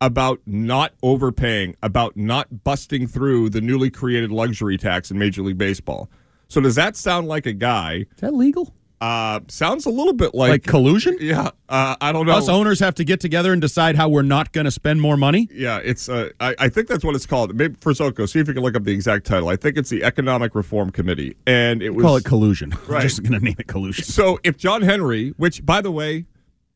about 0.00 0.40
not 0.46 0.92
overpaying, 1.02 1.76
about 1.82 2.16
not 2.16 2.64
busting 2.64 3.06
through 3.06 3.50
the 3.50 3.60
newly 3.60 3.90
created 3.90 4.30
luxury 4.30 4.76
tax 4.78 5.10
in 5.10 5.18
Major 5.18 5.42
League 5.42 5.58
Baseball. 5.58 6.10
So 6.48 6.60
does 6.60 6.74
that 6.76 6.96
sound 6.96 7.28
like 7.28 7.46
a 7.46 7.52
guy? 7.52 8.06
Is 8.14 8.20
that 8.20 8.34
legal? 8.34 8.74
Uh, 9.00 9.40
sounds 9.48 9.84
a 9.84 9.90
little 9.90 10.14
bit 10.14 10.34
like 10.34 10.50
Like 10.50 10.62
collusion? 10.62 11.18
Yeah, 11.20 11.50
uh, 11.68 11.94
I 12.00 12.10
don't 12.10 12.26
know. 12.26 12.32
Us 12.32 12.48
owners 12.48 12.80
have 12.80 12.94
to 12.94 13.04
get 13.04 13.20
together 13.20 13.52
and 13.52 13.60
decide 13.60 13.96
how 13.96 14.08
we're 14.08 14.22
not 14.22 14.52
going 14.52 14.64
to 14.64 14.70
spend 14.70 15.02
more 15.02 15.18
money. 15.18 15.46
Yeah, 15.52 15.80
it's. 15.84 16.08
Uh, 16.08 16.30
I, 16.40 16.54
I 16.58 16.68
think 16.70 16.88
that's 16.88 17.04
what 17.04 17.14
it's 17.14 17.26
called. 17.26 17.54
Maybe 17.54 17.74
for 17.80 17.92
Soko, 17.92 18.24
see 18.24 18.38
if 18.38 18.48
you 18.48 18.54
can 18.54 18.62
look 18.62 18.76
up 18.76 18.84
the 18.84 18.92
exact 18.92 19.26
title. 19.26 19.50
I 19.50 19.56
think 19.56 19.76
it's 19.76 19.90
the 19.90 20.02
Economic 20.04 20.54
Reform 20.54 20.90
Committee, 20.90 21.36
and 21.46 21.82
it 21.82 21.90
was 21.90 22.02
Call 22.02 22.16
it 22.16 22.24
collusion. 22.24 22.72
Right. 22.86 23.02
I'm 23.02 23.02
just 23.02 23.22
going 23.22 23.38
to 23.38 23.44
name 23.44 23.56
it 23.58 23.66
collusion. 23.66 24.04
So 24.04 24.38
if 24.42 24.56
John 24.56 24.80
Henry, 24.80 25.30
which 25.36 25.66
by 25.66 25.82
the 25.82 25.90
way, 25.90 26.24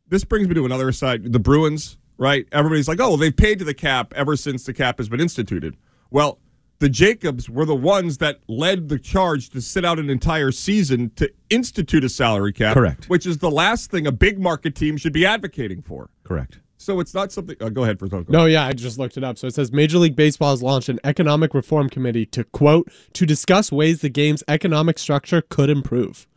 this 0.08 0.24
brings 0.24 0.48
me 0.48 0.54
to 0.54 0.64
another 0.64 0.92
side, 0.92 1.32
the 1.32 1.38
Bruins, 1.38 1.98
right? 2.16 2.46
Everybody's 2.52 2.88
like, 2.88 3.00
oh, 3.00 3.16
they've 3.16 3.36
paid 3.36 3.58
to 3.60 3.64
the 3.64 3.74
cap 3.74 4.12
ever 4.14 4.36
since 4.36 4.64
the 4.64 4.72
cap 4.72 4.98
has 4.98 5.08
been 5.08 5.20
instituted. 5.20 5.76
Well, 6.10 6.38
the 6.80 6.88
Jacobs 6.88 7.50
were 7.50 7.64
the 7.64 7.74
ones 7.74 8.18
that 8.18 8.38
led 8.46 8.88
the 8.88 8.98
charge 8.98 9.50
to 9.50 9.60
sit 9.60 9.84
out 9.84 9.98
an 9.98 10.10
entire 10.10 10.52
season 10.52 11.10
to 11.16 11.30
institute 11.50 12.04
a 12.04 12.08
salary 12.08 12.52
cap. 12.52 12.74
Correct. 12.74 13.08
Which 13.08 13.26
is 13.26 13.38
the 13.38 13.50
last 13.50 13.90
thing 13.90 14.06
a 14.06 14.12
big 14.12 14.38
market 14.38 14.74
team 14.74 14.96
should 14.96 15.12
be 15.12 15.26
advocating 15.26 15.82
for. 15.82 16.08
Correct. 16.22 16.60
So 16.76 17.00
it's 17.00 17.12
not 17.12 17.32
something. 17.32 17.56
Uh, 17.60 17.68
go 17.70 17.82
ahead 17.82 17.98
for 17.98 18.08
No, 18.28 18.46
yeah, 18.46 18.64
I 18.64 18.72
just 18.72 18.98
looked 18.98 19.16
it 19.16 19.24
up. 19.24 19.36
So 19.36 19.48
it 19.48 19.54
says 19.54 19.72
Major 19.72 19.98
League 19.98 20.14
Baseball 20.14 20.50
has 20.50 20.62
launched 20.62 20.88
an 20.88 21.00
economic 21.02 21.52
reform 21.52 21.88
committee 21.88 22.24
to 22.26 22.44
quote 22.44 22.90
to 23.14 23.26
discuss 23.26 23.72
ways 23.72 24.00
the 24.00 24.08
game's 24.08 24.44
economic 24.46 24.98
structure 24.98 25.42
could 25.42 25.70
improve. 25.70 26.28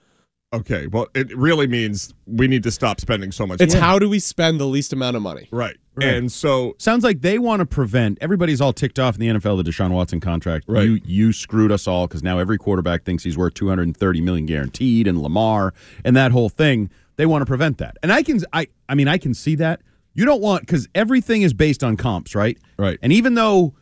Okay. 0.54 0.88
Well, 0.88 1.08
it 1.16 1.36
really 1.36 1.66
means 1.68 2.14
we 2.26 2.48
need 2.48 2.64
to 2.64 2.72
stop 2.72 3.00
spending 3.00 3.32
so 3.32 3.48
much. 3.48 3.62
It's 3.62 3.74
money. 3.74 3.86
how 3.86 4.00
do 4.00 4.10
we 4.10 4.20
spend 4.20 4.60
the 4.60 4.66
least 4.66 4.92
amount 4.92 5.16
of 5.16 5.22
money? 5.22 5.48
Right. 5.52 5.78
Right. 5.96 6.08
And 6.08 6.32
so 6.32 6.76
Sounds 6.78 7.04
like 7.04 7.22
they 7.22 7.38
want 7.40 7.60
to 7.62 7.66
prevent. 7.66 8.18
Everybody's 8.22 8.60
all 8.62 8.74
ticked 8.74 9.00
off 9.00 9.16
in 9.16 9.22
the 9.22 9.28
NFL 9.40 9.64
the 9.64 9.70
Deshaun 9.70 9.92
Watson 9.92 10.20
contract. 10.20 10.66
Right. 10.68 10.84
You 10.84 11.00
you 11.06 11.34
screwed 11.34 11.72
us 11.72 11.88
all 11.88 12.08
because 12.08 12.24
now 12.24 12.40
every 12.40 12.58
quarterback 12.58 13.04
thinks 13.04 13.24
he's 13.24 13.38
worth 13.38 13.54
230 13.54 14.22
million 14.22 14.46
guaranteed, 14.46 15.08
and 15.08 15.22
Lamar 15.22 15.74
and 16.04 16.16
that 16.16 16.32
whole 16.32 16.50
thing. 16.50 16.90
They 17.18 17.26
want 17.26 17.42
to 17.44 17.46
prevent 17.46 17.78
that, 17.78 17.98
and 18.02 18.12
I 18.12 18.24
can 18.24 18.40
I 18.52 18.68
I 18.90 18.96
mean 18.96 19.08
I 19.08 19.18
can 19.18 19.34
see 19.34 19.56
that. 19.56 19.82
You 20.14 20.26
don't 20.26 20.42
want 20.42 20.62
because 20.62 20.88
everything 20.96 21.42
is 21.44 21.54
based 21.54 21.84
on 21.84 21.98
comps, 21.98 22.36
right? 22.36 22.58
Right. 22.78 22.98
And 23.02 23.14
even 23.14 23.36
though 23.36 23.74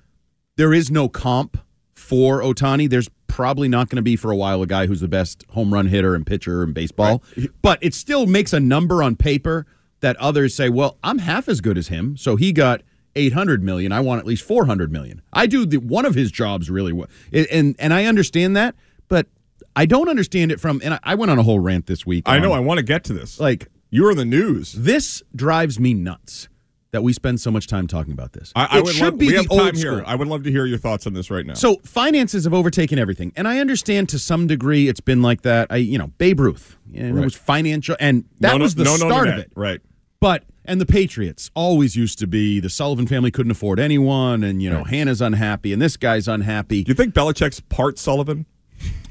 there 0.58 0.73
is 0.73 0.91
no 0.91 1.08
comp 1.10 1.58
for 1.95 2.41
Ohtani, 2.41 2.89
there's 2.89 3.08
probably 3.39 3.69
not 3.69 3.88
going 3.88 3.95
to 3.95 4.02
be 4.02 4.17
for 4.17 4.32
a 4.32 4.36
while 4.36 4.62
a 4.62 4.67
guy 4.67 4.86
who's 4.86 4.99
the 4.99 5.08
best 5.08 5.45
home 5.52 5.73
run 5.73 5.86
hitter 5.86 6.13
and 6.13 6.28
pitcher 6.28 6.62
in 6.62 6.73
baseball. 6.73 7.23
But 7.62 7.80
it 7.82 7.93
still 7.93 8.25
makes 8.25 8.52
a 8.52 8.60
number 8.60 9.02
on 9.02 9.15
paper 9.15 9.65
that 10.02 10.17
others 10.17 10.54
say, 10.54 10.67
well, 10.67 10.97
I'm 11.06 11.19
half 11.19 11.47
as 11.47 11.62
good 11.62 11.78
as 11.78 11.88
him, 11.88 12.17
so 12.17 12.36
he 12.36 12.52
got 12.52 12.82
800 13.15 13.63
million. 13.63 13.93
I 13.93 14.02
want 14.02 14.19
at 14.19 14.25
least 14.25 14.43
400 14.43 14.91
million. 14.91 15.21
I 15.32 15.47
do 15.47 15.65
the 15.65 15.78
one 15.78 16.06
of 16.06 16.15
his 16.15 16.34
jobs 16.34 16.69
really 16.69 16.91
well, 16.91 17.08
and 17.32 17.78
and 17.80 17.93
I 17.93 18.04
understand 18.04 18.58
that, 18.58 18.75
but 19.08 19.28
I 19.73 19.86
don't 19.86 20.10
understand 20.10 20.52
it 20.52 20.60
from. 20.60 20.82
And 20.84 20.95
I, 20.95 20.99
I 21.04 21.15
went 21.15 21.32
on 21.32 21.39
a 21.39 21.43
whole 21.43 21.62
rant 21.62 21.86
this 21.86 22.06
week. 22.06 22.23
I 22.28 22.39
know 22.39 22.52
I 22.52 22.60
want 22.60 22.80
to 22.80 22.84
get 22.84 23.06
to 23.06 23.13
this. 23.13 23.39
like 23.39 23.69
You're 23.89 24.12
in 24.12 24.17
the 24.17 24.25
news. 24.25 24.73
this 24.73 25.23
drives 25.34 25.80
me 25.80 25.93
nuts 25.93 26.49
that 26.91 27.04
we 27.04 27.13
spend 27.13 27.39
so 27.39 27.52
much 27.52 27.67
time 27.67 27.86
talking 27.88 28.13
about 28.13 28.34
this. 28.34 28.52
I, 28.56 28.65
I 28.65 28.78
it 28.80 28.84
would 28.86 28.93
should 28.95 29.04
love, 29.13 29.17
be 29.19 29.30
the 29.30 29.47
old 29.49 29.75
here. 29.75 30.04
I 30.08 30.15
would 30.15 30.28
love 30.28 30.43
to 30.43 30.52
hear 30.52 30.65
your 30.65 30.78
thoughts 30.80 31.06
on 31.06 31.13
this 31.13 31.30
right 31.30 31.45
now. 31.45 31.54
So 31.54 31.78
finances 31.84 32.45
have 32.45 32.54
overtaken 32.54 32.97
everything, 32.97 33.32
and 33.36 33.47
I 33.47 33.60
understand 33.60 34.10
to 34.10 34.19
some 34.19 34.47
degree 34.47 34.88
it's 34.88 34.99
been 34.99 35.21
like 35.21 35.41
that. 35.43 35.67
I, 35.69 35.75
you 35.78 35.97
know, 35.97 36.08
Babe 36.17 36.39
Ruth, 36.39 36.78
you 36.91 37.04
know, 37.12 37.21
it 37.21 37.23
was 37.25 37.36
financial, 37.36 37.95
and 37.99 38.25
that 38.39 38.54
No, 38.54 38.58
no- 38.58 38.63
was 38.63 38.75
the 38.75 38.84
no, 38.86 38.95
start 38.95 39.28
of 39.28 39.38
it. 39.38 39.52
Right. 39.56 39.82
But 40.19 40.43
and 40.65 40.82
the 40.82 40.86
Patriots 40.86 41.49
always 41.56 41.95
used 41.95 42.19
to 42.19 42.28
be 42.28 42.60
the 42.60 42.69
Sullivan 42.69 43.08
family 43.08 43.32
couldn't 43.32 43.52
afford 43.52 43.80
anyone, 43.80 44.43
and 44.43 44.62
you 44.62 44.69
know 44.69 44.84
Hannah's 44.84 45.21
unhappy, 45.21 45.71
and 45.73 45.82
this 45.82 45.95
guy's 45.95 46.28
unhappy. 46.28 46.84
Do 46.84 46.89
you 46.89 46.95
think 46.95 47.13
Belichick's 47.13 47.60
part 47.60 47.97
Sullivan? 47.99 48.45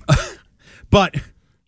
But 0.90 1.16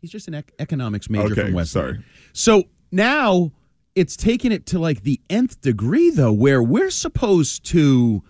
he's 0.00 0.10
just 0.10 0.28
an 0.28 0.34
ec- 0.34 0.52
economics 0.58 1.10
major 1.10 1.32
Okay, 1.32 1.42
from 1.44 1.52
West. 1.54 1.72
sorry. 1.72 1.98
So 2.32 2.64
now 2.90 3.52
it's 3.94 4.16
taken 4.16 4.52
it 4.52 4.66
to 4.66 4.78
like 4.78 5.02
the 5.02 5.20
nth 5.28 5.60
degree, 5.60 6.10
though, 6.10 6.32
where 6.32 6.62
we're 6.62 6.90
supposed 6.90 7.64
to 7.66 8.22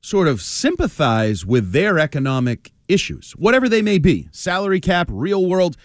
sort 0.00 0.28
of 0.28 0.40
sympathize 0.40 1.46
with 1.46 1.72
their 1.72 1.98
economic 1.98 2.72
issues, 2.88 3.32
whatever 3.32 3.68
they 3.68 3.82
may 3.82 3.98
be 3.98 4.28
salary 4.32 4.80
cap, 4.80 5.08
real 5.10 5.46
world. 5.46 5.76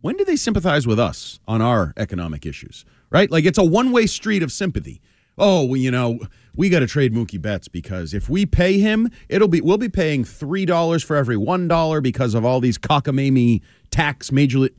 When 0.00 0.16
do 0.16 0.24
they 0.24 0.36
sympathize 0.36 0.86
with 0.86 0.98
us 0.98 1.38
on 1.46 1.62
our 1.62 1.92
economic 1.96 2.44
issues? 2.44 2.84
Right? 3.10 3.30
Like 3.30 3.44
it's 3.44 3.58
a 3.58 3.64
one 3.64 3.92
way 3.92 4.06
street 4.06 4.42
of 4.42 4.50
sympathy. 4.50 5.00
Oh, 5.38 5.64
well, 5.64 5.76
you 5.76 5.90
know, 5.90 6.20
we 6.54 6.68
got 6.68 6.80
to 6.80 6.86
trade 6.86 7.14
Mookie 7.14 7.40
Betts 7.40 7.66
because 7.68 8.12
if 8.12 8.28
we 8.28 8.44
pay 8.44 8.78
him, 8.78 9.10
it'll 9.28 9.48
be 9.48 9.60
we'll 9.60 9.78
be 9.78 9.88
paying 9.88 10.24
three 10.24 10.66
dollars 10.66 11.02
for 11.02 11.16
every 11.16 11.36
one 11.36 11.68
dollar 11.68 12.00
because 12.00 12.34
of 12.34 12.44
all 12.44 12.60
these 12.60 12.78
cockamamie 12.78 13.62
tax 13.90 14.30
major 14.30 14.58
league. 14.60 14.74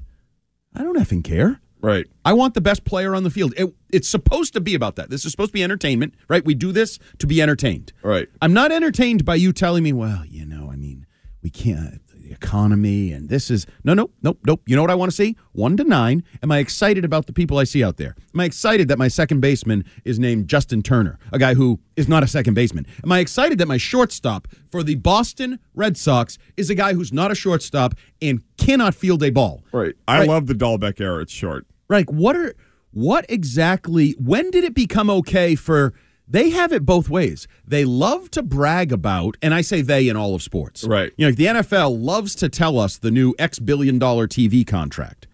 I 0.76 0.84
don't 0.84 0.98
effing 0.98 1.24
care. 1.24 1.60
Right. 1.84 2.08
I 2.24 2.32
want 2.34 2.54
the 2.54 2.62
best 2.62 2.86
player 2.86 3.14
on 3.14 3.24
the 3.24 3.30
field. 3.30 3.54
It, 3.58 3.72
it's 3.92 4.08
supposed 4.08 4.54
to 4.54 4.62
be 4.62 4.74
about 4.74 4.96
that. 4.96 5.10
This 5.10 5.26
is 5.26 5.32
supposed 5.32 5.50
to 5.50 5.54
be 5.54 5.64
entertainment, 5.64 6.16
right? 6.30 6.44
We 6.44 6.56
do 6.56 6.72
this 6.72 6.98
to 7.20 7.28
be 7.28 7.42
entertained. 7.42 7.92
Right. 8.02 8.30
I'm 8.42 8.54
not 8.54 8.72
entertained 8.72 9.26
by 9.26 9.36
you 9.36 9.52
telling 9.52 9.84
me, 9.84 9.92
well, 9.92 10.24
you 10.26 10.46
know, 10.46 10.70
I 10.72 10.78
mean, 10.78 11.06
we 11.44 11.50
can't, 11.50 12.00
the 12.16 12.32
economy 12.32 13.12
and 13.12 13.28
this 13.28 13.52
is, 13.52 13.68
no, 13.84 13.94
no, 13.94 14.10
nope, 14.22 14.40
nope. 14.48 14.62
You 14.66 14.78
know 14.78 14.82
what 14.82 14.92
I 14.92 14.96
want 14.96 15.12
to 15.12 15.16
see? 15.16 15.36
One 15.52 15.76
to 15.76 15.84
nine. 15.84 16.24
Am 16.42 16.54
I 16.54 16.60
excited 16.60 17.04
about 17.04 17.26
the 17.28 17.34
people 17.34 17.58
I 17.58 17.66
see 17.66 17.84
out 17.84 17.98
there? 17.98 18.16
Am 18.34 18.40
I 18.40 18.46
excited 18.46 18.88
that 18.88 18.98
my 18.98 19.10
second 19.10 19.42
baseman 19.42 19.84
is 20.06 20.20
named 20.20 20.48
Justin 20.48 20.84
Turner, 20.84 21.20
a 21.34 21.38
guy 21.38 21.54
who 21.54 21.82
is 21.98 22.08
not 22.08 22.24
a 22.24 22.28
second 22.28 22.54
baseman? 22.54 22.88
Am 23.04 23.12
I 23.12 23.20
excited 23.20 23.58
that 23.58 23.68
my 23.68 23.76
shortstop 23.76 24.48
for 24.70 24.84
the 24.84 24.96
Boston 24.96 25.60
Red 25.76 25.98
Sox 25.98 26.38
is 26.56 26.70
a 26.70 26.76
guy 26.76 26.94
who's 26.94 27.12
not 27.12 27.30
a 27.30 27.36
shortstop 27.36 27.94
and 28.22 28.42
cannot 28.58 28.96
field 28.96 29.22
a 29.22 29.30
ball? 29.30 29.62
Right. 29.74 29.96
I 30.08 30.20
Right. 30.20 30.30
love 30.30 30.48
the 30.48 30.56
Dalbec 30.56 31.02
era. 31.02 31.22
It's 31.24 31.34
short. 31.34 31.68
Like 31.90 32.12
what 32.12 32.36
are 32.36 32.56
what 32.92 33.26
exactly 33.30 34.12
when 34.20 34.52
did 34.52 34.64
it 34.64 34.74
become 34.74 35.10
okay 35.10 35.56
for 35.56 35.94
they 36.28 36.52
have 36.52 36.72
it 36.72 36.86
both 36.86 37.10
ways. 37.10 37.48
They 37.68 37.84
love 37.86 38.32
to 38.32 38.42
brag 38.42 38.92
about, 38.92 39.36
and 39.42 39.54
I 39.54 39.62
say 39.62 39.82
they 39.82 40.08
in 40.08 40.16
all 40.16 40.34
of 40.34 40.42
sports. 40.42 40.84
Right. 40.84 41.12
You 41.18 41.28
know, 41.28 41.32
the 41.34 41.46
NFL 41.46 42.02
loves 42.02 42.34
to 42.36 42.50
tell 42.50 42.80
us 42.80 42.98
the 42.98 43.12
new 43.12 43.36
X 43.38 43.60
billion 43.60 44.00
dollar 44.00 44.28
TV 44.28 44.66
contract. 44.66 45.28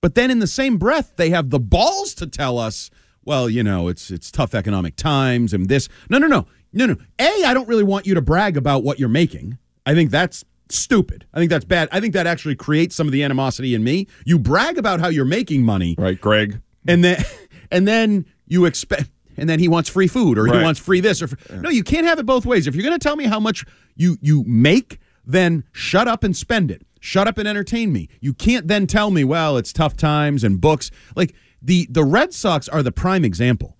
But 0.00 0.14
then 0.14 0.30
in 0.30 0.40
the 0.40 0.46
same 0.46 0.78
breath, 0.78 1.12
they 1.16 1.30
have 1.30 1.50
the 1.50 1.60
balls 1.60 2.14
to 2.14 2.26
tell 2.26 2.58
us, 2.58 2.90
well, 3.24 3.48
you 3.48 3.62
know, 3.62 3.88
it's 3.88 4.10
it's 4.10 4.30
tough 4.30 4.54
economic 4.54 4.96
times 4.96 5.52
and 5.52 5.68
this. 5.68 5.88
No, 6.08 6.18
no, 6.18 6.26
no. 6.26 6.46
No, 6.72 6.86
no. 6.86 6.96
A, 7.18 7.44
I 7.44 7.52
don't 7.52 7.68
really 7.68 7.84
want 7.84 8.06
you 8.06 8.14
to 8.14 8.22
brag 8.22 8.56
about 8.56 8.82
what 8.82 8.98
you're 8.98 9.08
making. 9.08 9.58
I 9.84 9.94
think 9.94 10.10
that's 10.10 10.44
stupid. 10.76 11.26
I 11.34 11.38
think 11.38 11.50
that's 11.50 11.64
bad. 11.64 11.88
I 11.92 12.00
think 12.00 12.14
that 12.14 12.26
actually 12.26 12.54
creates 12.56 12.94
some 12.96 13.06
of 13.06 13.12
the 13.12 13.22
animosity 13.22 13.74
in 13.74 13.82
me. 13.84 14.06
You 14.24 14.38
brag 14.38 14.78
about 14.78 15.00
how 15.00 15.08
you're 15.08 15.24
making 15.24 15.62
money. 15.64 15.94
Right, 15.98 16.20
Greg. 16.20 16.60
And 16.86 17.02
then 17.04 17.22
and 17.70 17.86
then 17.88 18.26
you 18.46 18.64
expect 18.64 19.10
and 19.36 19.48
then 19.48 19.58
he 19.58 19.68
wants 19.68 19.88
free 19.88 20.08
food 20.08 20.36
or 20.38 20.44
Right. 20.44 20.56
he 20.56 20.62
wants 20.62 20.78
free 20.78 21.00
this 21.00 21.22
or 21.22 21.28
no 21.50 21.70
you 21.70 21.82
can't 21.82 22.06
have 22.06 22.18
it 22.18 22.26
both 22.26 22.44
ways 22.44 22.66
if 22.66 22.74
you're 22.74 22.84
going 22.84 22.98
to 22.98 23.02
tell 23.02 23.16
me 23.16 23.24
how 23.24 23.40
much 23.40 23.64
you 23.96 24.18
you 24.20 24.44
make 24.46 24.98
then 25.24 25.64
shut 25.72 26.06
up 26.06 26.22
and 26.22 26.36
spend 26.36 26.70
it 26.70 26.82
shut 27.00 27.26
up 27.26 27.38
and 27.38 27.48
entertain 27.48 27.92
me 27.94 28.08
you 28.20 28.34
can't 28.34 28.68
then 28.68 28.86
tell 28.86 29.10
me 29.10 29.24
well 29.24 29.56
it's 29.56 29.72
tough 29.72 29.96
times 29.96 30.44
and 30.44 30.60
books 30.60 30.90
like 31.16 31.34
the 31.62 31.86
the 31.90 32.04
red 32.04 32.34
sox 32.34 32.68
are 32.68 32.82
the 32.82 32.92
prime 32.92 33.24
example 33.24 33.76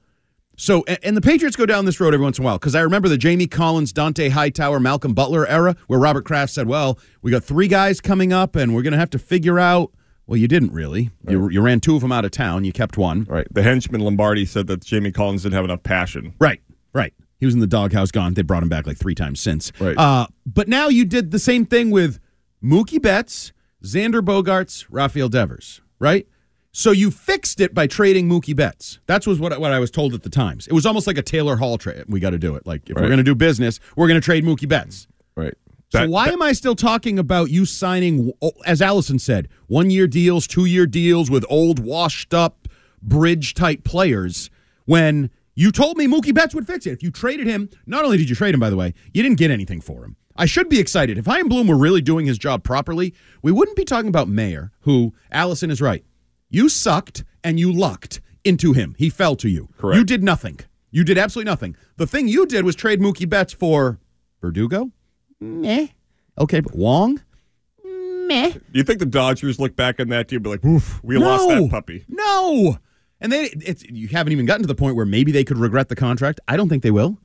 so 0.62 0.84
and 1.02 1.16
the 1.16 1.20
patriots 1.20 1.56
go 1.56 1.66
down 1.66 1.84
this 1.84 1.98
road 1.98 2.14
every 2.14 2.22
once 2.24 2.38
in 2.38 2.44
a 2.44 2.46
while 2.46 2.58
because 2.58 2.74
i 2.74 2.80
remember 2.80 3.08
the 3.08 3.18
jamie 3.18 3.46
collins 3.46 3.92
dante 3.92 4.28
hightower 4.28 4.78
malcolm 4.78 5.12
butler 5.14 5.46
era 5.48 5.74
where 5.86 5.98
robert 5.98 6.24
kraft 6.24 6.52
said 6.52 6.66
well 6.68 6.98
we 7.20 7.30
got 7.30 7.42
three 7.42 7.68
guys 7.68 8.00
coming 8.00 8.32
up 8.32 8.54
and 8.54 8.74
we're 8.74 8.82
going 8.82 8.92
to 8.92 8.98
have 8.98 9.10
to 9.10 9.18
figure 9.18 9.58
out 9.58 9.90
well 10.26 10.36
you 10.36 10.46
didn't 10.46 10.72
really 10.72 11.10
you, 11.28 11.48
you 11.50 11.60
ran 11.60 11.80
two 11.80 11.96
of 11.96 12.00
them 12.02 12.12
out 12.12 12.24
of 12.24 12.30
town 12.30 12.64
you 12.64 12.72
kept 12.72 12.96
one 12.96 13.24
Right. 13.28 13.46
The 13.50 13.62
henchman 13.62 14.00
Lombardi 14.02 14.44
said 14.44 14.66
that 14.68 14.84
Jamie 14.84 15.10
Collins 15.12 15.42
didn't 15.42 15.54
have 15.54 15.64
enough 15.64 15.82
passion. 15.82 16.34
Right, 16.38 16.60
right. 16.92 17.12
He 17.38 17.46
was 17.46 17.54
in 17.54 17.60
the 17.60 17.66
doghouse 17.66 18.10
gone. 18.10 18.34
They 18.34 18.42
brought 18.42 18.62
him 18.62 18.68
back 18.68 18.86
like 18.86 18.98
three 18.98 19.14
times 19.14 19.40
since. 19.40 19.72
Right. 19.80 19.96
Uh, 19.96 20.26
but 20.46 20.68
now 20.68 20.88
you 20.88 21.04
did 21.04 21.30
the 21.30 21.38
same 21.38 21.66
thing 21.66 21.90
with 21.90 22.20
Mookie 22.62 23.00
Betts, 23.02 23.52
Xander 23.82 24.20
Bogaerts, 24.20 24.86
Rafael 24.90 25.28
Devers, 25.28 25.80
right? 25.98 26.26
So 26.74 26.90
you 26.90 27.10
fixed 27.10 27.60
it 27.60 27.74
by 27.74 27.86
trading 27.86 28.28
Mookie 28.28 28.56
Betts. 28.56 28.98
That's 29.06 29.26
was 29.26 29.38
what, 29.38 29.58
what 29.60 29.72
I 29.72 29.78
was 29.78 29.90
told 29.90 30.14
at 30.14 30.22
the 30.22 30.30
times. 30.30 30.66
It 30.66 30.72
was 30.72 30.86
almost 30.86 31.06
like 31.06 31.18
a 31.18 31.22
Taylor 31.22 31.56
Hall 31.56 31.76
trade. 31.76 32.04
We 32.08 32.18
got 32.18 32.30
to 32.30 32.38
do 32.38 32.56
it. 32.56 32.66
Like 32.66 32.88
if 32.88 32.96
we're 32.96 33.08
going 33.08 33.18
to 33.18 33.22
do 33.22 33.34
business, 33.34 33.78
we're 33.94 34.08
going 34.08 34.20
to 34.20 34.24
trade 34.24 34.42
Mookie 34.42 34.68
Betts. 34.68 35.06
Right. 35.36 35.54
So 35.90 36.08
why 36.08 36.26
that- 36.26 36.32
am 36.32 36.40
I 36.40 36.52
still 36.52 36.74
talking 36.74 37.18
about 37.18 37.50
you 37.50 37.66
signing, 37.66 38.32
as 38.64 38.80
Allison 38.80 39.18
said, 39.18 39.48
one 39.66 39.90
year 39.90 40.06
deals, 40.06 40.46
two 40.46 40.64
year 40.64 40.86
deals 40.86 41.30
with 41.30 41.44
old, 41.50 41.78
washed 41.78 42.32
up, 42.32 42.68
bridge 43.02 43.52
type 43.52 43.84
players 43.84 44.48
when 44.86 45.28
you 45.54 45.72
told 45.72 45.98
me 45.98 46.06
Mookie 46.06 46.34
Betts 46.34 46.54
would 46.54 46.66
fix 46.66 46.86
it? 46.86 46.92
If 46.92 47.02
you 47.02 47.10
traded 47.10 47.46
him, 47.46 47.68
not 47.84 48.06
only 48.06 48.16
did 48.16 48.30
you 48.30 48.34
trade 48.34 48.54
him, 48.54 48.60
by 48.60 48.70
the 48.70 48.76
way, 48.76 48.94
you 49.12 49.22
didn't 49.22 49.36
get 49.36 49.50
anything 49.50 49.82
for 49.82 50.04
him. 50.04 50.16
I 50.34 50.46
should 50.46 50.70
be 50.70 50.80
excited. 50.80 51.18
If 51.18 51.26
Chaim 51.26 51.48
Bloom 51.48 51.66
were 51.66 51.76
really 51.76 52.00
doing 52.00 52.24
his 52.24 52.38
job 52.38 52.64
properly, 52.64 53.12
we 53.42 53.52
wouldn't 53.52 53.76
be 53.76 53.84
talking 53.84 54.08
about 54.08 54.28
Mayer, 54.28 54.72
who, 54.80 55.12
Allison 55.30 55.70
is 55.70 55.82
right. 55.82 56.02
You 56.52 56.68
sucked 56.68 57.24
and 57.42 57.58
you 57.58 57.72
lucked 57.72 58.20
into 58.44 58.74
him. 58.74 58.94
He 58.98 59.08
fell 59.08 59.36
to 59.36 59.48
you. 59.48 59.70
Correct. 59.78 59.96
You 59.96 60.04
did 60.04 60.22
nothing. 60.22 60.60
You 60.90 61.02
did 61.02 61.16
absolutely 61.16 61.50
nothing. 61.50 61.76
The 61.96 62.06
thing 62.06 62.28
you 62.28 62.44
did 62.44 62.66
was 62.66 62.76
trade 62.76 63.00
Mookie 63.00 63.26
Betts 63.26 63.54
for 63.54 63.98
Verdugo? 64.42 64.92
Meh. 65.40 65.86
Okay, 66.38 66.60
but 66.60 66.76
Wong? 66.76 67.22
Meh. 67.82 68.50
Do 68.50 68.60
you 68.74 68.82
think 68.82 68.98
the 68.98 69.06
Dodgers 69.06 69.58
look 69.58 69.74
back 69.76 69.98
on 69.98 70.08
that 70.08 70.28
team 70.28 70.36
and 70.36 70.44
be 70.44 70.50
like, 70.50 70.64
oof, 70.64 71.02
we 71.02 71.16
lost 71.16 71.48
that 71.48 71.70
puppy? 71.70 72.04
No. 72.06 72.76
And 73.18 73.32
they 73.32 73.44
it's 73.44 73.82
you 73.84 74.08
haven't 74.08 74.32
even 74.34 74.44
gotten 74.44 74.62
to 74.62 74.68
the 74.68 74.74
point 74.74 74.94
where 74.94 75.06
maybe 75.06 75.32
they 75.32 75.44
could 75.44 75.56
regret 75.56 75.88
the 75.88 75.96
contract. 75.96 76.38
I 76.48 76.58
don't 76.58 76.68
think 76.68 76.82
they 76.82 76.90
will. 76.90 77.18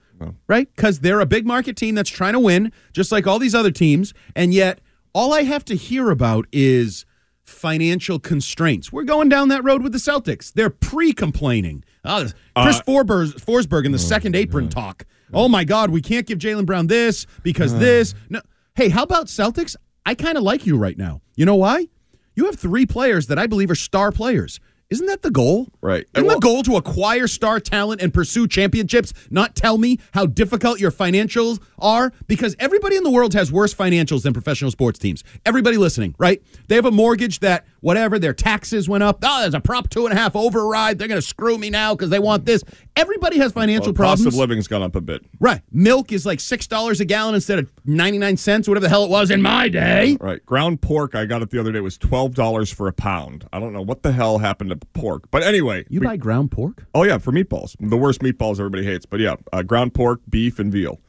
Right? 0.47 0.73
Cuz 0.77 0.99
they're 0.99 1.19
a 1.19 1.25
big 1.25 1.45
market 1.45 1.75
team 1.75 1.95
that's 1.95 2.09
trying 2.09 2.33
to 2.33 2.39
win 2.39 2.71
just 2.93 3.11
like 3.11 3.27
all 3.27 3.39
these 3.39 3.53
other 3.53 3.71
teams 3.71 4.13
and 4.37 4.53
yet 4.53 4.79
all 5.13 5.33
I 5.33 5.43
have 5.43 5.65
to 5.65 5.75
hear 5.75 6.11
about 6.11 6.47
is 6.53 7.05
financial 7.47 8.19
constraints. 8.19 8.91
We're 8.91 9.03
going 9.03 9.29
down 9.29 9.47
that 9.49 9.63
road 9.63 9.81
with 9.81 9.93
the 9.93 9.97
Celtics. 9.97 10.51
They're 10.53 10.69
pre-complaining. 10.69 11.83
Oh, 12.05 12.23
this- 12.23 12.33
Chris 12.55 12.77
Uh, 12.79 12.81
Forsberg, 12.83 13.33
Forsberg 13.43 13.85
in 13.85 13.91
the 13.91 13.99
second 13.99 14.35
apron 14.35 14.69
talk. 14.69 15.05
Oh 15.33 15.49
my 15.49 15.63
God, 15.63 15.89
we 15.89 16.01
can't 16.01 16.25
give 16.25 16.39
Jaylen 16.39 16.65
Brown 16.65 16.87
this 16.87 17.25
because 17.43 17.77
this. 17.79 18.13
No, 18.29 18.41
hey, 18.75 18.89
how 18.89 19.03
about 19.03 19.27
Celtics? 19.27 19.75
I 20.05 20.15
kind 20.15 20.37
of 20.37 20.43
like 20.43 20.65
you 20.65 20.77
right 20.77 20.97
now. 20.97 21.21
You 21.35 21.45
know 21.45 21.55
why? 21.55 21.87
You 22.35 22.45
have 22.45 22.55
three 22.55 22.85
players 22.85 23.27
that 23.27 23.37
I 23.39 23.47
believe 23.47 23.69
are 23.71 23.75
star 23.75 24.11
players. 24.11 24.59
Isn't 24.89 25.07
that 25.07 25.21
the 25.21 25.31
goal? 25.31 25.67
Right. 25.81 26.05
Isn't 26.15 26.25
Well- 26.27 26.37
the 26.37 26.39
goal 26.39 26.63
to 26.63 26.77
acquire 26.77 27.27
star 27.27 27.59
talent 27.59 28.01
and 28.01 28.13
pursue 28.13 28.47
championships? 28.47 29.13
Not 29.29 29.53
tell 29.53 29.77
me 29.77 29.99
how 30.13 30.25
difficult 30.25 30.79
your 30.79 30.91
financials 30.91 31.59
are? 31.77 32.13
Because 32.27 32.55
everybody 32.57 32.95
in 32.95 33.03
the 33.03 33.09
world 33.11 33.33
has 33.33 33.51
worse 33.51 33.73
financials 33.73 34.21
than 34.23 34.31
professional 34.31 34.71
sports 34.71 34.97
teams. 34.97 35.25
Everybody 35.45 35.75
listening, 35.75 36.15
right? 36.17 36.41
They 36.69 36.75
have 36.75 36.85
a 36.85 36.91
mortgage 36.91 37.39
that 37.39 37.65
whatever 37.81 38.17
their 38.17 38.33
taxes 38.33 38.87
went 38.87 39.03
up. 39.03 39.19
Oh, 39.23 39.41
there's 39.41 39.53
a 39.53 39.59
prop 39.59 39.89
two 39.89 40.05
and 40.07 40.17
a 40.17 40.19
half 40.21 40.37
override. 40.37 40.97
They're 40.99 41.09
going 41.09 41.21
to 41.21 41.27
screw 41.27 41.57
me 41.57 41.69
now 41.69 41.93
because 41.93 42.09
they 42.09 42.19
want 42.19 42.45
this. 42.45 42.63
Everybody 42.95 43.39
has 43.39 43.51
financial 43.51 43.87
Well, 43.87 43.93
cost 44.07 44.21
problems. 44.23 44.35
of 44.35 44.39
living's 44.39 44.69
gone 44.69 44.83
up 44.83 44.95
a 44.95 45.01
bit. 45.01 45.25
Right. 45.41 45.61
Milk 45.69 46.13
is 46.13 46.25
like 46.25 46.39
six 46.39 46.65
dollars 46.65 47.01
a 47.01 47.05
gallon 47.05 47.35
instead 47.35 47.59
of 47.59 47.69
ninety 47.87 48.17
nine 48.17 48.37
cents, 48.37 48.67
whatever 48.67 48.83
the 48.85 48.89
hell 48.89 49.03
it 49.05 49.09
was 49.09 49.31
in 49.31 49.41
my 49.41 49.69
day. 49.69 50.17
Right. 50.19 50.45
Ground 50.45 50.81
pork, 50.81 51.15
I 51.15 51.25
got 51.25 51.41
it 51.41 51.49
the 51.49 51.59
other 51.59 51.71
day, 51.71 51.79
was 51.79 51.97
$12 51.97 52.73
for 52.73 52.87
a 52.87 52.93
pound. 52.93 53.47
I 53.53 53.59
don't 53.59 53.73
know 53.73 53.81
what 53.81 54.03
the 54.03 54.11
hell 54.11 54.37
happened 54.39 54.69
to 54.69 54.75
pork. 54.93 55.31
But 55.31 55.43
anyway. 55.43 55.85
You 55.89 56.01
buy 56.01 56.17
ground 56.17 56.51
pork? 56.51 56.85
Oh, 56.93 57.03
yeah, 57.03 57.17
for 57.17 57.31
meatballs. 57.31 57.75
The 57.79 57.97
worst 57.97 58.21
meatballs 58.21 58.59
everybody 58.59 58.83
hates. 58.83 59.05
But 59.05 59.19
yeah, 59.19 59.35
uh, 59.53 59.63
ground 59.63 59.93
pork, 59.93 60.19
beef, 60.29 60.59
and 60.59 60.71
veal. 60.71 60.99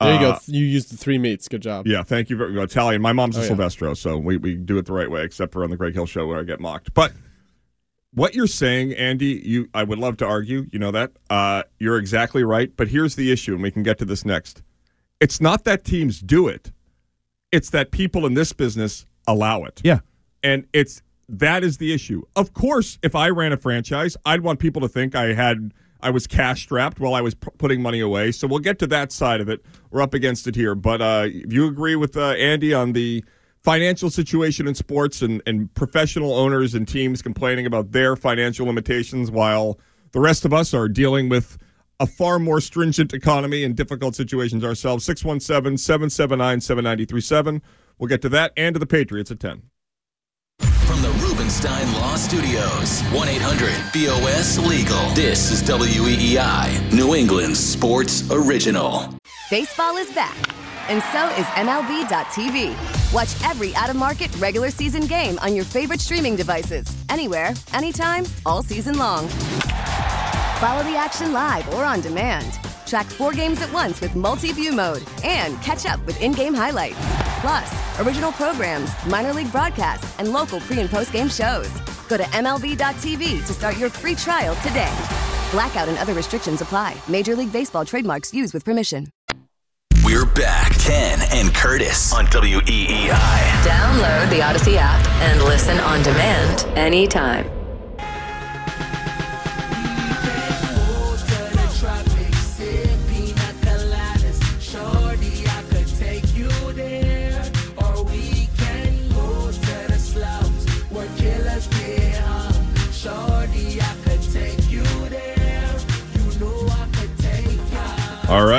There 0.00 0.18
you 0.18 0.26
Uh, 0.28 0.32
go. 0.32 0.38
You 0.46 0.64
used 0.64 0.90
the 0.90 0.96
three 0.96 1.18
meats. 1.18 1.46
Good 1.48 1.60
job. 1.62 1.86
Yeah, 1.86 2.02
thank 2.02 2.30
you 2.30 2.36
very 2.36 2.52
much. 2.52 2.70
Italian. 2.70 3.02
My 3.02 3.12
mom's 3.12 3.36
a 3.36 3.40
Oh, 3.40 3.42
yeah. 3.42 3.48
Silvestro, 3.48 3.94
so 3.94 4.16
we, 4.16 4.38
we 4.38 4.54
do 4.54 4.78
it 4.78 4.86
the 4.86 4.92
right 4.94 5.10
way, 5.10 5.24
except 5.24 5.52
for 5.52 5.62
on 5.62 5.68
the 5.70 5.76
Greg 5.76 5.92
Hill 5.94 6.06
show 6.06 6.26
where 6.26 6.38
I 6.40 6.42
get 6.44 6.58
mocked. 6.58 6.94
But 6.94 7.12
what 8.14 8.34
you're 8.34 8.46
saying, 8.46 8.94
Andy, 8.94 9.42
you 9.44 9.68
I 9.74 9.84
would 9.84 9.98
love 9.98 10.16
to 10.18 10.26
argue, 10.26 10.66
you 10.72 10.78
know 10.78 10.90
that. 10.90 11.12
Uh, 11.28 11.64
you're 11.78 11.98
exactly 11.98 12.42
right. 12.44 12.74
But 12.74 12.88
here's 12.88 13.14
the 13.14 13.30
issue, 13.30 13.52
and 13.52 13.62
we 13.62 13.70
can 13.70 13.82
get 13.82 13.98
to 13.98 14.04
this 14.06 14.24
next. 14.24 14.62
It's 15.20 15.40
not 15.40 15.64
that 15.64 15.84
teams 15.84 16.20
do 16.20 16.48
it, 16.48 16.72
it's 17.52 17.70
that 17.70 17.90
people 17.90 18.26
in 18.26 18.34
this 18.34 18.52
business 18.52 19.06
allow 19.26 19.64
it. 19.64 19.80
Yeah. 19.84 20.00
And 20.42 20.66
it's 20.72 21.02
that 21.28 21.62
is 21.62 21.78
the 21.78 21.92
issue. 21.92 22.22
Of 22.34 22.54
course, 22.54 22.98
if 23.02 23.14
I 23.14 23.28
ran 23.28 23.52
a 23.52 23.56
franchise, 23.56 24.16
I'd 24.24 24.40
want 24.40 24.58
people 24.58 24.80
to 24.82 24.88
think 24.88 25.14
I 25.14 25.34
had 25.34 25.72
I 26.02 26.10
was 26.10 26.26
cash 26.26 26.62
strapped 26.62 26.98
while 26.98 27.14
I 27.14 27.20
was 27.20 27.34
p- 27.34 27.50
putting 27.58 27.82
money 27.82 28.00
away. 28.00 28.32
So 28.32 28.46
we'll 28.46 28.60
get 28.60 28.78
to 28.80 28.86
that 28.88 29.12
side 29.12 29.40
of 29.40 29.48
it. 29.48 29.64
We're 29.90 30.02
up 30.02 30.14
against 30.14 30.46
it 30.46 30.54
here. 30.54 30.74
But 30.74 31.02
uh, 31.02 31.26
if 31.26 31.52
you 31.52 31.66
agree 31.66 31.94
with 31.94 32.16
uh, 32.16 32.30
Andy 32.30 32.72
on 32.72 32.92
the 32.92 33.22
financial 33.62 34.08
situation 34.08 34.66
in 34.66 34.74
sports 34.74 35.20
and, 35.20 35.42
and 35.46 35.72
professional 35.74 36.32
owners 36.32 36.74
and 36.74 36.88
teams 36.88 37.20
complaining 37.20 37.66
about 37.66 37.92
their 37.92 38.16
financial 38.16 38.66
limitations 38.66 39.30
while 39.30 39.78
the 40.12 40.20
rest 40.20 40.46
of 40.46 40.54
us 40.54 40.72
are 40.72 40.88
dealing 40.88 41.28
with 41.28 41.58
a 42.00 42.06
far 42.06 42.38
more 42.38 42.60
stringent 42.60 43.12
economy 43.12 43.62
and 43.62 43.76
difficult 43.76 44.16
situations 44.16 44.64
ourselves. 44.64 45.04
617 45.04 45.76
779 45.76 46.60
7937. 46.60 47.62
We'll 47.98 48.08
get 48.08 48.22
to 48.22 48.28
that 48.30 48.52
and 48.56 48.74
to 48.74 48.78
the 48.80 48.86
Patriots 48.86 49.30
at 49.30 49.38
10. 49.38 49.62
From 50.58 51.02
the 51.02 51.10
Rubenstein 51.22 51.92
Law 51.92 52.16
Studios, 52.16 53.02
1 53.12 53.28
800 53.28 53.72
BOS 53.92 54.58
Legal. 54.58 55.10
This 55.14 55.52
is 55.52 55.62
WEEI, 55.62 56.92
New 56.92 57.14
England's 57.14 57.60
sports 57.60 58.28
original. 58.30 59.14
Baseball 59.50 59.96
is 59.96 60.10
back, 60.12 60.36
and 60.88 61.02
so 61.12 61.28
is 61.36 61.46
MLB.tv. 61.56 63.12
Watch 63.12 63.50
every 63.50 63.74
out 63.76 63.90
of 63.90 63.96
market 63.96 64.34
regular 64.36 64.70
season 64.70 65.02
game 65.06 65.38
on 65.40 65.54
your 65.54 65.64
favorite 65.64 66.00
streaming 66.00 66.36
devices, 66.36 66.86
anywhere, 67.08 67.52
anytime, 67.72 68.24
all 68.46 68.62
season 68.62 68.98
long. 68.98 69.28
Follow 70.60 70.82
the 70.82 70.94
action 70.94 71.32
live 71.32 71.66
or 71.72 71.86
on 71.86 72.02
demand. 72.02 72.58
Track 72.86 73.06
four 73.06 73.32
games 73.32 73.62
at 73.62 73.72
once 73.72 74.02
with 74.02 74.14
multi 74.14 74.52
view 74.52 74.72
mode 74.72 75.02
and 75.24 75.58
catch 75.62 75.86
up 75.86 76.04
with 76.04 76.20
in 76.20 76.32
game 76.32 76.52
highlights. 76.52 76.98
Plus, 77.40 77.98
original 78.00 78.30
programs, 78.32 78.90
minor 79.06 79.32
league 79.32 79.50
broadcasts, 79.50 80.18
and 80.18 80.34
local 80.34 80.60
pre 80.60 80.78
and 80.80 80.90
post 80.90 81.14
game 81.14 81.30
shows. 81.30 81.70
Go 82.08 82.18
to 82.18 82.24
MLB.tv 82.24 83.46
to 83.46 83.52
start 83.54 83.78
your 83.78 83.88
free 83.88 84.14
trial 84.14 84.54
today. 84.56 84.94
Blackout 85.50 85.88
and 85.88 85.96
other 85.96 86.12
restrictions 86.12 86.60
apply. 86.60 86.94
Major 87.08 87.34
League 87.34 87.52
Baseball 87.52 87.86
trademarks 87.86 88.34
used 88.34 88.52
with 88.52 88.62
permission. 88.62 89.08
We're 90.04 90.26
back. 90.26 90.78
Ken 90.78 91.20
and 91.32 91.54
Curtis 91.54 92.12
on 92.12 92.26
WEEI. 92.26 93.08
Download 93.64 94.28
the 94.28 94.40
Audacy 94.40 94.76
app 94.76 95.06
and 95.22 95.42
listen 95.42 95.78
on 95.78 96.02
demand 96.02 96.66
anytime. 96.76 97.59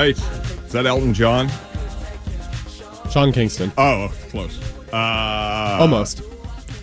Right. 0.02 0.18
Is 0.66 0.72
that 0.72 0.84
Elton 0.86 1.14
John? 1.14 1.48
Sean 3.10 3.32
Kingston. 3.32 3.70
Oh, 3.78 4.12
close. 4.30 4.58
Uh, 4.92 5.76
Almost. 5.80 6.22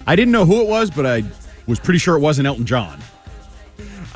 I 0.07 0.15
didn't 0.15 0.32
know 0.32 0.45
who 0.45 0.61
it 0.61 0.67
was, 0.67 0.89
but 0.89 1.05
I 1.05 1.24
was 1.67 1.80
pretty 1.80 1.99
sure 1.99 2.15
it 2.15 2.20
wasn't 2.22 2.47
Elton 2.47 2.65
John. 2.65 2.99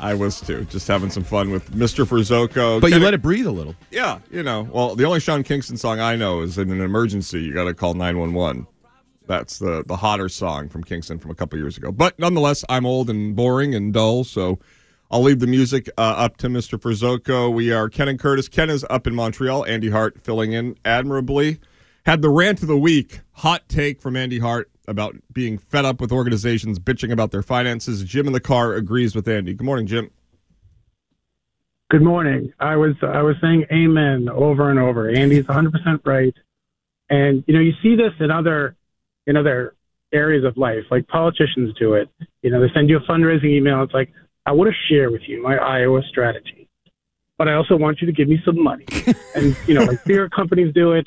I 0.00 0.14
was 0.14 0.40
too. 0.40 0.64
Just 0.64 0.88
having 0.88 1.10
some 1.10 1.22
fun 1.24 1.50
with 1.50 1.70
Mr. 1.72 2.04
Frizzoco. 2.06 2.80
But 2.80 2.88
you 2.88 2.94
Kinda- 2.94 3.04
let 3.04 3.14
it 3.14 3.22
breathe 3.22 3.46
a 3.46 3.50
little. 3.50 3.74
Yeah, 3.90 4.18
you 4.30 4.42
know. 4.42 4.68
Well, 4.72 4.94
the 4.94 5.04
only 5.04 5.20
Sean 5.20 5.42
Kingston 5.42 5.76
song 5.76 6.00
I 6.00 6.16
know 6.16 6.40
is 6.42 6.56
in 6.58 6.70
an 6.70 6.80
emergency, 6.80 7.42
you 7.42 7.52
got 7.54 7.64
to 7.64 7.74
call 7.74 7.94
911. 7.94 8.66
That's 9.26 9.58
the 9.58 9.82
the 9.86 9.96
hotter 9.96 10.28
song 10.28 10.68
from 10.68 10.84
Kingston 10.84 11.18
from 11.18 11.30
a 11.30 11.34
couple 11.34 11.58
years 11.58 11.76
ago. 11.78 11.90
But 11.92 12.18
nonetheless, 12.18 12.64
I'm 12.68 12.84
old 12.86 13.08
and 13.10 13.34
boring 13.36 13.74
and 13.74 13.92
dull, 13.92 14.24
so 14.24 14.58
I'll 15.10 15.22
leave 15.22 15.40
the 15.40 15.46
music 15.46 15.88
uh, 15.96 16.00
up 16.00 16.36
to 16.38 16.48
Mr. 16.48 16.78
Frizzoco. 16.78 17.52
We 17.52 17.72
are 17.72 17.88
Ken 17.88 18.08
and 18.08 18.18
Curtis. 18.18 18.48
Ken 18.48 18.70
is 18.70 18.84
up 18.90 19.06
in 19.06 19.14
Montreal. 19.14 19.64
Andy 19.66 19.90
Hart 19.90 20.20
filling 20.22 20.52
in 20.52 20.76
admirably. 20.84 21.60
Had 22.06 22.22
the 22.22 22.28
rant 22.28 22.62
of 22.62 22.68
the 22.68 22.76
week, 22.76 23.20
hot 23.32 23.68
take 23.68 24.00
from 24.00 24.16
Andy 24.16 24.38
Hart 24.38 24.70
about 24.86 25.16
being 25.32 25.56
fed 25.56 25.84
up 25.84 26.00
with 26.00 26.12
organizations 26.12 26.78
bitching 26.78 27.12
about 27.12 27.30
their 27.30 27.42
finances. 27.42 28.02
Jim 28.04 28.26
in 28.26 28.32
the 28.32 28.40
car 28.40 28.74
agrees 28.74 29.14
with 29.14 29.26
Andy. 29.28 29.54
Good 29.54 29.64
morning, 29.64 29.86
Jim. 29.86 30.10
Good 31.90 32.02
morning. 32.02 32.52
I 32.58 32.76
was 32.76 32.94
I 33.02 33.22
was 33.22 33.36
saying 33.40 33.66
amen 33.72 34.28
over 34.28 34.70
and 34.70 34.78
over. 34.78 35.08
Andy's 35.08 35.44
100% 35.44 36.00
right. 36.04 36.34
And 37.08 37.44
you 37.46 37.54
know, 37.54 37.60
you 37.60 37.72
see 37.82 37.94
this 37.94 38.12
in 38.20 38.30
other 38.30 38.76
in 39.26 39.36
other 39.36 39.74
areas 40.14 40.44
of 40.44 40.56
life, 40.56 40.84
like 40.90 41.06
politicians 41.08 41.74
do 41.78 41.94
it. 41.94 42.08
You 42.42 42.50
know, 42.50 42.60
they 42.60 42.72
send 42.72 42.88
you 42.88 42.96
a 42.96 43.00
fundraising 43.00 43.50
email. 43.50 43.82
It's 43.82 43.92
like, 43.92 44.10
I 44.46 44.52
want 44.52 44.70
to 44.70 44.92
share 44.92 45.10
with 45.10 45.22
you 45.26 45.42
my 45.42 45.56
Iowa 45.56 46.02
strategy, 46.08 46.68
but 47.38 47.48
I 47.48 47.54
also 47.54 47.76
want 47.76 48.00
you 48.00 48.06
to 48.06 48.12
give 48.12 48.28
me 48.28 48.38
some 48.44 48.62
money. 48.62 48.84
and 49.34 49.56
you 49.66 49.74
know, 49.74 49.84
like 49.84 50.04
beer 50.04 50.28
companies 50.28 50.72
do 50.74 50.92
it. 50.92 51.06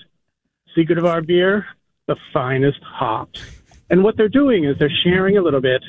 Secret 0.75 0.97
of 0.97 1.05
our 1.05 1.21
beer, 1.21 1.65
the 2.07 2.15
finest 2.33 2.79
hops. 2.83 3.41
And 3.89 4.03
what 4.03 4.17
they're 4.17 4.29
doing 4.29 4.65
is 4.65 4.77
they're 4.79 4.91
sharing 5.03 5.38
a 5.38 5.41
little 5.41 5.61
bit, 5.61 5.83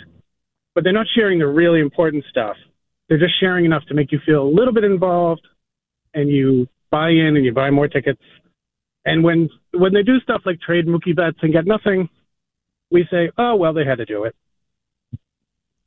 but 0.75 0.85
they're 0.85 0.93
not 0.93 1.07
sharing 1.15 1.39
the 1.39 1.47
really 1.47 1.81
important 1.81 2.25
stuff. 2.31 2.57
They're 3.09 3.19
just 3.19 3.39
sharing 3.41 3.65
enough 3.65 3.85
to 3.89 3.95
make 3.95 4.13
you 4.13 4.21
feel 4.25 4.43
a 4.43 4.49
little 4.49 4.73
bit 4.73 4.85
involved, 4.85 5.47
and 6.15 6.29
you 6.29 6.69
buy 6.91 7.11
in 7.11 7.37
and 7.37 7.45
you 7.45 7.53
buy 7.53 7.71
more 7.71 7.89
tickets. 7.89 8.23
And 9.05 9.25
when 9.25 9.49
when 9.73 9.95
they 9.95 10.03
do 10.03 10.21
stuff 10.21 10.43
like 10.45 10.61
trade 10.61 10.87
Mookie 10.87 11.17
bets 11.17 11.39
and 11.41 11.53
get 11.53 11.67
nothing, 11.67 12.11
we 12.91 13.07
say, 13.11 13.31
"Oh 13.39 13.57
well, 13.57 13.73
they 13.73 13.85
had 13.85 13.99
to 13.99 14.05
do 14.05 14.25
it." 14.25 14.37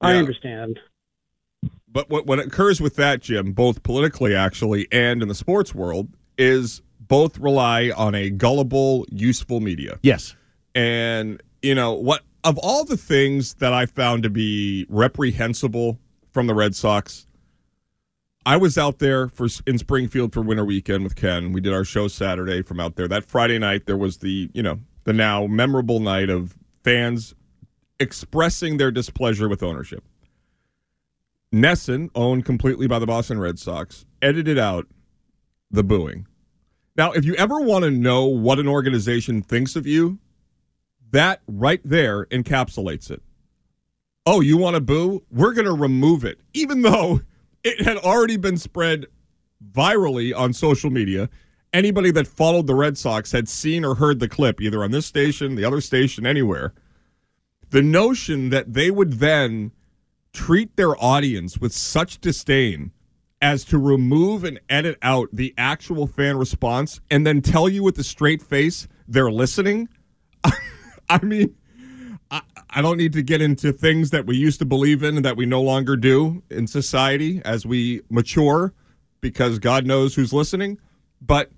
I 0.01 0.16
understand. 0.16 0.80
But 1.88 2.09
what, 2.09 2.26
what 2.26 2.39
occurs 2.39 2.80
with 2.80 2.95
that, 2.95 3.22
Jim, 3.22 3.51
both 3.51 3.84
politically 3.84 4.36
actually 4.36 4.88
and 4.91 5.22
in 5.22 5.28
the 5.28 5.36
sports 5.36 5.76
world, 5.76 6.07
is 6.38 6.82
both 6.99 7.38
rely 7.38 7.91
on 7.95 8.16
a 8.16 8.30
gullible, 8.30 9.05
useful 9.12 9.59
media. 9.59 9.99
Yes. 10.01 10.36
And, 10.74 11.41
you 11.62 11.76
know, 11.76 11.93
what 11.93 12.22
of 12.43 12.57
all 12.59 12.86
the 12.86 12.97
things 12.97 13.55
that 13.55 13.74
I 13.74 13.86
found 13.86 14.24
to 14.24 14.30
be 14.30 14.86
reprehensible 14.89 15.99
from 16.32 16.47
the 16.47 16.55
Red 16.55 16.76
Sox, 16.76 17.28
I 18.45 18.57
was 18.57 18.78
out 18.78 18.99
there 18.99 19.28
for 19.28 19.47
in 19.68 19.78
Springfield 19.78 20.34
for 20.34 20.41
winter 20.41 20.66
weekend 20.66 21.03
with 21.03 21.16
Ken. 21.16 21.51
We 21.51 21.62
did 21.62 21.74
our 21.74 21.84
show 21.84 22.07
Saturday 22.07 22.62
from 22.62 22.80
out 22.80 22.95
there. 22.95 23.07
That 23.07 23.26
Friday 23.26 23.59
night 23.59 23.86
there 23.86 23.97
was 23.97 24.18
the, 24.18 24.49
you 24.53 24.64
know, 24.64 24.80
the 25.03 25.14
now 25.14 25.45
memorable 25.47 25.99
night 25.99 26.30
of 26.30 26.57
fans 26.84 27.36
expressing 27.99 28.78
their 28.78 28.89
displeasure 28.89 29.47
with 29.47 29.62
ownership. 29.62 30.03
NESN, 31.54 32.10
owned 32.16 32.45
completely 32.45 32.88
by 32.88 32.99
the 32.99 33.06
Boston 33.06 33.39
Red 33.39 33.60
Sox, 33.60 34.06
edited 34.22 34.58
out 34.58 34.88
the 35.70 35.84
booing. 35.84 36.28
Now, 36.95 37.12
if 37.12 37.26
you 37.26 37.36
ever 37.36 37.60
want 37.60 37.84
to 37.84 37.91
know 37.91 38.26
what 38.26 38.60
an 38.60 38.68
organization 38.68 39.41
thinks 39.41 39.76
of 39.76 39.88
you, 39.88 40.20
that 41.12 41.41
right 41.47 41.82
there 41.84 42.26
encapsulates 42.28 43.12
it. 43.12 43.22
Oh, 44.26 44.39
you 44.39 44.58
want 44.58 44.76
to 44.76 44.82
boo? 44.82 45.24
We're 45.32 45.54
going 45.54 45.66
to 45.66 45.74
remove 45.74 46.24
it, 46.24 46.39
even 46.54 46.84
though 46.84 47.22
it 47.64 47.82
had 47.82 47.97
already 47.97 48.38
been 48.38 48.58
spread 48.58 49.08
virally 49.72 50.36
on 50.36 50.54
social 50.54 50.89
media. 50.89 51.30
Anybody 51.74 52.12
that 52.12 52.28
followed 52.28 52.68
the 52.68 52.76
Red 52.76 52.97
Sox 52.97 53.32
had 53.32 53.47
seen 53.47 53.86
or 53.86 53.95
heard 53.95 54.20
the 54.20 54.28
clip, 54.28 54.62
either 54.62 54.84
on 54.84 54.91
this 54.91 55.06
station, 55.06 55.56
the 55.56 55.66
other 55.66 55.82
station, 55.82 56.26
anywhere. 56.26 56.74
The 57.70 57.82
notion 57.82 58.49
that 58.49 58.74
they 58.74 58.91
would 58.91 59.14
then 59.14 59.72
treat 60.34 60.75
their 60.75 61.01
audience 61.03 61.57
with 61.57 61.73
such 61.73 62.19
disdain 62.21 62.91
as 63.41 63.63
to 63.65 63.77
remove 63.77 64.43
and 64.43 64.59
edit 64.69 64.97
out 65.01 65.27
the 65.34 65.53
actual 65.57 66.05
fan 66.05 66.38
response 66.38 67.01
and 67.09 67.25
then 67.25 67.41
tell 67.41 67.67
you 67.67 67.84
with 67.84 67.97
a 67.97 68.03
straight 68.03 68.41
face 68.41 68.88
they're 69.07 69.32
listening. 69.32 69.89
I 71.09 71.23
mean, 71.23 71.55
I, 72.29 72.41
I 72.69 72.82
don't 72.82 72.97
need 72.97 73.13
to 73.13 73.21
get 73.21 73.41
into 73.41 73.73
things 73.73 74.11
that 74.11 74.25
we 74.25 74.38
used 74.38 74.59
to 74.59 74.65
believe 74.65 75.03
in 75.03 75.17
and 75.17 75.25
that 75.25 75.36
we 75.36 75.45
no 75.45 75.61
longer 75.61 75.97
do 75.97 76.43
in 76.49 76.67
society 76.67 77.41
as 77.43 77.65
we 77.65 78.01
mature 78.09 78.73
because 79.19 79.59
God 79.59 79.86
knows 79.86 80.15
who's 80.15 80.32
listening. 80.32 80.79
But 81.19 81.51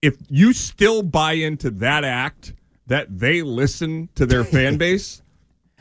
if 0.00 0.16
you 0.28 0.52
still 0.52 1.02
buy 1.02 1.32
into 1.32 1.70
that 1.70 2.04
act 2.04 2.54
that 2.86 3.18
they 3.18 3.42
listen 3.42 4.08
to 4.14 4.24
their 4.24 4.44
fan 4.44 4.78
base, 4.78 5.22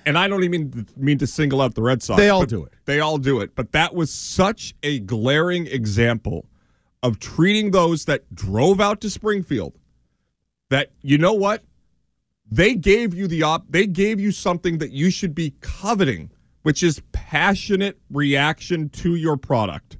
and 0.07 0.17
I 0.17 0.29
don't 0.29 0.45
even 0.45 0.87
mean 0.95 1.17
to 1.17 1.27
single 1.27 1.61
out 1.61 1.75
the 1.75 1.81
Red 1.81 2.01
Sox. 2.01 2.17
They 2.17 2.29
all 2.29 2.45
do 2.45 2.63
it. 2.63 2.71
They 2.85 3.01
all 3.01 3.17
do 3.17 3.41
it. 3.41 3.55
But 3.55 3.73
that 3.73 3.93
was 3.93 4.09
such 4.09 4.73
a 4.81 4.99
glaring 4.99 5.67
example 5.67 6.47
of 7.03 7.19
treating 7.19 7.71
those 7.71 8.05
that 8.05 8.33
drove 8.33 8.79
out 8.79 9.01
to 9.01 9.09
Springfield 9.09 9.77
that 10.69 10.91
you 11.01 11.17
know 11.17 11.33
what? 11.33 11.63
They 12.49 12.73
gave 12.73 13.13
you 13.13 13.27
the 13.27 13.43
op 13.43 13.65
they 13.69 13.85
gave 13.85 14.21
you 14.21 14.31
something 14.31 14.77
that 14.77 14.91
you 14.91 15.09
should 15.09 15.35
be 15.35 15.53
coveting, 15.59 16.31
which 16.63 16.83
is 16.83 17.01
passionate 17.11 17.99
reaction 18.09 18.87
to 18.89 19.15
your 19.15 19.35
product. 19.35 19.97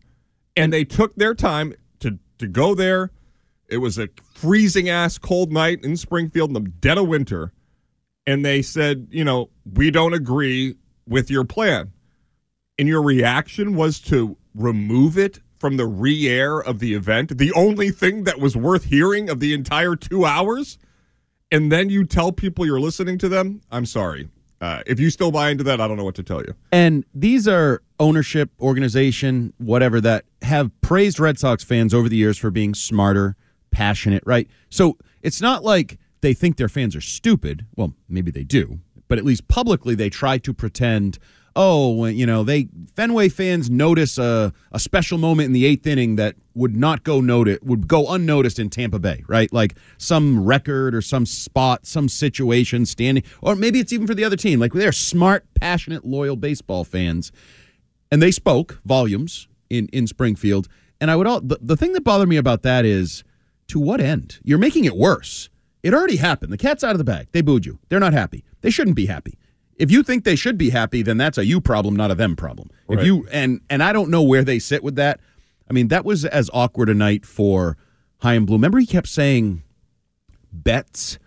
And 0.55 0.71
they 0.71 0.85
took 0.85 1.15
their 1.17 1.35
time 1.35 1.73
to 1.99 2.17
to 2.37 2.47
go 2.47 2.73
there. 2.73 3.11
It 3.67 3.79
was 3.79 3.99
a 3.99 4.07
freezing 4.33 4.87
ass 4.87 5.17
cold 5.17 5.51
night 5.51 5.83
in 5.83 5.97
Springfield 5.97 6.51
in 6.51 6.53
the 6.53 6.69
dead 6.69 6.97
of 6.97 7.09
winter. 7.09 7.51
And 8.27 8.45
they 8.45 8.61
said, 8.61 9.07
you 9.09 9.23
know, 9.23 9.49
we 9.73 9.89
don't 9.89 10.13
agree 10.13 10.75
with 11.07 11.31
your 11.31 11.45
plan. 11.45 11.91
And 12.77 12.87
your 12.87 13.01
reaction 13.01 13.73
was 13.73 13.99
to 14.01 14.37
remove 14.53 15.17
it 15.17 15.39
from 15.59 15.77
the 15.77 15.87
re 15.87 16.27
air 16.27 16.59
of 16.59 16.79
the 16.79 16.93
event, 16.93 17.37
the 17.37 17.51
only 17.53 17.89
thing 17.89 18.25
that 18.25 18.39
was 18.39 18.55
worth 18.55 18.83
hearing 18.83 19.29
of 19.29 19.39
the 19.39 19.53
entire 19.53 19.95
two 19.95 20.25
hours. 20.25 20.77
And 21.51 21.71
then 21.71 21.89
you 21.89 22.03
tell 22.03 22.31
people 22.31 22.65
you're 22.65 22.79
listening 22.79 23.17
to 23.19 23.29
them. 23.29 23.61
I'm 23.71 23.85
sorry. 23.85 24.29
Uh, 24.59 24.81
if 24.85 24.99
you 24.99 25.09
still 25.09 25.31
buy 25.31 25.49
into 25.49 25.63
that, 25.63 25.79
I 25.79 25.87
don't 25.87 25.97
know 25.97 26.03
what 26.03 26.15
to 26.15 26.23
tell 26.23 26.41
you. 26.41 26.53
And 26.71 27.05
these 27.13 27.47
are 27.47 27.81
ownership, 27.99 28.49
organization, 28.59 29.53
whatever 29.57 30.01
that 30.01 30.25
have 30.41 30.69
praised 30.81 31.19
Red 31.19 31.39
Sox 31.39 31.63
fans 31.63 31.93
over 31.93 32.09
the 32.09 32.17
years 32.17 32.37
for 32.37 32.51
being 32.51 32.73
smarter, 32.73 33.35
passionate, 33.71 34.23
right? 34.25 34.47
So 34.69 34.97
it's 35.21 35.41
not 35.41 35.63
like 35.63 35.97
they 36.27 36.33
think 36.33 36.57
their 36.57 36.67
fans 36.67 36.93
are 36.93 37.01
stupid. 37.01 37.65
Well, 37.77 37.93
maybe 38.09 38.31
they 38.31 38.43
do, 38.43 38.79
but 39.07 39.17
at 39.17 39.23
least 39.23 39.47
publicly 39.47 39.95
they 39.95 40.09
try 40.09 40.37
to 40.39 40.53
pretend. 40.53 41.19
Oh, 41.55 42.05
you 42.05 42.25
know, 42.25 42.43
they 42.43 42.67
Fenway 42.97 43.29
fans 43.29 43.69
notice 43.69 44.17
a, 44.17 44.51
a 44.73 44.77
special 44.77 45.17
moment 45.17 45.45
in 45.45 45.53
the 45.53 45.65
eighth 45.65 45.87
inning 45.87 46.17
that 46.17 46.35
would 46.53 46.75
not 46.75 47.05
go 47.05 47.21
noted 47.21 47.59
would 47.63 47.87
go 47.87 48.13
unnoticed 48.13 48.59
in 48.59 48.69
Tampa 48.69 48.99
Bay, 48.99 49.23
right? 49.27 49.51
Like 49.53 49.75
some 49.97 50.43
record 50.43 50.93
or 50.93 51.01
some 51.01 51.25
spot, 51.25 51.85
some 51.87 52.09
situation 52.09 52.85
standing, 52.85 53.23
or 53.41 53.55
maybe 53.55 53.79
it's 53.79 53.93
even 53.93 54.05
for 54.05 54.13
the 54.13 54.25
other 54.25 54.35
team. 54.35 54.59
Like 54.59 54.73
they're 54.73 54.91
smart, 54.91 55.45
passionate, 55.55 56.05
loyal 56.05 56.35
baseball 56.35 56.83
fans, 56.83 57.31
and 58.11 58.21
they 58.21 58.31
spoke 58.31 58.81
volumes 58.83 59.47
in 59.69 59.87
in 59.93 60.07
Springfield. 60.07 60.67
And 60.99 61.09
I 61.09 61.15
would 61.15 61.25
all 61.25 61.39
the, 61.39 61.57
the 61.61 61.77
thing 61.77 61.93
that 61.93 62.03
bothered 62.03 62.27
me 62.27 62.35
about 62.35 62.63
that 62.63 62.83
is 62.83 63.23
to 63.69 63.79
what 63.79 64.01
end? 64.01 64.39
You're 64.43 64.57
making 64.57 64.83
it 64.83 64.97
worse. 64.97 65.49
It 65.87 65.93
already 65.93 66.17
happened. 66.17 66.51
The 66.51 66.57
cat's 66.57 66.83
out 66.83 66.91
of 66.91 66.97
the 66.97 67.05
bag. 67.05 67.27
They 67.31 67.39
booed 67.39 67.65
you. 67.65 67.79
They're 67.87 68.01
not 68.01 68.11
happy. 68.11 68.43
They 68.59 68.69
shouldn't 68.69 68.97
be 68.97 69.05
happy. 69.05 69.37
If 69.77 69.89
you 69.89 70.03
think 70.03 70.25
they 70.25 70.35
should 70.35 70.57
be 70.57 70.71
happy, 70.71 71.01
then 71.01 71.15
that's 71.17 71.37
a 71.37 71.45
you 71.45 71.61
problem, 71.61 71.95
not 71.95 72.11
a 72.11 72.15
them 72.15 72.35
problem. 72.35 72.69
If 72.89 73.05
you 73.05 73.25
and 73.31 73.61
and 73.69 73.81
I 73.81 73.93
don't 73.93 74.09
know 74.09 74.21
where 74.21 74.43
they 74.43 74.59
sit 74.59 74.83
with 74.83 74.95
that. 74.95 75.21
I 75.69 75.73
mean, 75.73 75.87
that 75.87 76.03
was 76.03 76.25
as 76.25 76.49
awkward 76.53 76.89
a 76.89 76.93
night 76.93 77.25
for 77.25 77.77
Chaim 78.21 78.45
Bloom. 78.45 78.59
Remember, 78.59 78.79
he 78.79 78.85
kept 78.85 79.07
saying 79.07 79.63
bets. 80.51 81.19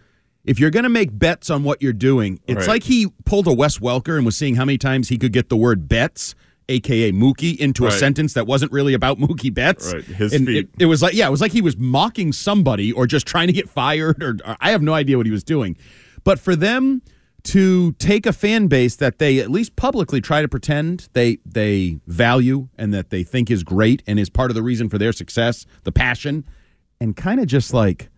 If 0.45 0.59
you're 0.59 0.71
going 0.71 0.85
to 0.85 0.91
make 0.91 1.19
bets 1.19 1.49
on 1.49 1.63
what 1.63 1.81
you're 1.81 1.93
doing, 1.95 2.41
it's 2.47 2.61
Right. 2.61 2.69
like 2.69 2.83
he 2.85 3.09
pulled 3.25 3.47
a 3.47 3.55
Wes 3.55 3.79
Welker 3.79 4.17
and 4.17 4.27
was 4.27 4.37
seeing 4.37 4.57
how 4.57 4.67
many 4.67 4.77
times 4.79 5.09
he 5.09 5.17
could 5.17 5.33
get 5.33 5.49
the 5.49 5.57
word 5.57 5.89
bets, 5.89 6.35
aka 6.71 7.13
Mookie, 7.13 7.57
into 7.57 7.87
a 7.87 7.91
sentence 7.91 8.35
that 8.35 8.47
wasn't 8.47 8.73
really 8.73 8.95
about 8.95 9.19
Mookie 9.19 9.53
Betts. 9.53 9.93
Right. 9.93 10.05
His 10.05 10.33
And 10.33 10.47
feet. 10.47 10.69
It, 10.75 10.83
it 10.85 10.87
was 10.87 11.03
like, 11.03 11.15
yeah, 11.15 11.27
it 11.27 11.31
was 11.31 11.41
like 11.41 11.53
he 11.53 11.63
was 11.63 11.77
mocking 11.77 12.33
somebody 12.33 12.93
or 12.93 13.07
just 13.07 13.27
trying 13.27 13.49
to 13.49 13.53
get 13.53 13.69
fired, 13.69 14.23
or, 14.23 14.37
or 14.47 14.57
I 14.61 14.71
have 14.71 14.83
no 14.83 14.95
idea 14.95 15.17
what 15.17 15.27
he 15.27 15.33
was 15.33 15.45
doing. 15.45 15.77
But 16.25 16.39
for 16.39 16.57
them 16.57 17.03
to 17.43 17.93
take 17.93 18.27
a 18.27 18.33
fan 18.33 18.67
base 18.67 18.97
that 18.97 19.19
they 19.19 19.39
at 19.39 19.51
least 19.51 19.77
publicly 19.77 20.21
try 20.21 20.43
to 20.43 20.49
pretend 20.49 21.09
they 21.15 21.39
they 21.45 21.99
value 22.07 22.69
and 22.77 22.93
that 22.93 23.11
they 23.11 23.23
think 23.23 23.51
is 23.51 23.63
great 23.63 24.03
and 24.07 24.19
is 24.19 24.29
part 24.29 24.51
of 24.51 24.55
the 24.55 24.63
reason 24.63 24.89
for 24.89 24.99
their 24.99 25.13
success, 25.13 25.65
the 25.85 25.93
passion, 25.93 26.45
and 27.01 27.17
kind 27.17 27.41
of 27.41 27.47
just 27.47 27.73
like 27.73 28.11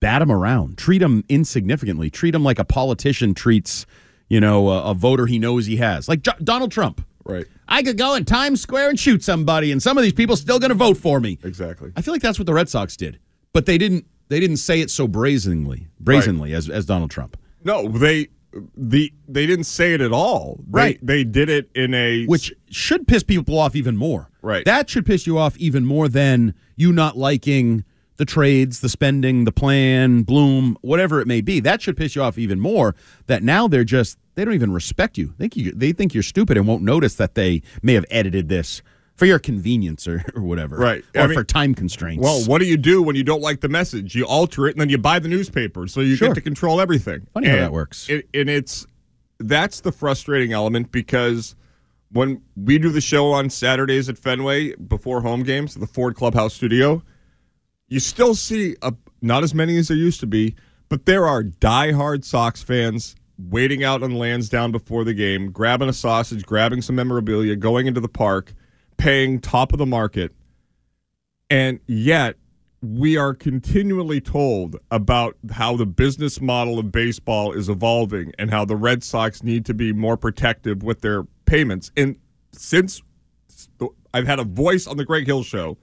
bat 0.00 0.20
them 0.20 0.30
around, 0.30 0.78
treat 0.78 0.98
them 0.98 1.24
insignificantly, 1.28 2.10
treat 2.10 2.30
them 2.30 2.44
like 2.44 2.58
a 2.58 2.64
politician 2.64 3.34
treats, 3.34 3.86
you 4.28 4.40
know, 4.40 4.68
a, 4.68 4.90
a 4.90 4.94
voter 4.94 5.26
he 5.26 5.38
knows 5.38 5.66
he 5.66 5.76
has, 5.76 6.08
like 6.08 6.22
Jo- 6.22 6.32
Donald 6.42 6.70
Trump. 6.70 7.04
Right. 7.24 7.46
I 7.68 7.82
could 7.82 7.96
go 7.96 8.14
in 8.14 8.24
Times 8.24 8.60
Square 8.60 8.90
and 8.90 9.00
shoot 9.00 9.22
somebody, 9.24 9.72
and 9.72 9.82
some 9.82 9.96
of 9.96 10.02
these 10.04 10.12
people 10.12 10.36
still 10.36 10.58
going 10.58 10.70
to 10.70 10.74
vote 10.74 10.96
for 10.98 11.20
me. 11.20 11.38
Exactly. 11.42 11.92
I 11.96 12.02
feel 12.02 12.12
like 12.12 12.22
that's 12.22 12.38
what 12.38 12.46
the 12.46 12.54
Red 12.54 12.68
Sox 12.68 12.96
did, 12.96 13.18
but 13.52 13.66
they 13.66 13.78
didn't. 13.78 14.06
They 14.28 14.40
didn't 14.40 14.56
say 14.56 14.80
it 14.80 14.90
so 14.90 15.06
brazenly, 15.08 15.88
brazenly 16.00 16.52
as 16.54 16.68
as 16.70 16.86
Donald 16.86 17.10
Trump. 17.10 17.36
No, 17.62 17.88
they 17.88 18.28
the 18.76 19.12
they 19.28 19.46
didn't 19.46 19.64
say 19.64 19.94
it 19.94 20.00
at 20.00 20.12
all. 20.12 20.56
They- 20.68 20.78
Right. 20.78 20.98
They, 21.02 21.24
did 21.24 21.48
it 21.48 21.70
in 21.74 21.92
a 21.94 22.24
which 22.26 22.52
should 22.70 23.06
piss 23.06 23.22
people 23.22 23.58
off 23.58 23.74
even 23.74 23.96
more. 23.96 24.30
Right. 24.42 24.64
That 24.64 24.88
should 24.90 25.06
piss 25.06 25.26
you 25.26 25.38
off 25.38 25.56
even 25.58 25.84
more 25.84 26.08
than 26.08 26.54
you 26.76 26.92
not 26.92 27.16
liking 27.16 27.84
the 28.16 28.24
trades, 28.24 28.80
the 28.80 28.88
spending, 28.88 29.44
the 29.44 29.50
plan, 29.52 30.22
Bloom, 30.22 30.76
whatever 30.82 31.20
it 31.20 31.26
may 31.26 31.40
be. 31.40 31.58
That 31.60 31.82
should 31.82 31.96
piss 31.96 32.14
you 32.14 32.22
off 32.22 32.38
even 32.38 32.60
more. 32.60 32.94
That 33.26 33.42
now 33.42 33.66
they're 33.66 33.82
just 33.84 34.18
they 34.34 34.44
don't 34.44 34.54
even 34.54 34.72
respect 34.72 35.16
you. 35.18 35.34
Think 35.38 35.56
you 35.56 35.72
they 35.72 35.92
think 35.92 36.14
you're 36.14 36.22
stupid 36.22 36.56
and 36.56 36.66
won't 36.66 36.82
notice 36.82 37.14
that 37.16 37.34
they 37.34 37.62
may 37.82 37.94
have 37.94 38.04
edited 38.10 38.48
this 38.48 38.82
for 39.16 39.26
your 39.26 39.38
convenience 39.38 40.08
or, 40.08 40.24
or 40.34 40.42
whatever. 40.42 40.76
Right. 40.76 41.04
Or 41.14 41.20
I 41.22 41.26
mean- 41.28 41.36
for 41.36 41.44
time 41.44 41.74
constraints. 41.74 42.22
Well, 42.22 42.44
what 42.44 42.58
do 42.58 42.64
you 42.66 42.76
do 42.76 43.02
when 43.02 43.14
you 43.16 43.22
don't 43.24 43.42
like 43.42 43.60
the 43.60 43.68
message? 43.68 44.14
You 44.14 44.26
alter 44.26 44.66
it, 44.66 44.72
and 44.72 44.80
then 44.80 44.88
you 44.88 44.98
buy 44.98 45.18
the 45.20 45.28
newspaper, 45.28 45.86
so 45.86 46.00
you 46.00 46.16
Sure. 46.16 46.28
get 46.28 46.34
to 46.34 46.40
control 46.40 46.80
everything. 46.80 47.26
Funny 47.32 47.48
how 47.48 47.56
that 47.56 47.72
works. 47.72 48.08
It, 48.08 48.28
and 48.34 48.48
it's 48.50 48.86
that's 49.38 49.80
the 49.80 49.92
frustrating 49.92 50.52
element 50.52 50.90
because 50.92 51.54
when 52.12 52.40
we 52.56 52.78
do 52.78 52.90
the 52.90 53.00
show 53.00 53.32
on 53.32 53.50
Saturdays 53.50 54.08
at 54.08 54.16
Fenway 54.16 54.74
before 54.76 55.20
home 55.20 55.42
games, 55.42 55.74
at 55.74 55.80
the 55.80 55.86
Ford 55.88 56.14
Clubhouse 56.14 56.54
Studio, 56.54 57.02
you 57.88 57.98
still 58.00 58.34
see 58.36 58.76
a, 58.82 58.94
not 59.20 59.42
as 59.42 59.52
many 59.54 59.76
as 59.76 59.88
there 59.88 59.96
used 59.96 60.20
to 60.20 60.26
be, 60.26 60.54
but 60.88 61.06
there 61.06 61.26
are 61.26 61.42
diehard 61.42 62.24
Sox 62.24 62.62
fans 62.62 63.16
waiting 63.38 63.82
out 63.82 64.02
on 64.02 64.12
Lansdowne 64.12 64.72
before 64.72 65.04
the 65.04 65.14
game, 65.14 65.50
grabbing 65.50 65.88
a 65.88 65.92
sausage, 65.92 66.44
grabbing 66.44 66.82
some 66.82 66.96
memorabilia, 66.96 67.56
going 67.56 67.86
into 67.86 68.00
the 68.00 68.08
park, 68.08 68.54
paying 68.96 69.40
top 69.40 69.72
of 69.72 69.78
the 69.78 69.86
market. 69.86 70.32
And 71.50 71.80
yet, 71.86 72.36
we 72.80 73.16
are 73.16 73.34
continually 73.34 74.20
told 74.20 74.76
about 74.90 75.36
how 75.52 75.76
the 75.76 75.86
business 75.86 76.40
model 76.40 76.78
of 76.78 76.92
baseball 76.92 77.52
is 77.52 77.68
evolving 77.68 78.32
and 78.38 78.50
how 78.50 78.64
the 78.64 78.76
Red 78.76 79.02
Sox 79.02 79.42
need 79.42 79.64
to 79.66 79.74
be 79.74 79.92
more 79.92 80.16
protective 80.16 80.82
with 80.82 81.00
their 81.00 81.24
payments. 81.46 81.90
And 81.96 82.16
since 82.52 83.02
I've 84.12 84.26
had 84.26 84.38
a 84.38 84.44
voice 84.44 84.86
on 84.86 84.96
the 84.96 85.04
Greg 85.04 85.26
Hill 85.26 85.42
show, 85.42 85.78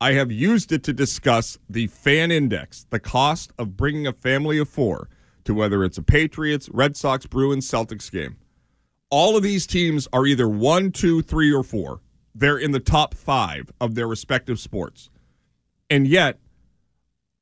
I 0.00 0.12
have 0.12 0.32
used 0.32 0.72
it 0.72 0.82
to 0.84 0.92
discuss 0.92 1.58
the 1.68 1.86
fan 1.88 2.30
index, 2.30 2.86
the 2.90 2.98
cost 2.98 3.52
of 3.58 3.76
bringing 3.76 4.06
a 4.06 4.12
family 4.12 4.58
of 4.58 4.68
four 4.68 5.08
to 5.50 5.54
whether 5.54 5.82
it's 5.82 5.98
a 5.98 6.02
Patriots, 6.02 6.68
Red 6.72 6.96
Sox, 6.96 7.26
Bruins, 7.26 7.68
Celtics 7.68 8.08
game. 8.08 8.36
All 9.10 9.36
of 9.36 9.42
these 9.42 9.66
teams 9.66 10.06
are 10.12 10.24
either 10.24 10.48
one, 10.48 10.92
two, 10.92 11.22
three, 11.22 11.52
or 11.52 11.64
four. 11.64 12.00
They're 12.36 12.56
in 12.56 12.70
the 12.70 12.78
top 12.78 13.14
five 13.14 13.68
of 13.80 13.96
their 13.96 14.06
respective 14.06 14.60
sports. 14.60 15.10
And 15.90 16.06
yet, 16.06 16.38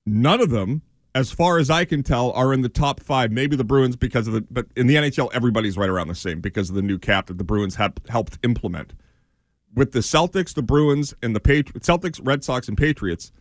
none 0.07 0.41
of 0.41 0.49
them, 0.49 0.81
as 1.15 1.31
far 1.31 1.59
as 1.59 1.69
I 1.69 1.85
can 1.85 2.03
tell, 2.03 2.33
are 2.33 2.55
in 2.55 2.63
the 2.63 2.71
top 2.71 3.01
five. 3.01 3.31
Maybe 3.31 3.57
the 3.57 3.65
Bruins 3.65 3.95
because 3.95 4.27
of 4.27 4.33
the, 4.33 4.41
but 4.51 4.65
in 4.75 4.87
the 4.87 4.95
NHL, 4.95 5.29
everybody's 5.35 5.77
right 5.77 5.91
around 5.91 6.09
the 6.09 6.15
same 6.15 6.41
because 6.41 6.71
of 6.71 6.77
the 6.77 6.81
new 6.81 6.99
cap 6.99 7.27
that 7.27 7.37
the 7.37 7.45
Bruins 7.45 7.75
have 7.75 7.93
helped 8.09 8.39
implement. 8.43 8.95
With 9.75 9.93
the 9.93 10.01
Celtics, 10.01 10.55
the 10.55 10.63
Bruins, 10.63 11.13
and 11.23 11.37
the 11.37 11.41
Patriots, 11.41 11.87
Celtics, 11.87 12.19
Red 12.27 12.43
Sox, 12.43 12.69
and 12.69 12.79
Patriots, 12.79 13.33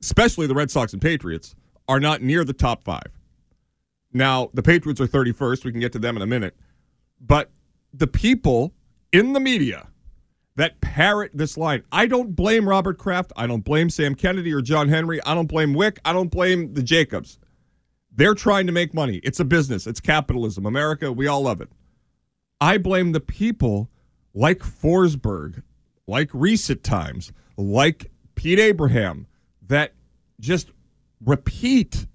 especially 0.00 0.46
the 0.46 0.54
Red 0.54 0.70
Sox 0.70 0.92
and 0.92 1.02
Patriots, 1.02 1.56
are 1.88 1.98
not 1.98 2.22
near 2.22 2.44
the 2.44 2.52
top 2.52 2.84
five. 2.84 3.15
Now, 4.16 4.50
the 4.54 4.62
Patriots 4.62 5.00
are 5.00 5.06
31st. 5.06 5.64
We 5.64 5.72
can 5.72 5.80
get 5.80 5.92
to 5.92 5.98
them 5.98 6.16
in 6.16 6.22
a 6.22 6.26
minute. 6.26 6.56
But 7.20 7.50
the 7.92 8.06
people 8.06 8.72
in 9.12 9.34
the 9.34 9.40
media 9.40 9.88
that 10.56 10.80
parrot 10.80 11.32
this 11.34 11.58
line, 11.58 11.82
I 11.92 12.06
don't 12.06 12.34
blame 12.34 12.66
Robert 12.66 12.96
Kraft. 12.96 13.32
I 13.36 13.46
don't 13.46 13.64
blame 13.64 13.90
Sam 13.90 14.14
Kennedy 14.14 14.54
or 14.54 14.62
John 14.62 14.88
Henry. 14.88 15.22
I 15.24 15.34
don't 15.34 15.48
blame 15.48 15.74
Wyc. 15.74 15.98
I 16.04 16.14
don't 16.14 16.30
blame 16.30 16.72
the 16.72 16.82
Jacobs. 16.82 17.38
They're 18.10 18.34
trying 18.34 18.66
to 18.66 18.72
make 18.72 18.94
money. 18.94 19.20
It's 19.22 19.40
a 19.40 19.44
business, 19.44 19.86
it's 19.86 20.00
capitalism. 20.00 20.64
America, 20.64 21.12
we 21.12 21.26
all 21.26 21.42
love 21.42 21.60
it. 21.60 21.68
I 22.58 22.78
blame 22.78 23.12
the 23.12 23.20
people 23.20 23.90
like 24.32 24.60
Forsberg, 24.60 25.62
like 26.06 26.30
Reese 26.32 26.70
at 26.70 26.82
times, 26.82 27.32
like 27.58 28.10
Pete 28.34 28.58
Abraham, 28.58 29.26
that 29.66 29.92
just 30.40 30.70
repeat 31.22 32.06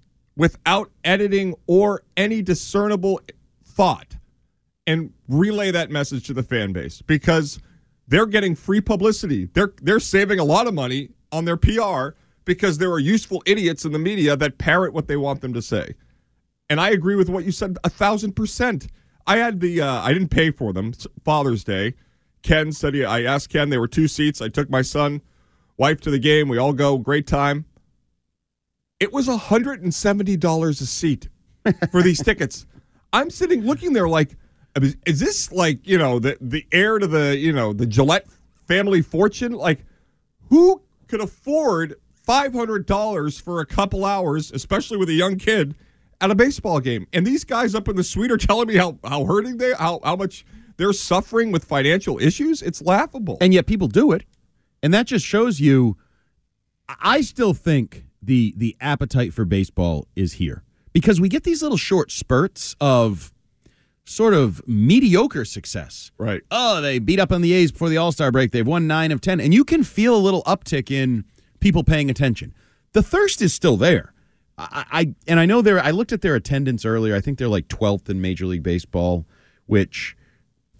without 0.42 0.90
editing 1.04 1.54
or 1.68 2.02
any 2.16 2.42
discernible 2.42 3.20
thought 3.64 4.16
and 4.88 5.12
relay 5.28 5.70
that 5.70 5.88
message 5.88 6.26
to 6.26 6.34
the 6.34 6.42
fan 6.42 6.72
base 6.72 7.00
because 7.00 7.60
they're 8.08 8.26
getting 8.26 8.56
free 8.56 8.80
publicity. 8.80 9.48
They're 9.54 9.72
they're 9.82 10.00
saving 10.00 10.40
a 10.40 10.44
lot 10.44 10.66
of 10.66 10.74
money 10.74 11.10
on 11.30 11.44
their 11.44 11.56
PR 11.56 12.16
because 12.44 12.78
there 12.78 12.90
are 12.90 12.98
useful 12.98 13.40
idiots 13.46 13.84
in 13.84 13.92
the 13.92 14.00
media 14.00 14.34
that 14.34 14.58
parrot 14.58 14.92
what 14.92 15.06
they 15.06 15.16
want 15.16 15.42
them 15.42 15.52
to 15.52 15.62
say. 15.62 15.94
And 16.68 16.80
I 16.80 16.90
agree 16.90 17.14
with 17.14 17.28
what 17.28 17.44
you 17.44 17.52
said 17.52 17.78
a 17.84 17.88
thousand 17.88 18.32
percent. 18.32 18.88
I 19.28 19.36
had 19.36 19.60
the 19.60 19.80
uh, 19.80 20.02
I 20.02 20.12
didn't 20.12 20.30
pay 20.30 20.50
for 20.50 20.72
them 20.72 20.92
Father's 21.24 21.62
Day. 21.62 21.94
Ken 22.42 22.72
said 22.72 22.94
he, 22.94 23.04
I 23.04 23.22
asked 23.22 23.48
Ken. 23.50 23.70
there 23.70 23.78
were 23.78 23.86
two 23.86 24.08
seats. 24.08 24.42
I 24.42 24.48
took 24.48 24.68
my 24.68 24.82
son, 24.82 25.22
wife 25.76 26.00
to 26.00 26.10
the 26.10 26.18
game. 26.18 26.48
We 26.48 26.58
all 26.58 26.72
go. 26.72 26.98
Great 26.98 27.28
time. 27.28 27.64
It 29.02 29.12
was 29.12 29.26
hundred 29.26 29.82
and 29.82 29.92
seventy 29.92 30.36
dollars 30.36 30.80
a 30.80 30.86
seat 30.86 31.28
for 31.90 32.02
these 32.02 32.22
tickets. 32.24 32.66
I'm 33.12 33.30
sitting 33.30 33.62
looking 33.66 33.94
there 33.94 34.08
like, 34.08 34.36
is 34.80 34.96
is 35.04 35.18
this 35.18 35.50
like 35.50 35.84
you 35.84 35.98
know 35.98 36.20
the 36.20 36.38
the 36.40 36.64
heir 36.70 37.00
to 37.00 37.08
the 37.08 37.36
you 37.36 37.52
know 37.52 37.72
the 37.72 37.84
Gillette 37.84 38.28
family 38.68 39.02
fortune? 39.02 39.50
Like, 39.54 39.84
who 40.50 40.82
could 41.08 41.20
afford 41.20 41.96
five 42.14 42.52
hundred 42.52 42.86
dollars 42.86 43.40
for 43.40 43.58
a 43.58 43.66
couple 43.66 44.04
hours, 44.04 44.52
especially 44.52 44.98
with 44.98 45.08
a 45.08 45.14
young 45.14 45.36
kid, 45.36 45.74
at 46.20 46.30
a 46.30 46.36
baseball 46.36 46.78
game? 46.78 47.08
And 47.12 47.26
these 47.26 47.42
guys 47.42 47.74
up 47.74 47.88
in 47.88 47.96
the 47.96 48.04
suite 48.04 48.30
are 48.30 48.36
telling 48.36 48.68
me 48.68 48.76
how 48.76 49.00
how 49.02 49.24
hurting 49.24 49.56
they 49.56 49.72
how 49.72 49.98
how 50.04 50.14
much 50.14 50.46
they're 50.76 50.92
suffering 50.92 51.50
with 51.50 51.64
financial 51.64 52.20
issues. 52.20 52.62
It's 52.62 52.80
laughable. 52.80 53.36
and 53.40 53.52
yet 53.52 53.66
people 53.66 53.88
do 53.88 54.12
it, 54.12 54.22
and 54.80 54.94
that 54.94 55.06
just 55.08 55.26
shows 55.26 55.58
you. 55.58 55.96
I 57.00 57.22
still 57.22 57.52
think 57.52 58.04
the 58.22 58.54
the 58.56 58.76
appetite 58.80 59.34
for 59.34 59.44
baseball 59.44 60.06
is 60.14 60.34
here 60.34 60.62
because 60.92 61.20
we 61.20 61.28
get 61.28 61.42
these 61.42 61.62
little 61.62 61.76
short 61.76 62.10
spurts 62.10 62.76
of 62.80 63.32
sort 64.04 64.34
of 64.34 64.66
mediocre 64.66 65.44
success. 65.44 66.10
Right. 66.18 66.42
Oh, 66.50 66.80
they 66.80 66.98
beat 66.98 67.20
up 67.20 67.32
on 67.32 67.42
the 67.42 67.52
A's 67.52 67.72
before 67.72 67.88
the 67.88 67.96
All 67.96 68.12
Star 68.12 68.30
break. 68.30 68.52
They've 68.52 68.66
won 68.66 68.86
nine 68.86 69.12
of 69.12 69.20
ten, 69.20 69.40
and 69.40 69.52
you 69.52 69.64
can 69.64 69.84
feel 69.84 70.14
a 70.14 70.18
little 70.18 70.42
uptick 70.44 70.90
in 70.90 71.24
people 71.60 71.84
paying 71.84 72.10
attention. 72.10 72.54
The 72.92 73.02
thirst 73.02 73.42
is 73.42 73.52
still 73.54 73.76
there. 73.76 74.12
I, 74.58 74.84
I 74.92 75.14
and 75.26 75.40
I 75.40 75.46
know 75.46 75.62
they're. 75.62 75.80
I 75.80 75.90
looked 75.90 76.12
at 76.12 76.20
their 76.20 76.34
attendance 76.34 76.84
earlier. 76.84 77.16
I 77.16 77.20
think 77.20 77.38
they're 77.38 77.48
like 77.48 77.68
twelfth 77.68 78.08
in 78.08 78.20
Major 78.20 78.46
League 78.46 78.62
Baseball, 78.62 79.26
which. 79.66 80.16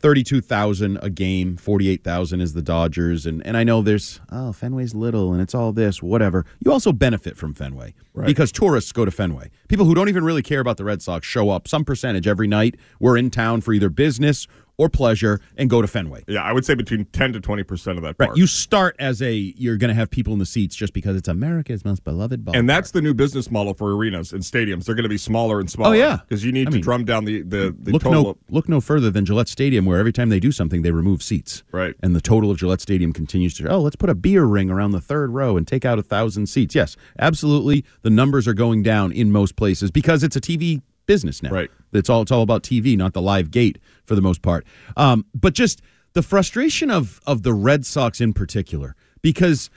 32,000 0.03 0.99
a 1.03 1.09
game, 1.11 1.57
48,000 1.57 2.41
is 2.41 2.53
the 2.53 2.63
Dodgers 2.63 3.25
and 3.25 3.45
and 3.47 3.57
I 3.57 3.65
know 3.65 3.83
there's 3.83 4.21
oh 4.31 4.53
Fenway's 4.53 4.95
little 4.95 5.33
and 5.33 5.41
it's 5.41 5.55
all 5.55 5.73
this 5.73 6.03
whatever. 6.03 6.45
You 6.65 6.71
also 6.73 6.93
benefit 6.93 7.37
from 7.37 7.55
Fenway 7.55 7.95
Right. 8.15 8.27
because 8.27 8.53
tourists 8.53 8.93
go 8.93 9.05
to 9.07 9.11
Fenway. 9.11 9.51
People 9.69 9.87
who 9.87 9.95
don't 9.95 10.09
even 10.11 10.25
really 10.25 10.43
care 10.43 10.61
about 10.61 10.77
the 10.77 10.85
Red 10.85 11.01
Sox 11.01 11.27
show 11.27 11.49
up 11.51 11.67
some 11.67 11.85
percentage 11.85 12.27
every 12.27 12.47
night. 12.47 12.77
We're 13.01 13.17
in 13.17 13.31
town 13.31 13.63
for 13.63 13.73
either 13.73 13.89
business 13.89 14.47
or 14.79 14.89
pleasure 14.89 15.41
and 15.57 15.69
go 15.69 15.83
to 15.83 15.87
Fenway. 15.89 16.25
Yeah, 16.27 16.43
I 16.43 16.53
would 16.53 16.65
say 16.65 16.75
between 16.75 17.05
ten 17.07 17.33
to 17.35 17.41
twenty 17.41 17.63
percent 17.63 17.99
of 17.99 18.05
that. 18.05 18.17
Right. 18.19 18.35
You 18.37 18.47
start 18.47 18.97
as 18.99 19.21
a 19.23 19.33
you're 19.33 19.77
going 19.77 19.89
to 19.89 19.95
have 19.95 20.11
people 20.11 20.33
in 20.33 20.39
the 20.39 20.47
seats 20.47 20.75
just 20.75 20.93
because 20.93 21.17
it's 21.17 21.29
America's 21.29 21.85
most 21.85 22.05
beloved 22.05 22.45
ball. 22.45 22.57
and 22.57 22.69
that's 22.69 22.91
the 22.93 23.03
new 23.03 23.15
business 23.15 23.51
model 23.51 23.75
for 23.75 23.95
arenas 23.95 24.33
and 24.33 24.43
stadiums. 24.43 24.85
They're 24.85 24.95
going 24.95 25.03
to 25.05 25.09
be 25.09 25.19
smaller 25.19 25.61
and 25.61 25.71
smaller. 25.71 25.91
Oh, 25.91 25.99
yeah. 25.99 26.19
because 26.29 26.45
you 26.45 26.53
need 26.53 26.69
I 26.69 26.71
to 26.71 26.75
mean, 26.77 26.83
drum 26.83 27.05
down 27.05 27.25
the 27.25 27.43
the, 27.43 27.75
the 27.79 27.93
look 27.93 28.03
total. 28.03 28.23
no 28.23 28.39
look 28.49 28.69
no 28.69 28.81
further 28.81 29.11
than 29.11 29.25
Gillette 29.25 29.49
Stadium, 29.49 29.85
where 29.85 29.99
every 29.99 30.13
time 30.13 30.31
they 30.31 30.41
do 30.41 30.51
something, 30.53 30.83
they 30.83 30.91
remove 30.91 31.23
seats. 31.23 31.63
Right. 31.73 31.95
And 32.03 32.17
the 32.17 32.21
total 32.21 32.51
of 32.51 32.59
Gillette 32.59 32.81
Stadium 32.81 33.13
continues 33.13 33.55
to. 33.55 33.69
Oh, 33.69 33.81
let's 33.81 33.97
put 33.97 34.11
a 34.11 34.15
beer 34.15 34.45
ring 34.45 34.71
around 34.71 34.93
the 34.93 35.01
third 35.01 35.31
row 35.31 35.57
and 35.57 35.67
take 35.69 35.85
out 35.85 35.99
a 35.99 36.03
thousand 36.03 36.47
seats. 36.47 36.75
Yes, 36.75 36.97
absolutely. 37.19 37.85
The 38.03 38.11
numbers 38.11 38.49
are 38.49 38.55
going 38.55 38.83
down 38.83 39.13
in 39.13 39.31
most 39.33 39.57
places 39.57 39.91
because 39.91 40.23
it's 40.23 40.37
a 40.37 40.41
TV 40.41 40.83
business 41.07 41.43
now. 41.43 41.51
Right. 41.51 41.71
It's 41.93 42.09
all 42.09 42.23
it's 42.23 42.33
all 42.33 42.43
about 42.43 42.63
TV, 42.63 42.97
not 42.97 43.13
the 43.13 43.23
live 43.23 43.51
gate 43.51 43.79
for 44.05 44.15
the 44.15 44.23
most 44.23 44.43
part. 44.43 44.67
Um, 44.97 45.27
but 45.35 45.55
just 45.55 45.83
the 46.15 46.23
frustration 46.23 46.91
of 46.91 47.21
of 47.27 47.43
the 47.43 47.53
Red 47.53 47.85
Sox 47.87 48.21
in 48.21 48.33
particular, 48.33 48.95
because 49.21 49.71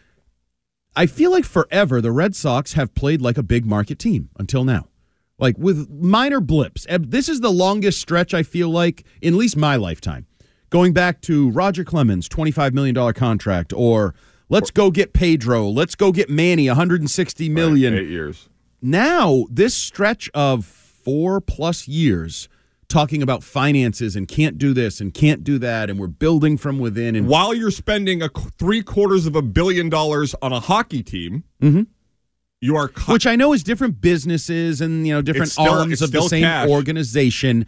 I 0.96 1.06
feel 1.08 1.32
like 1.32 1.46
forever 1.46 2.02
the 2.02 2.12
Red 2.12 2.36
Sox 2.36 2.74
have 2.74 2.94
played 2.96 3.22
like 3.22 3.38
a 3.38 3.44
big 3.44 3.66
market 3.66 4.00
team 4.00 4.30
until 4.40 4.64
now. 4.64 4.88
like 5.38 5.58
with 5.58 5.90
minor 5.90 6.40
blips. 6.40 6.88
This 6.90 7.28
is 7.28 7.42
the 7.42 7.52
longest 7.52 8.00
stretch 8.00 8.34
I 8.34 8.44
feel 8.44 8.70
like 8.70 9.04
in 9.22 9.34
at 9.34 9.38
least 9.38 9.58
my 9.58 9.76
lifetime. 9.76 10.26
Going 10.70 10.94
back 10.94 11.20
to 11.22 11.50
Roger 11.52 11.84
Clemens, 11.84 12.30
$25 12.30 12.74
million 12.74 13.14
contract, 13.14 13.74
or 13.74 14.16
let's 14.50 14.72
go 14.72 14.92
get 14.92 15.12
Pedro, 15.14 15.68
let's 15.68 15.96
go 15.96 16.12
get 16.14 16.30
Manny, 16.30 16.68
160 16.68 17.50
million. 17.50 17.94
Eight 17.94 18.08
years. 18.10 18.48
Now, 18.82 19.46
this 19.50 19.74
stretch 19.74 20.30
of 20.34 20.85
four 21.06 21.40
plus 21.40 21.88
years 21.88 22.50
talking 22.90 23.24
about 23.24 23.44
finances 23.44 24.16
and 24.16 24.28
can't 24.28 24.58
do 24.58 24.74
this 24.74 25.00
and 25.02 25.14
can't 25.14 25.44
do 25.44 25.58
that, 25.60 25.90
and 25.90 25.98
we're 26.00 26.08
building 26.08 26.58
from 26.58 26.78
within. 26.80 27.16
And 27.16 27.28
While 27.28 27.54
you're 27.54 27.72
spending 27.72 28.22
a 28.22 28.30
three 28.60 28.82
quarters 28.84 29.26
of 29.26 29.36
a 29.36 29.42
billion 29.42 29.90
dollars 29.90 30.36
on 30.42 30.52
a 30.52 30.60
hockey 30.60 31.02
team, 31.02 31.44
Mhm. 31.62 31.88
you 32.62 32.76
are 32.76 32.92
which 33.08 33.26
I 33.26 33.36
know 33.36 33.54
is 33.54 33.64
different 33.64 34.02
businesses 34.02 34.82
and 34.82 35.08
you 35.08 35.14
know 35.14 35.22
different 35.22 35.52
still- 35.52 35.70
arms 35.70 36.02
of 36.02 36.12
the 36.12 36.22
same 36.28 36.44
cash. 36.44 36.68
organization. 36.70 37.66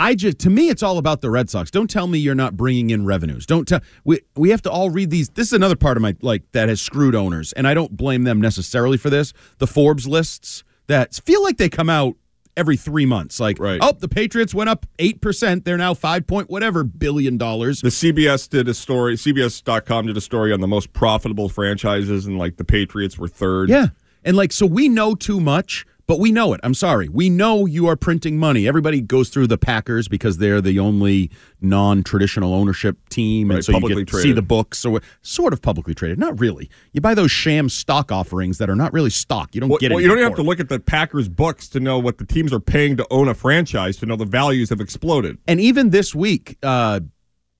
I 0.00 0.14
just 0.14 0.38
to 0.40 0.50
me 0.50 0.68
it's 0.68 0.82
all 0.82 0.98
about 0.98 1.22
the 1.22 1.30
Red 1.30 1.50
Sox. 1.50 1.70
Don't 1.72 1.90
tell 1.90 2.06
me 2.06 2.18
you're 2.18 2.34
not 2.36 2.56
bringing 2.56 2.90
in 2.90 3.04
revenues. 3.04 3.46
Don't 3.46 3.66
tell 3.66 3.80
we 4.04 4.20
we 4.36 4.50
have 4.50 4.62
to 4.62 4.70
all 4.70 4.90
read 4.90 5.10
these. 5.10 5.28
This 5.30 5.48
is 5.48 5.52
another 5.54 5.76
part 5.76 5.96
of 5.96 6.02
my 6.02 6.14
like 6.22 6.42
that 6.52 6.68
has 6.68 6.80
screwed 6.80 7.14
owners, 7.14 7.52
and 7.54 7.66
I 7.66 7.74
don't 7.74 7.96
blame 7.96 8.22
them 8.24 8.40
necessarily 8.40 8.96
for 8.98 9.10
this. 9.10 9.32
The 9.58 9.66
Forbes 9.66 10.06
lists 10.06 10.62
that 10.88 11.14
feel 11.24 11.42
like 11.42 11.56
they 11.56 11.68
come 11.68 11.90
out 11.90 12.16
every 12.58 12.76
three 12.76 13.06
months. 13.06 13.40
Like, 13.40 13.58
right. 13.58 13.78
oh, 13.80 13.92
the 13.92 14.08
Patriots 14.08 14.52
went 14.52 14.68
up 14.68 14.84
eight 14.98 15.22
percent. 15.22 15.64
They're 15.64 15.78
now 15.78 15.94
five 15.94 16.26
point 16.26 16.50
whatever 16.50 16.84
billion 16.84 17.38
dollars. 17.38 17.80
The 17.80 17.88
CBS 17.88 18.48
did 18.48 18.68
a 18.68 18.74
story. 18.74 19.14
CBS.com 19.14 20.06
did 20.06 20.16
a 20.16 20.20
story 20.20 20.52
on 20.52 20.60
the 20.60 20.66
most 20.66 20.92
profitable 20.92 21.48
franchises, 21.48 22.26
and 22.26 22.38
like 22.38 22.56
the 22.56 22.64
Patriots 22.64 23.16
were 23.16 23.28
third. 23.28 23.70
Yeah. 23.70 23.88
And 24.24 24.36
like, 24.36 24.52
so 24.52 24.66
we 24.66 24.88
know 24.88 25.14
too 25.14 25.40
much, 25.40 25.86
but 26.08 26.18
we 26.18 26.32
know 26.32 26.54
it. 26.54 26.60
I'm 26.64 26.72
sorry. 26.72 27.08
We 27.10 27.28
know 27.28 27.66
you 27.66 27.86
are 27.86 27.94
printing 27.94 28.38
money. 28.38 28.66
Everybody 28.66 29.02
goes 29.02 29.28
through 29.28 29.46
the 29.46 29.58
Packers 29.58 30.08
because 30.08 30.38
they're 30.38 30.62
the 30.62 30.78
only 30.78 31.30
non 31.60 32.02
traditional 32.02 32.54
ownership 32.54 32.96
team. 33.10 33.48
Right, 33.48 33.56
and 33.56 33.64
so 33.64 33.72
you 33.72 33.76
publicly 33.76 34.04
get 34.04 34.12
to 34.12 34.20
see 34.22 34.32
the 34.32 34.40
books. 34.40 34.78
So 34.78 34.98
sort 35.20 35.52
of 35.52 35.60
publicly 35.60 35.94
traded. 35.94 36.18
Not 36.18 36.40
really. 36.40 36.70
You 36.92 37.02
buy 37.02 37.14
those 37.14 37.30
sham 37.30 37.68
stock 37.68 38.10
offerings 38.10 38.56
that 38.56 38.70
are 38.70 38.74
not 38.74 38.94
really 38.94 39.10
stock. 39.10 39.54
You 39.54 39.60
don't 39.60 39.68
Well, 39.68 39.78
get 39.78 39.92
well, 39.92 40.00
you 40.00 40.08
don't 40.08 40.18
have 40.18 40.34
to 40.36 40.42
look 40.42 40.60
at 40.60 40.70
the 40.70 40.80
Packers 40.80 41.28
books 41.28 41.68
to 41.68 41.80
know 41.80 41.98
what 41.98 42.16
the 42.16 42.24
teams 42.24 42.54
are 42.54 42.60
paying 42.60 42.96
to 42.96 43.06
own 43.10 43.28
a 43.28 43.34
franchise 43.34 43.98
to 43.98 44.06
know 44.06 44.16
the 44.16 44.24
values 44.24 44.70
have 44.70 44.80
exploded. 44.80 45.36
And 45.46 45.60
even 45.60 45.90
this 45.90 46.14
week, 46.14 46.56
uh, 46.62 47.00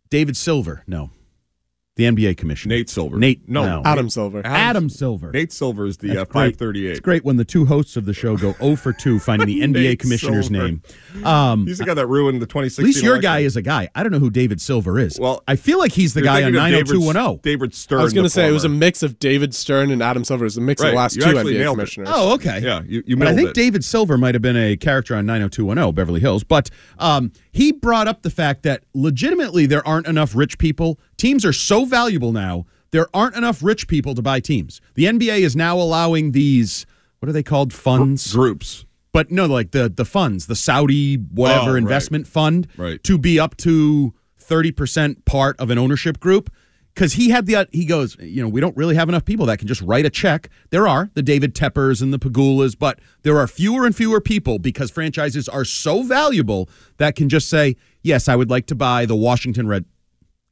David 0.08 0.38
Silver, 0.38 0.84
no. 0.86 1.10
The 1.98 2.04
NBA 2.04 2.36
commissioner. 2.36 2.76
Nate 2.76 2.88
Silver. 2.88 3.18
Nate, 3.18 3.48
No. 3.48 3.82
Adam 3.84 4.08
Silver. 4.08 4.40
Adam 4.44 4.88
Silver. 4.88 5.32
Nate 5.32 5.52
Silver 5.52 5.84
is 5.84 5.96
the 5.96 6.12
uh, 6.22 6.24
538. 6.26 6.90
It's 6.92 7.00
great 7.00 7.24
when 7.24 7.38
the 7.38 7.44
two 7.44 7.66
hosts 7.66 7.96
of 7.96 8.04
the 8.06 8.14
show 8.14 8.36
go 8.36 8.52
0 8.60 8.76
for 8.76 8.92
2 8.92 9.18
finding 9.18 9.48
the 9.48 9.60
NBA 9.62 9.98
commissioner's 9.98 10.46
Silver. 10.46 10.64
name. 10.68 10.82
Um, 11.24 11.66
He's 11.66 11.78
the 11.78 11.84
guy 11.84 11.94
that 11.94 12.06
ruined 12.06 12.40
the 12.40 12.46
2016 12.46 12.84
At 12.84 12.86
least 12.86 13.02
your 13.02 13.14
election. 13.14 13.22
guy 13.28 13.38
is 13.40 13.56
a 13.56 13.62
guy. 13.62 13.88
I 13.96 14.04
don't 14.04 14.12
know 14.12 14.20
who 14.20 14.30
David 14.30 14.60
Silver 14.60 14.96
is. 15.00 15.18
Well, 15.18 15.42
I 15.48 15.56
feel 15.56 15.80
like 15.80 15.90
he's 15.90 16.14
the 16.14 16.22
guy 16.22 16.44
on 16.44 16.52
thinking 16.52 16.60
of 16.80 16.86
David- 16.86 16.98
90210. 17.00 17.40
David 17.42 17.74
Stern. 17.74 17.98
I 17.98 18.02
was 18.04 18.12
going 18.12 18.24
to 18.26 18.30
say 18.30 18.48
it 18.48 18.52
was 18.52 18.62
a 18.64 18.68
mix 18.68 19.02
of 19.02 19.18
David 19.18 19.52
Stern 19.52 19.90
and 19.90 20.00
Adam 20.00 20.22
Silver. 20.22 20.44
It 20.44 20.46
was 20.46 20.56
a 20.56 20.60
mix 20.60 20.80
of 20.80 20.90
the 20.90 20.94
last 20.96 21.16
You 21.16 21.22
two 21.22 21.30
actually 21.36 21.54
NBA 21.54 21.58
nailed 21.58 21.78
it. 21.78 21.80
commissioners. 21.80 22.08
Oh, 22.12 22.34
okay. 22.34 22.60
Yeah, 22.60 22.82
you, 22.86 23.02
you 23.06 23.16
But 23.16 23.26
I 23.26 23.34
think 23.34 23.48
it. 23.50 23.54
David 23.56 23.84
Silver 23.84 24.16
might 24.16 24.36
have 24.36 24.42
been 24.42 24.56
a 24.56 24.76
character 24.76 25.16
on 25.16 25.26
90210 25.26 25.94
Beverly 25.96 26.20
Hills. 26.20 26.44
But 26.44 26.70
um, 27.00 27.32
he 27.50 27.72
brought 27.72 28.06
up 28.06 28.22
the 28.22 28.30
fact 28.30 28.62
that 28.62 28.84
legitimately 28.94 29.66
there 29.66 29.84
aren't 29.84 30.06
enough 30.06 30.36
rich 30.36 30.58
people. 30.58 31.00
Teams 31.18 31.44
are 31.44 31.52
so 31.52 31.84
valuable 31.84 32.32
now, 32.32 32.64
there 32.90 33.06
aren't 33.12 33.36
enough 33.36 33.62
rich 33.62 33.86
people 33.88 34.14
to 34.14 34.22
buy 34.22 34.40
teams. 34.40 34.80
The 34.94 35.04
NBA 35.04 35.40
is 35.40 35.54
now 35.54 35.76
allowing 35.76 36.32
these, 36.32 36.86
what 37.18 37.28
are 37.28 37.32
they 37.32 37.42
called? 37.42 37.74
Funds? 37.74 38.32
Groups. 38.32 38.86
But 39.12 39.30
no, 39.30 39.44
like 39.46 39.72
the, 39.72 39.88
the 39.88 40.04
funds, 40.06 40.46
the 40.46 40.54
Saudi 40.56 41.16
whatever 41.16 41.70
Oh, 41.70 41.72
right. 41.74 41.78
investment 41.82 42.26
fund 42.26 42.66
Right. 42.78 43.02
to 43.04 43.18
be 43.18 43.38
up 43.38 43.56
to 43.58 44.14
30% 44.40 45.24
part 45.26 45.58
of 45.60 45.70
an 45.70 45.76
ownership 45.78 46.18
group. 46.20 46.50
Because 46.94 47.12
he 47.12 47.30
had 47.30 47.46
the, 47.46 47.68
he 47.70 47.84
goes, 47.84 48.16
you 48.18 48.42
know, 48.42 48.48
we 48.48 48.60
don't 48.60 48.76
really 48.76 48.96
have 48.96 49.08
enough 49.08 49.24
people 49.24 49.46
that 49.46 49.58
can 49.60 49.68
just 49.68 49.80
write 49.82 50.04
a 50.04 50.10
check. 50.10 50.48
There 50.70 50.88
are 50.88 51.10
the 51.14 51.22
David 51.22 51.54
Teppers 51.54 52.02
and 52.02 52.12
the 52.12 52.18
Pegulas, 52.18 52.76
but 52.76 52.98
there 53.22 53.38
are 53.38 53.46
fewer 53.46 53.86
and 53.86 53.94
fewer 53.94 54.20
people 54.20 54.58
because 54.58 54.90
franchises 54.90 55.48
are 55.48 55.64
so 55.64 56.02
valuable 56.02 56.68
that 56.96 57.14
can 57.14 57.28
just 57.28 57.48
say, 57.48 57.76
yes, 58.02 58.28
I 58.28 58.34
would 58.34 58.50
like 58.50 58.66
to 58.66 58.74
buy 58.74 59.06
the 59.06 59.14
Washington 59.14 59.68
Red 59.68 59.84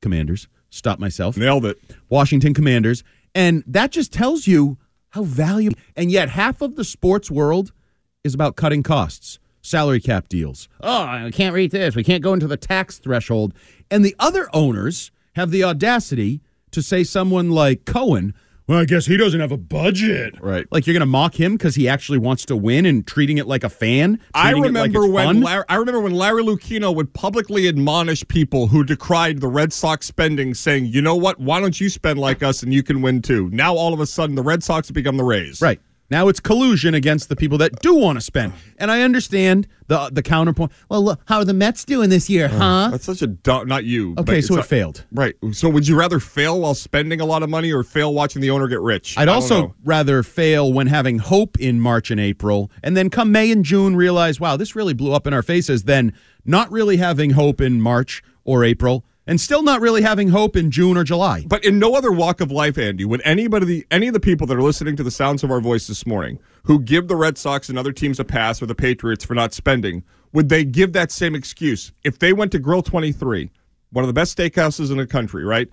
Commanders. 0.01 0.47
Stop 0.77 0.99
myself. 0.99 1.37
Nailed 1.37 1.65
it. 1.65 1.81
Washington 2.09 2.55
Commanders. 2.55 3.03
And 3.35 3.65
that 3.67 3.91
just 3.91 4.13
tells 4.13 4.47
you 4.47 4.79
how 5.11 5.23
valuable. 5.23 5.79
And 5.97 6.11
yet, 6.11 6.29
half 6.29 6.61
of 6.61 6.77
the 6.77 6.85
sports 6.85 7.31
world 7.31 7.73
is 8.25 8.35
about 8.35 8.57
cutting 8.57 8.83
costs, 8.83 9.39
salary 9.63 10.01
cap 10.01 10.29
deals. 10.29 10.69
Oh, 10.83 11.03
I 11.03 11.31
can't 11.33 11.55
read 11.55 11.71
this. 11.71 11.97
We 11.97 12.05
can't 12.05 12.23
go 12.23 12.35
into 12.35 12.47
the 12.47 12.57
tax 12.57 12.99
threshold. 12.99 13.55
And 13.91 14.05
the 14.05 14.17
other 14.19 14.49
owners 14.53 15.11
have 15.35 15.51
the 15.51 15.65
audacity 15.65 16.41
to 16.73 16.83
say 16.83 17.05
someone 17.05 17.51
like 17.51 17.85
Cohen, 17.85 18.35
well, 18.69 18.81
I 18.81 18.85
guess 18.85 19.07
he 19.07 19.17
doesn't 19.17 19.39
have 19.39 19.53
a 19.53 19.57
budget. 19.57 20.35
Right. 20.41 20.67
Like 20.73 20.87
you're 20.87 20.95
going 20.95 21.01
to 21.01 21.07
mock 21.07 21.39
him 21.39 21.53
because 21.53 21.77
he 21.77 21.89
actually 21.89 22.19
wants 22.19 22.45
to 22.47 22.57
win 22.57 22.85
and 22.85 23.07
treating 23.07 23.39
it 23.39 23.47
like 23.47 23.63
a 23.63 23.69
fan. 23.69 24.21
I 24.35 24.53
treating 24.53 24.75
it 24.75 24.79
like 24.79 24.89
remember 24.89 25.07
when 25.07 25.27
fun? 25.27 25.41
Larry, 25.41 25.65
I 25.69 25.77
remember 25.77 26.01
when 26.01 26.15
Larry 26.15 26.43
Lucchino 26.43 26.95
would 26.95 27.13
publicly 27.15 27.69
admonish 27.69 28.27
people 28.27 28.67
who 28.67 28.83
decried 28.83 29.41
the 29.41 29.49
Red 29.49 29.73
Sox 29.73 30.07
spending, 30.07 30.53
saying, 30.55 30.87
"You 30.87 31.01
know 31.01 31.15
what? 31.15 31.39
Why 31.39 31.61
don't 31.61 31.81
you 31.81 31.89
spend 31.89 32.19
like 32.19 32.43
us 32.43 32.63
and 32.63 32.75
you 32.75 32.83
can 32.83 33.03
win 33.03 33.23
too?" 33.23 33.49
Now 33.53 33.75
all 33.75 33.95
of 33.95 34.01
a 34.01 34.07
sudden, 34.07 34.35
the 34.35 34.43
Red 34.43 34.65
Sox 34.65 34.89
have 34.89 34.95
become 34.95 35.17
the 35.17 35.25
Rays. 35.25 35.61
Right. 35.61 35.81
Now 36.11 36.29
it's 36.29 36.39
collusion 36.41 36.95
against 36.95 37.29
the 37.29 37.37
people 37.37 37.59
that 37.59 37.81
do 37.81 37.95
want 37.95 38.17
to 38.17 38.21
spend. 38.21 38.53
And 38.79 38.91
I 38.91 39.03
understand 39.03 39.67
the 39.89 40.09
the 40.13 40.23
counterpoint. 40.23 40.73
Well, 40.89 41.03
look, 41.03 41.21
how 41.27 41.39
are 41.39 41.45
the 41.45 41.55
Mets 41.55 41.85
doing 41.85 42.11
this 42.11 42.31
year, 42.31 42.47
uh, 42.47 42.49
huh? 42.49 42.89
That's 42.91 43.05
such 43.05 43.23
a 43.23 43.27
dumb. 43.27 43.67
Not 43.67 43.85
you. 43.85 44.15
Okay, 44.19 44.41
so 44.41 44.55
it 44.55 44.59
not- 44.59 44.67
failed. 44.67 45.05
Right. 45.11 45.35
So 45.53 45.69
would 45.69 45.89
you 45.89 45.99
rather 45.99 46.21
fail 46.21 46.61
while 46.61 46.75
spending 46.75 47.21
a 47.21 47.25
lot 47.27 47.43
of 47.43 47.51
money 47.51 47.73
or 47.73 47.83
fail 47.83 48.15
watching 48.15 48.41
the 48.43 48.51
owner 48.51 48.69
get 48.69 48.81
rich? 48.81 49.19
I'd 49.19 49.29
also 49.29 49.75
rather 49.85 50.23
fail 50.23 50.73
when 50.73 50.87
having 50.87 51.19
hope 51.19 51.59
in 51.59 51.81
March 51.81 52.11
and 52.11 52.21
April, 52.21 52.71
and 52.83 52.97
then 52.97 53.11
come 53.11 53.33
May 53.33 53.51
and 53.51 53.65
June 53.65 53.97
realize, 53.97 54.39
wow, 54.39 54.57
this 54.57 54.77
really 54.77 54.95
blew 54.95 55.13
up 55.13 55.27
in 55.27 55.35
our 55.35 55.43
faces, 55.43 55.85
than 55.85 56.13
not 56.45 56.71
really 56.71 56.99
having 56.99 57.31
hope 57.31 57.61
in 57.61 57.81
March 57.81 58.23
or 58.45 58.63
April, 58.65 59.05
and 59.27 59.41
still 59.41 59.63
not 59.63 59.81
really 59.81 60.03
having 60.03 60.29
hope 60.29 60.57
in 60.57 60.71
June 60.71 60.97
or 60.97 61.05
July. 61.05 61.45
But 61.47 61.65
in 61.65 61.79
no 61.79 61.95
other 61.95 62.13
walk 62.13 62.41
of 62.41 62.51
life, 62.51 62.79
Andy, 62.79 63.05
would 63.05 63.23
anybody, 63.25 63.85
any 63.91 64.07
of 64.07 64.15
the 64.15 64.21
people 64.21 64.47
that 64.47 64.57
are 64.57 64.63
listening 64.63 64.97
to 64.97 65.03
the 65.03 65.11
sounds 65.11 65.43
of 65.43 65.51
our 65.51 65.61
voice 65.61 65.87
this 65.87 66.07
morning, 66.07 66.39
who 66.65 66.81
give 66.81 67.09
the 67.09 67.17
Red 67.17 67.37
Sox 67.37 67.69
and 67.69 67.79
other 67.79 67.93
teams 67.93 68.21
a 68.21 68.25
pass 68.25 68.63
or 68.63 68.67
the 68.67 68.75
Patriots 68.75 69.25
for 69.25 69.35
not 69.35 69.53
spending, 69.53 70.05
would 70.33 70.49
they 70.49 70.65
give 70.65 70.93
that 70.93 71.11
same 71.11 71.35
excuse 71.35 71.93
if 72.05 72.19
they 72.19 72.33
went 72.33 72.53
to 72.53 72.59
Grill 72.59 72.83
Twenty 72.83 73.13
Three, 73.13 73.51
one 73.91 74.05
of 74.05 74.09
the 74.09 74.13
best 74.13 74.37
steakhouses 74.37 74.91
in 74.91 74.99
the 74.99 75.07
country, 75.07 75.45
right? 75.45 75.69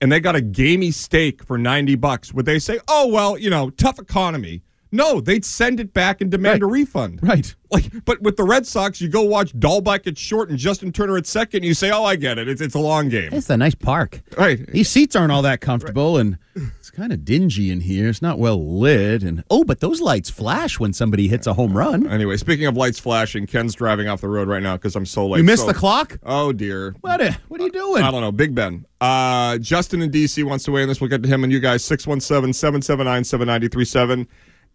And 0.00 0.10
they 0.10 0.20
got 0.20 0.36
a 0.36 0.40
gamey 0.40 0.90
steak 0.90 1.44
for 1.44 1.56
ninety 1.56 1.94
bucks. 1.94 2.32
Would 2.34 2.46
they 2.46 2.58
say, 2.58 2.80
"Oh 2.88 3.06
well, 3.08 3.38
you 3.38 3.50
know, 3.50 3.70
tough 3.70 3.98
economy"? 3.98 4.62
No, 4.92 5.20
they'd 5.20 5.44
send 5.44 5.80
it 5.80 5.92
back 5.94 6.20
and 6.20 6.30
demand 6.30 6.62
a 6.62 6.66
refund. 6.66 7.20
Right. 7.22 7.54
Like, 7.72 8.04
but 8.04 8.20
with 8.20 8.36
the 8.36 8.44
Red 8.44 8.66
Sox, 8.66 9.00
you 9.00 9.08
go 9.08 9.22
watch 9.22 9.58
Dalbec 9.58 10.06
at 10.06 10.18
short 10.18 10.50
and 10.50 10.58
Justin 10.58 10.92
Turner 10.92 11.16
at 11.16 11.26
second. 11.26 11.60
And 11.60 11.64
you 11.64 11.72
say, 11.72 11.90
"Oh, 11.90 12.04
I 12.04 12.16
get 12.16 12.36
it. 12.36 12.46
It's 12.46 12.60
it's 12.60 12.74
a 12.74 12.78
long 12.78 13.08
game." 13.08 13.30
It's 13.32 13.48
a 13.48 13.56
nice 13.56 13.74
park. 13.74 14.20
Right. 14.36 14.66
These 14.70 14.90
seats 14.90 15.16
aren't 15.16 15.32
all 15.32 15.40
that 15.40 15.62
comfortable, 15.62 16.18
and 16.18 16.36
it's 16.54 16.90
kind 16.90 17.14
of 17.14 17.24
dingy 17.24 17.70
in 17.70 17.80
here. 17.80 18.10
It's 18.10 18.20
not 18.20 18.38
well 18.38 18.78
lit, 18.78 19.22
and 19.22 19.42
oh, 19.48 19.64
but 19.64 19.80
those 19.80 20.02
lights 20.02 20.28
flash 20.28 20.78
when 20.78 20.92
somebody 20.92 21.28
hits 21.28 21.46
a 21.46 21.54
home 21.54 21.74
run. 21.74 22.06
Anyway, 22.06 22.36
speaking 22.36 22.66
of 22.66 22.76
lights 22.76 22.98
flashing, 22.98 23.46
Ken's 23.46 23.74
driving 23.74 24.06
off 24.06 24.20
the 24.20 24.28
road 24.28 24.48
right 24.48 24.62
now 24.62 24.76
because 24.76 24.94
I'm 24.94 25.06
so 25.06 25.26
late. 25.26 25.38
You 25.38 25.44
missed 25.44 25.62
So- 25.62 25.68
the 25.68 25.74
clock. 25.74 26.18
Oh 26.24 26.52
dear. 26.52 26.94
What? 27.00 27.22
A, 27.22 27.38
what 27.48 27.58
are 27.58 27.64
you 27.64 27.72
doing? 27.72 28.02
I 28.02 28.10
don't 28.10 28.20
know. 28.20 28.32
Big 28.32 28.54
Ben. 28.54 28.84
Uh, 29.00 29.56
Justin 29.56 30.02
in 30.02 30.10
DC 30.10 30.44
wants 30.44 30.66
to 30.66 30.72
weigh 30.72 30.82
in 30.82 30.88
this. 30.90 31.00
We'll 31.00 31.08
get 31.08 31.22
to 31.22 31.28
him 31.30 31.42
and 31.42 31.50
you 31.50 31.58
guys. 31.58 31.82
617-779-7937. 31.88 34.26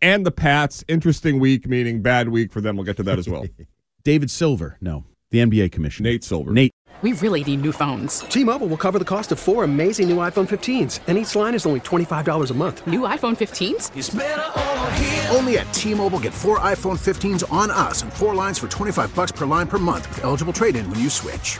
And 0.02 0.26
the 0.26 0.32
Pats. 0.32 0.84
Interesting 0.88 1.40
week, 1.40 1.68
meaning 1.68 2.02
bad 2.02 2.30
week 2.30 2.52
for 2.52 2.62
them. 2.62 2.76
We'll 2.76 2.86
get 2.86 2.98
to 2.98 3.04
that 3.04 3.20
as 3.20 3.28
well. 3.28 3.46
David 4.04 4.32
Silver, 4.32 4.78
no, 4.80 5.06
the 5.32 5.40
NBA 5.40 5.72
commissioner. 5.72 6.10
Nate 6.10 6.24
Silver. 6.24 6.52
Nate. 6.52 6.72
We 7.04 7.14
really 7.14 7.44
need 7.44 7.62
new 7.62 7.72
phones. 7.72 8.22
T-Mobile 8.22 8.66
will 8.68 8.78
cover 8.78 8.98
the 8.98 9.06
cost 9.06 9.32
of 9.32 9.38
four 9.38 9.64
amazing 9.64 10.10
new 10.10 10.18
iPhone 10.18 10.48
15s, 10.48 11.02
and 11.06 11.16
each 11.16 11.36
line 11.36 11.54
is 11.54 11.68
only 11.68 11.80
$25 11.82 12.50
a 12.50 12.54
month. 12.56 12.88
New 12.88 13.02
iPhone 13.02 13.38
15s? 13.38 15.32
Only 15.36 15.60
at 15.60 15.72
T-Mobile 15.76 16.20
get 16.20 16.34
four 16.34 16.58
iPhone 16.60 16.98
15s 16.98 17.44
on 17.52 17.70
us 17.70 18.02
and 18.02 18.12
four 18.12 18.34
lines 18.34 18.58
for 18.58 18.68
25 18.68 19.14
bucks 19.14 19.32
per 19.32 19.46
line 19.46 19.68
per 19.68 19.78
month 19.78 20.10
with 20.10 20.24
eligible 20.24 20.54
trade-in 20.54 20.90
when 20.90 21.00
you 21.00 21.12
switch. 21.12 21.60